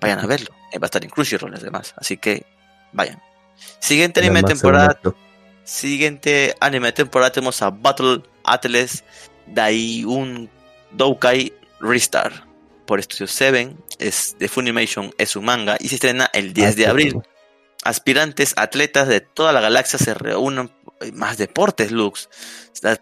[0.00, 0.50] vayan a verlo.
[0.74, 1.94] Va a estar en Crunchyroll además.
[1.96, 2.44] Así que
[2.92, 3.20] vayan.
[3.78, 5.00] Siguiente anime de temporada.
[5.64, 9.04] Siguiente anime de temporada tenemos a Battle Atlas
[10.04, 10.50] un
[10.92, 12.34] Doukai Restart
[12.86, 13.76] por Studio 7.
[13.98, 17.22] Es de Funimation, es un manga y se estrena el 10 de abril.
[17.84, 20.70] Aspirantes atletas de toda la galaxia se reúnen.
[21.12, 22.30] Más deportes, Lux.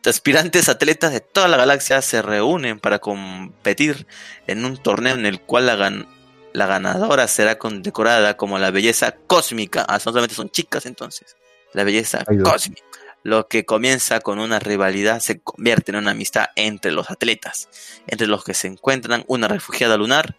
[0.05, 4.07] Aspirantes atletas de toda la galaxia se reúnen para competir
[4.47, 6.07] en un torneo en el cual la, gan
[6.55, 9.85] la ganadora será condecorada como la belleza cósmica.
[9.89, 11.37] Ah, solamente son chicas entonces.
[11.73, 12.83] La belleza cósmica.
[13.25, 17.69] Lo que comienza con una rivalidad se convierte en una amistad entre los atletas,
[18.07, 20.37] entre los que se encuentran una refugiada lunar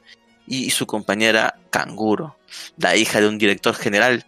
[0.48, 2.38] y su compañera canguro,
[2.78, 4.26] la hija de un director general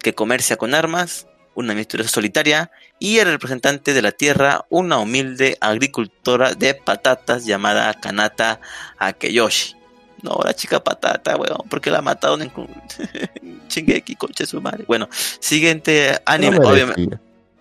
[0.00, 5.56] que comercia con armas, una misteriosa solitaria y el representante de la tierra, una humilde
[5.60, 8.60] agricultora de patatas llamada Kanata
[8.98, 9.83] Akeyoshi.
[10.24, 12.50] No, la chica patata, weón, porque la mataron en
[13.68, 14.84] Chingeki, conche su madre.
[14.88, 15.06] Bueno,
[15.38, 17.18] siguiente anime, obviamente.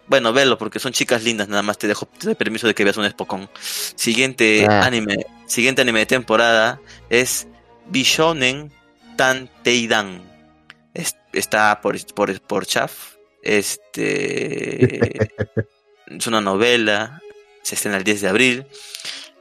[0.07, 2.85] Bueno, velo, porque son chicas lindas, nada más te dejo, te doy permiso de que
[2.85, 3.49] veas un Spokon.
[3.59, 4.85] Siguiente ah.
[4.85, 6.79] anime, siguiente anime de temporada
[7.09, 7.47] es
[7.87, 8.71] Bishonen
[9.17, 10.21] Tanteidan.
[11.33, 13.15] está por, por, por Chaf.
[13.41, 15.27] Este
[16.07, 17.21] es una novela,
[17.61, 18.65] se estrena el 10 de abril.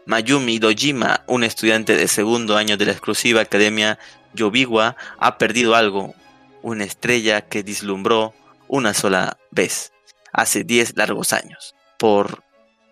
[0.07, 3.99] Mayumi Dojima, un estudiante de segundo año de la exclusiva academia
[4.35, 6.15] Yobiwa, ha perdido algo,
[6.63, 8.35] una estrella que dislumbró
[8.69, 9.93] una sola vez,
[10.33, 11.75] hace 10 largos años.
[11.99, 12.43] Por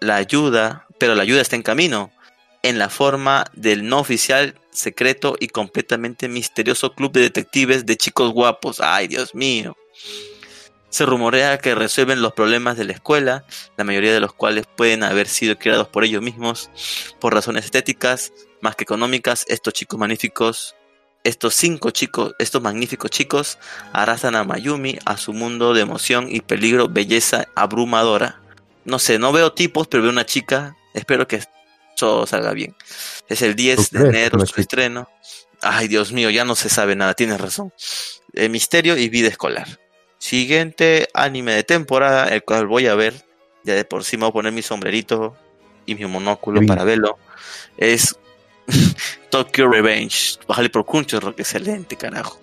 [0.01, 2.11] la ayuda, pero la ayuda está en camino,
[2.63, 8.33] en la forma del no oficial, secreto y completamente misterioso club de detectives de chicos
[8.33, 8.81] guapos.
[8.81, 9.77] Ay, Dios mío.
[10.91, 13.45] Se rumorea que resuelven los problemas de la escuela,
[13.77, 16.71] la mayoría de los cuales pueden haber sido creados por ellos mismos
[17.21, 19.45] por razones estéticas más que económicas.
[19.49, 20.75] Estos chicos magníficos,
[21.25, 23.59] estos cinco chicos, estos magníficos chicos
[23.93, 28.41] arrasan a Mayumi a su mundo de emoción y peligro, belleza abrumadora.
[28.85, 30.77] No sé, no veo tipos, pero veo una chica.
[30.95, 31.41] Espero que
[31.97, 32.75] todo salga bien.
[33.29, 35.09] Es el 10 de enero su estreno.
[35.63, 37.73] Ay, Dios mío, ya no se sabe nada, tienes razón.
[38.33, 39.79] Eh, misterio y vida escolar.
[40.21, 43.25] Siguiente anime de temporada, el cual voy a ver,
[43.65, 45.35] ya de por sí me voy a poner mi sombrerito
[45.87, 47.19] y mi monóculo para verlo,
[47.79, 48.19] es
[49.31, 50.39] Tokyo Revenge.
[50.47, 52.39] Bájale por Crunchyroll, excelente, carajo.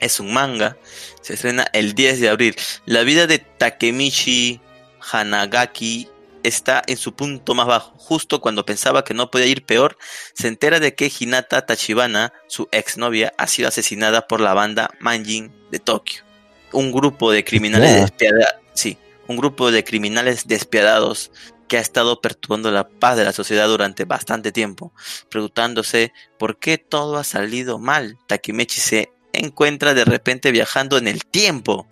[0.00, 0.76] Es un manga,
[1.20, 2.56] se estrena el 10 de abril.
[2.86, 4.60] La vida de Takemichi
[5.12, 6.08] Hanagaki
[6.42, 7.92] está en su punto más bajo.
[7.98, 9.96] Justo cuando pensaba que no podía ir peor,
[10.34, 15.52] se entera de que Hinata Tachibana, su exnovia, ha sido asesinada por la banda Manjin
[15.70, 16.25] de Tokio
[16.72, 18.98] un grupo de criminales despiadados, sí,
[19.28, 21.30] un grupo de criminales despiadados
[21.68, 24.92] que ha estado perturbando la paz de la sociedad durante bastante tiempo,
[25.28, 28.18] preguntándose por qué todo ha salido mal.
[28.26, 31.86] Takimechi se encuentra de repente viajando en el tiempo,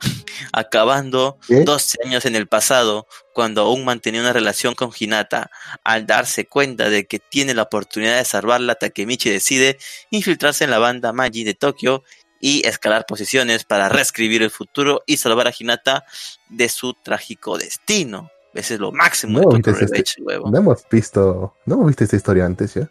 [0.52, 5.50] acabando 12 años en el pasado, cuando aún mantenía una relación con Hinata.
[5.84, 9.78] Al darse cuenta de que tiene la oportunidad de salvarla, Takemichi decide
[10.10, 12.04] infiltrarse en la banda Magi de Tokio
[12.46, 16.04] y escalar posiciones para reescribir el futuro y salvar a Hinata
[16.48, 18.30] de su trágico destino.
[18.54, 20.52] Ese es lo máximo No, de Tokyo Revenge, huevón.
[20.52, 22.88] No hemos visto, no hemos visto esta historia antes, ¿ya?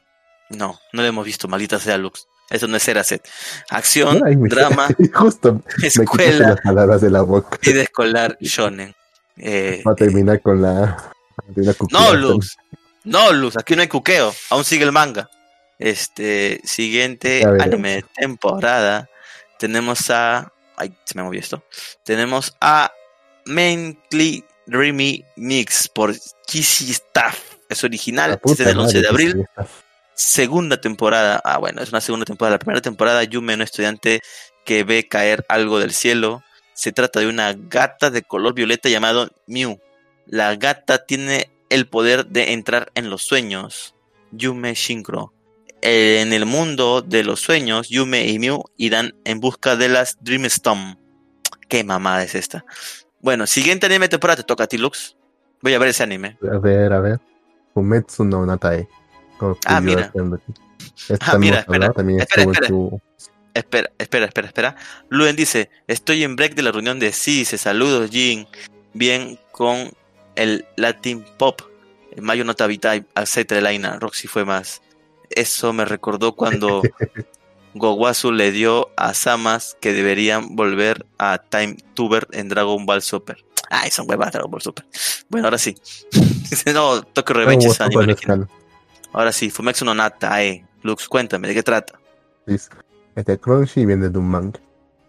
[0.50, 2.28] No, no lo hemos visto, maldita sea Lux.
[2.50, 3.26] Eso no es Eraset.
[3.70, 7.58] Acción, Ay, drama, Justo escuela las palabras de la boca.
[7.62, 8.94] vida escolar, shonen.
[9.38, 11.12] Eh, Va a terminar con la.
[11.48, 12.14] de no.
[12.14, 12.58] Lux.
[13.06, 14.36] No, Lux, aquí no hay cuqueo.
[14.50, 15.30] Aún sigue el manga.
[15.80, 19.08] Este, siguiente anime de temporada.
[19.58, 20.52] Tenemos a.
[20.76, 21.64] Ay, se me movió esto.
[22.04, 22.92] Tenemos a
[23.46, 26.14] Mentally Dreamy Mix por
[26.48, 27.40] Kissy Staff.
[27.70, 29.46] Es original, desde el 11 de abril.
[30.14, 31.42] segunda temporada.
[31.44, 32.56] Ah, bueno, es una segunda temporada.
[32.56, 34.22] La primera temporada, Yume, un estudiante
[34.66, 36.44] que ve caer algo del cielo.
[36.74, 39.80] Se trata de una gata de color violeta llamado Mew.
[40.26, 43.96] La gata tiene el poder de entrar en los sueños.
[44.32, 45.35] Yume Shinkro.
[45.82, 50.98] En el mundo de los sueños, Yume y Mew irán en busca de las Dreamstone.
[51.68, 52.66] ¿Qué mamada es esta?
[53.22, 55.16] Bueno, siguiente anime de temporada te toca a ti, Lux.
[55.62, 56.38] Voy a ver ese anime.
[56.52, 57.20] A ver, a ver.
[57.74, 58.46] Fumetsu no.
[59.38, 60.12] Como Ah, mira.
[61.22, 62.68] Ah, mira, espera, También espera, espera.
[62.68, 63.02] su-
[63.54, 64.76] Espera, espera, espera, espera.
[65.10, 68.48] Luen dice, estoy en break de la reunión de CISE, saludos Jin.
[68.94, 69.92] Bien con
[70.36, 71.62] el Latin Pop.
[72.22, 74.82] Mayo Nota Vitae, etcétera, Laina, Roxy fue más.
[75.30, 76.82] Eso me recordó cuando
[77.74, 83.44] Gowasu le dio a Samas que deberían volver a Time Tuber en Dragon Ball Super.
[83.70, 84.86] Ay, son huevas Dragon Ball Super.
[85.30, 85.76] Bueno, ahora sí.
[86.74, 88.48] no, Tokyo Revenge es anime original.
[89.14, 90.66] Ahora sí, Fumetsu no Nata, eh.
[90.82, 92.00] Lux, cuéntame, ¿de qué trata?
[92.46, 94.60] Este Crunchy viene de un manga.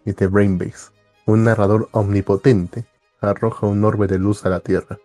[0.05, 0.91] Este Brainbase.
[1.25, 2.85] Un narrador omnipotente
[3.19, 4.97] arroja un orbe de luz a la Tierra,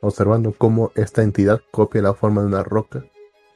[0.00, 3.04] observando cómo esta entidad copia la forma de una roca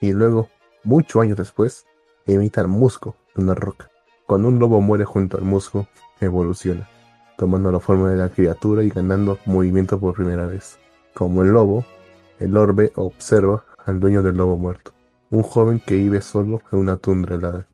[0.01, 0.49] y luego,
[0.85, 1.87] muchos años después,
[2.27, 3.91] imita el musgo de una roca.
[4.27, 5.87] Cuando un lobo muere junto al musgo,
[6.21, 6.89] evoluciona,
[7.37, 10.79] tomando la forma de la criatura y ganando movimiento por primera vez.
[11.15, 11.85] Como el lobo,
[12.39, 14.93] el orbe observa al dueño del lobo muerto,
[15.31, 17.67] un joven que vive solo en una tundra helada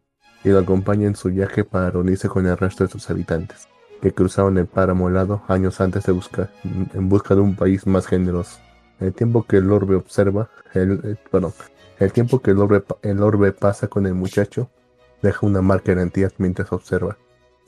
[0.44, 3.68] y lo acompaña en su viaje para reunirse con el resto de sus habitantes,
[4.00, 8.06] que cruzaron el páramo helado años antes de buscar, en busca de un país más
[8.06, 8.58] generoso.
[9.00, 11.52] El tiempo que el orbe observa, el, eh, perdón,
[11.98, 14.70] el tiempo que el orbe, pa- el orbe pasa con el muchacho,
[15.22, 17.16] deja una marca en entidad mientras observa,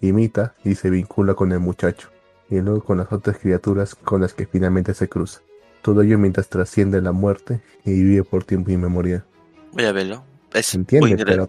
[0.00, 2.10] imita y se vincula con el muchacho,
[2.48, 5.40] y luego con las otras criaturas con las que finalmente se cruza.
[5.82, 9.24] Todo ello mientras trasciende la muerte y vive por tiempo inmemorial.
[9.72, 10.24] Voy a verlo.
[10.52, 10.82] Es ¿Se muy
[11.12, 11.24] entiende?
[11.24, 11.48] Pero,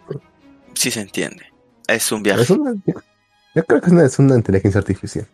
[0.73, 1.45] Sí se entiende.
[1.87, 2.43] Es un viaje.
[2.43, 2.93] es una- yo,
[3.55, 5.27] yo creo que es una, es una inteligencia artificial.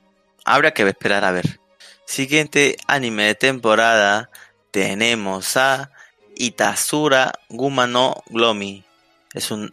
[0.45, 1.60] Habrá que esperar a ver.
[2.06, 4.32] Siguiente anime de temporada
[4.72, 5.91] tenemos a
[6.39, 8.84] Itasura Gumano Glomi.
[9.34, 9.72] Es un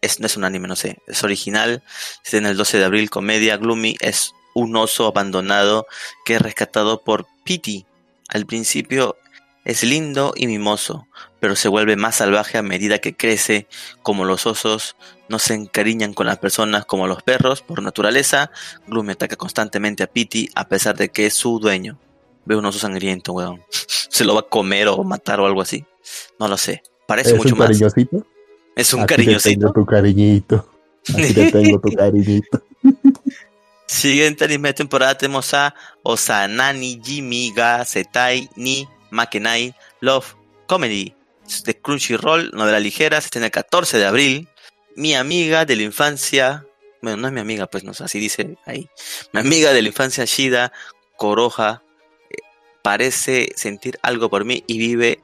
[0.00, 1.82] es, no es un anime, no sé, es original.
[2.24, 3.56] Es en el 12 de abril, comedia.
[3.56, 5.86] Gloomy es un oso abandonado
[6.24, 7.86] que es rescatado por Pity.
[8.28, 9.16] Al principio
[9.64, 11.06] es lindo y mimoso,
[11.38, 13.68] pero se vuelve más salvaje a medida que crece.
[14.02, 14.96] Como los osos
[15.28, 18.50] no se encariñan con las personas como los perros por naturaleza,
[18.86, 21.98] Gloomy ataca constantemente a Pity a pesar de que es su dueño.
[22.44, 23.62] Veo un oso sangriento, weón.
[23.70, 25.84] ¿Se lo va a comer o matar o algo así?
[26.38, 26.82] No lo sé.
[27.06, 27.68] Parece ¿Es mucho un más.
[27.68, 28.26] cariñosito?
[28.76, 29.60] Es un Aquí te cariñosito.
[29.60, 30.68] tengo tu cariñito.
[31.14, 32.62] Aquí te tengo tu cariñito.
[33.86, 40.34] Siguiente anime de temporada tenemos a Osanani Jimmy ga Setai ni Makenai Love
[40.66, 41.14] Comedy.
[41.66, 44.48] De Crunchyroll, novela ligera, se estrena el 14 de abril.
[44.96, 46.64] Mi amiga de la infancia,
[47.02, 48.88] bueno, no es mi amiga, pues no sé, así dice ahí.
[49.32, 50.72] Mi amiga de la infancia Shida
[51.18, 51.82] Koroha
[52.82, 55.20] parece sentir algo por mí y vive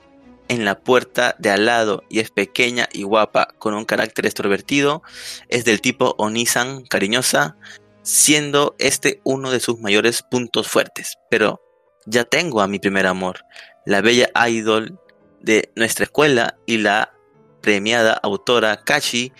[0.48, 5.02] en la puerta de al lado y es pequeña y guapa, con un carácter extrovertido.
[5.48, 7.56] Es del tipo Onisan, cariñosa,
[8.02, 11.18] siendo este uno de sus mayores puntos fuertes.
[11.30, 11.60] Pero
[12.06, 13.44] ya tengo a mi primer amor,
[13.84, 14.98] la bella idol
[15.40, 17.12] de nuestra escuela y la
[17.60, 19.32] premiada autora Kashi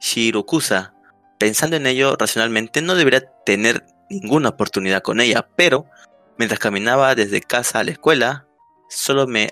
[0.00, 0.94] Shirokusa.
[1.38, 5.86] Pensando en ello racionalmente, no debería tener ninguna oportunidad con ella, pero
[6.38, 8.46] mientras caminaba desde casa a la escuela,
[8.88, 9.50] solo me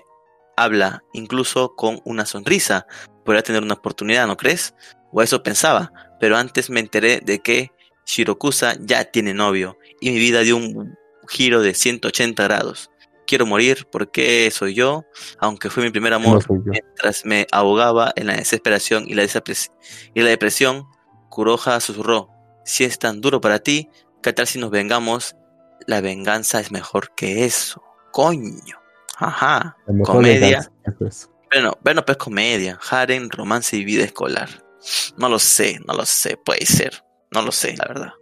[0.57, 2.87] habla, incluso con una sonrisa.
[3.23, 4.73] Podría tener una oportunidad, ¿no crees?
[5.11, 7.71] O eso pensaba, pero antes me enteré de que
[8.05, 10.95] Shirokusa ya tiene novio y mi vida dio un
[11.27, 12.91] giro de 180 grados.
[13.25, 15.03] Quiero morir porque soy yo,
[15.39, 16.45] aunque fue mi primer amor.
[16.65, 20.85] Mientras me ahogaba en la desesperación y la, y la depresión,
[21.29, 22.29] Kuroha susurró,
[22.63, 23.89] si es tan duro para ti,
[24.21, 25.35] ¿qué tal si nos vengamos?
[25.87, 27.83] La venganza es mejor que eso.
[28.11, 28.79] Coño.
[29.17, 29.77] Ajá.
[30.03, 30.69] Comedia.
[31.51, 34.49] Bueno, bueno, pues comedia, harem, romance y vida escolar.
[35.17, 37.03] No lo sé, no lo sé, puede ser.
[37.31, 38.13] No lo sé, la verdad.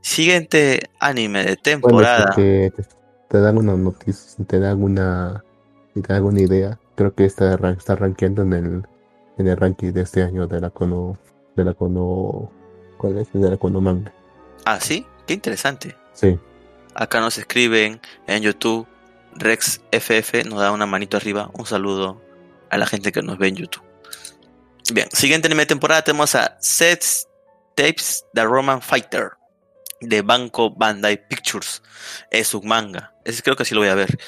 [0.00, 2.32] Siguiente anime de temporada.
[2.34, 2.84] Bueno, te,
[3.28, 5.44] te, dan una noticia, te dan una,
[5.94, 6.78] te dan una idea.
[6.94, 8.86] Creo que está, está rankeando en el,
[9.38, 11.18] en el ranking de este año de la Kono,
[11.56, 12.50] de la Kono,
[12.96, 13.28] ¿cuál es?
[13.32, 14.12] De la Kono Manga.
[14.64, 15.96] Ah, sí, qué interesante.
[16.12, 16.38] Sí.
[16.94, 18.86] Acá nos escriben en YouTube.
[19.36, 21.50] Rex FF nos da una manito arriba.
[21.54, 22.20] Un saludo
[22.70, 23.84] a la gente que nos ve en YouTube.
[24.92, 27.28] Bien, siguiente anime de temporada tenemos a Sets
[27.76, 29.30] Tapes The Roman Fighter
[30.00, 31.82] de Banco Bandai Pictures.
[32.30, 33.14] Es un manga.
[33.24, 34.18] Ese creo que sí lo voy a ver.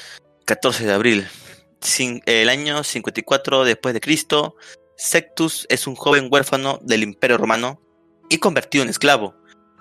[0.45, 1.27] 14 de abril.
[1.81, 4.55] Sin, el año 54 después de Cristo.
[4.95, 7.81] Sectus es un joven huérfano del Imperio Romano
[8.29, 9.35] y convertido en esclavo.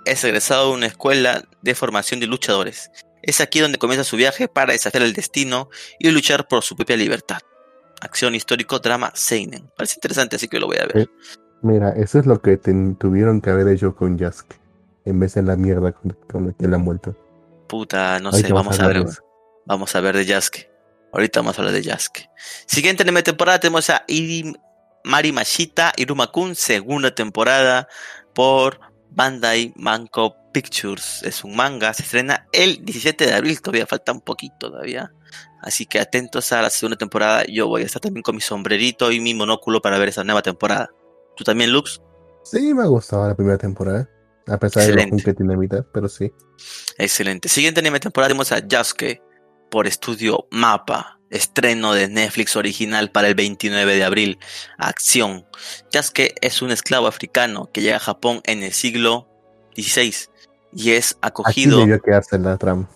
[0.05, 2.91] Es egresado de una escuela de formación de luchadores.
[3.23, 6.97] Es aquí donde comienza su viaje para desafiar el destino y luchar por su propia
[6.97, 7.39] libertad.
[8.01, 9.71] Acción histórico, drama, Seinen.
[9.77, 10.99] Parece interesante, así que lo voy a ver.
[10.99, 11.07] Eh,
[11.63, 14.55] mira, eso es lo que tuvieron que haber hecho con Jask.
[15.05, 17.17] En vez de la mierda con, con la que la han vuelto.
[17.69, 19.05] Puta, no sé, vamos a, ver.
[19.67, 20.57] Vamos a ver de Jask.
[21.13, 22.19] Ahorita vamos a hablar de Jask.
[22.67, 24.53] Siguiente anime temporada tenemos a Iri
[25.05, 27.89] Mari Mashita Iruma-kun, segunda temporada
[28.35, 31.23] por Bandai Manco Pictures.
[31.23, 35.13] Es un manga, se estrena el 17 de abril, todavía falta un poquito todavía.
[35.61, 37.45] Así que atentos a la segunda temporada.
[37.47, 40.43] Yo voy a estar también con mi sombrerito y mi monóculo para ver esa nueva
[40.43, 40.91] temporada.
[41.37, 42.03] ¿Tú también, Lux?
[42.45, 44.09] Sí, me ha gustado la primera temporada.
[44.49, 46.33] A pesar de lo que tiene mitad, pero sí.
[46.99, 47.49] Excelente.
[47.49, 49.23] Siguiente anime temporada tenemos a Yasuke
[49.71, 51.21] por estudio Mapa.
[51.33, 54.39] Estreno de Netflix original para el 29 de abril.
[54.79, 55.47] Acción.
[55.91, 59.27] Yasuke es un esclavo africano que llega a Japón en el siglo
[59.77, 60.15] XVI
[60.75, 61.79] y es acogido.
[61.79, 62.89] Aquí debió quedarse en la trama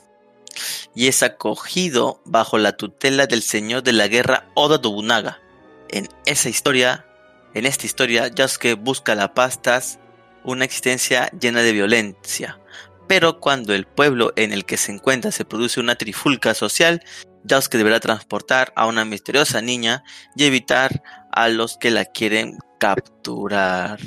[0.94, 5.40] y es acogido bajo la tutela del señor de la guerra Oda Nobunaga.
[5.88, 7.06] En esa historia,
[7.54, 9.98] en esta historia, Yasuke busca la paz tras
[10.44, 12.58] una existencia llena de violencia.
[13.06, 17.02] Pero cuando el pueblo en el que se encuentra se produce una trifulca social,
[17.46, 20.04] Yasuke deberá transportar a una misteriosa niña
[20.34, 21.02] y evitar
[21.32, 24.00] a los que la quieren capturar.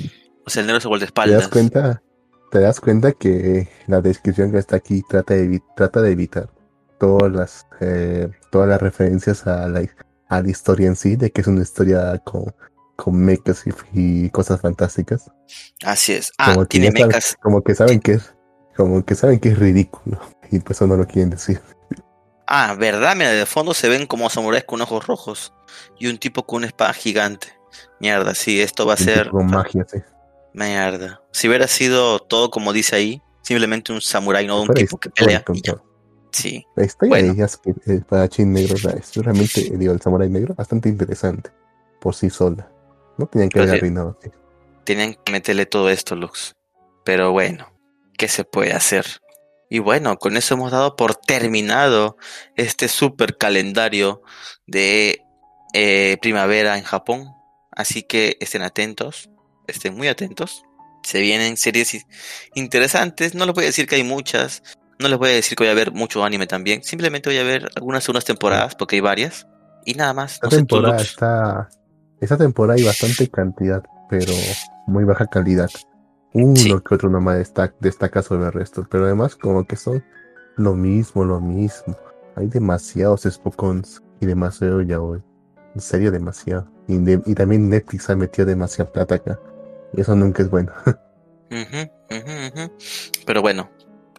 [0.46, 1.38] O sea, el negro se vuelve espaldas.
[1.38, 2.02] ¿Te das cuenta?
[2.50, 6.50] ¿Te das cuenta que la descripción que está aquí trata de, trata de evitar
[6.98, 9.88] todas las, eh, todas las referencias a la,
[10.28, 12.52] a la historia en sí, de que es una historia con,
[12.96, 15.30] con mechas y, cosas fantásticas.
[15.84, 16.32] Así es.
[16.38, 17.36] Ah, como tiene mechas.
[17.40, 18.34] como que saben que es,
[18.76, 21.60] como que saben que es ridículo y por eso no lo quieren decir.
[22.52, 25.54] Ah, verdad, mira, de fondo se ven como samuráis con ojos rojos
[26.00, 27.46] y un tipo con una espada gigante.
[28.00, 29.30] Mierda, sí, esto va a ser.
[29.30, 29.98] Con magia, sí.
[30.52, 31.22] Mierda.
[31.30, 35.44] Si hubiera sido todo como dice ahí, simplemente un samurái, no un tipo que pelea.
[36.32, 36.66] Sí.
[36.74, 37.28] La historia bueno.
[37.28, 41.50] de ellas, el espadachín negro, es realmente, digo, el samurái negro, bastante interesante
[42.00, 42.68] por sí sola.
[43.16, 44.18] No tenían que haber arruinado.
[44.82, 46.56] Tenían que meterle todo esto, Lux.
[47.04, 47.72] Pero bueno,
[48.18, 49.06] ¿qué se puede hacer?
[49.72, 52.16] Y bueno, con eso hemos dado por terminado
[52.56, 54.20] este super calendario
[54.66, 55.22] de
[55.72, 57.32] eh, primavera en Japón.
[57.70, 59.30] Así que estén atentos,
[59.68, 60.64] estén muy atentos.
[61.04, 62.04] Se vienen series
[62.54, 63.36] interesantes.
[63.36, 64.64] No les voy a decir que hay muchas.
[64.98, 66.82] No les voy a decir que voy a ver mucho anime también.
[66.82, 69.46] Simplemente voy a ver algunas unas temporadas, porque hay varias.
[69.86, 70.34] Y nada más.
[70.34, 71.68] Esta temporada está.
[72.20, 74.34] Esta temporada hay bastante cantidad, pero
[74.88, 75.70] muy baja calidad.
[76.32, 78.86] Uno que otro nomás destaca, destaca sobre el resto.
[78.88, 80.04] Pero además, como que son
[80.56, 81.96] lo mismo, lo mismo.
[82.36, 85.22] Hay demasiados Spokons y demasiado ya hoy.
[85.74, 86.68] En serio, demasiado.
[86.86, 89.40] Y, y, también Netflix ha metido demasiada plata acá.
[89.92, 90.72] Y eso nunca es bueno.
[93.26, 93.70] Pero bueno,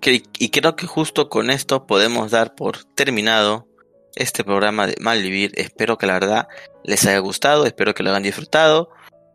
[0.03, 3.67] y creo que justo con esto podemos dar por terminado
[4.15, 5.51] este programa de Malvivir.
[5.55, 6.47] Espero que la verdad
[6.83, 8.89] les haya gustado, espero que lo hayan disfrutado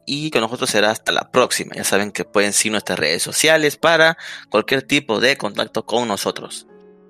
[0.06, 1.74] y con nosotros será hasta la próxima.
[1.74, 4.16] Ya saben que pueden seguir nuestras redes sociales para
[4.48, 6.66] cualquier tipo de contacto con nosotros.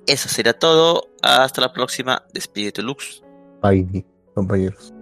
[0.07, 1.11] Eso sería todo.
[1.23, 2.25] Hasta la próxima.
[2.33, 3.23] Despídete, Lux.
[3.63, 4.05] Bye,
[4.35, 4.96] compañeros.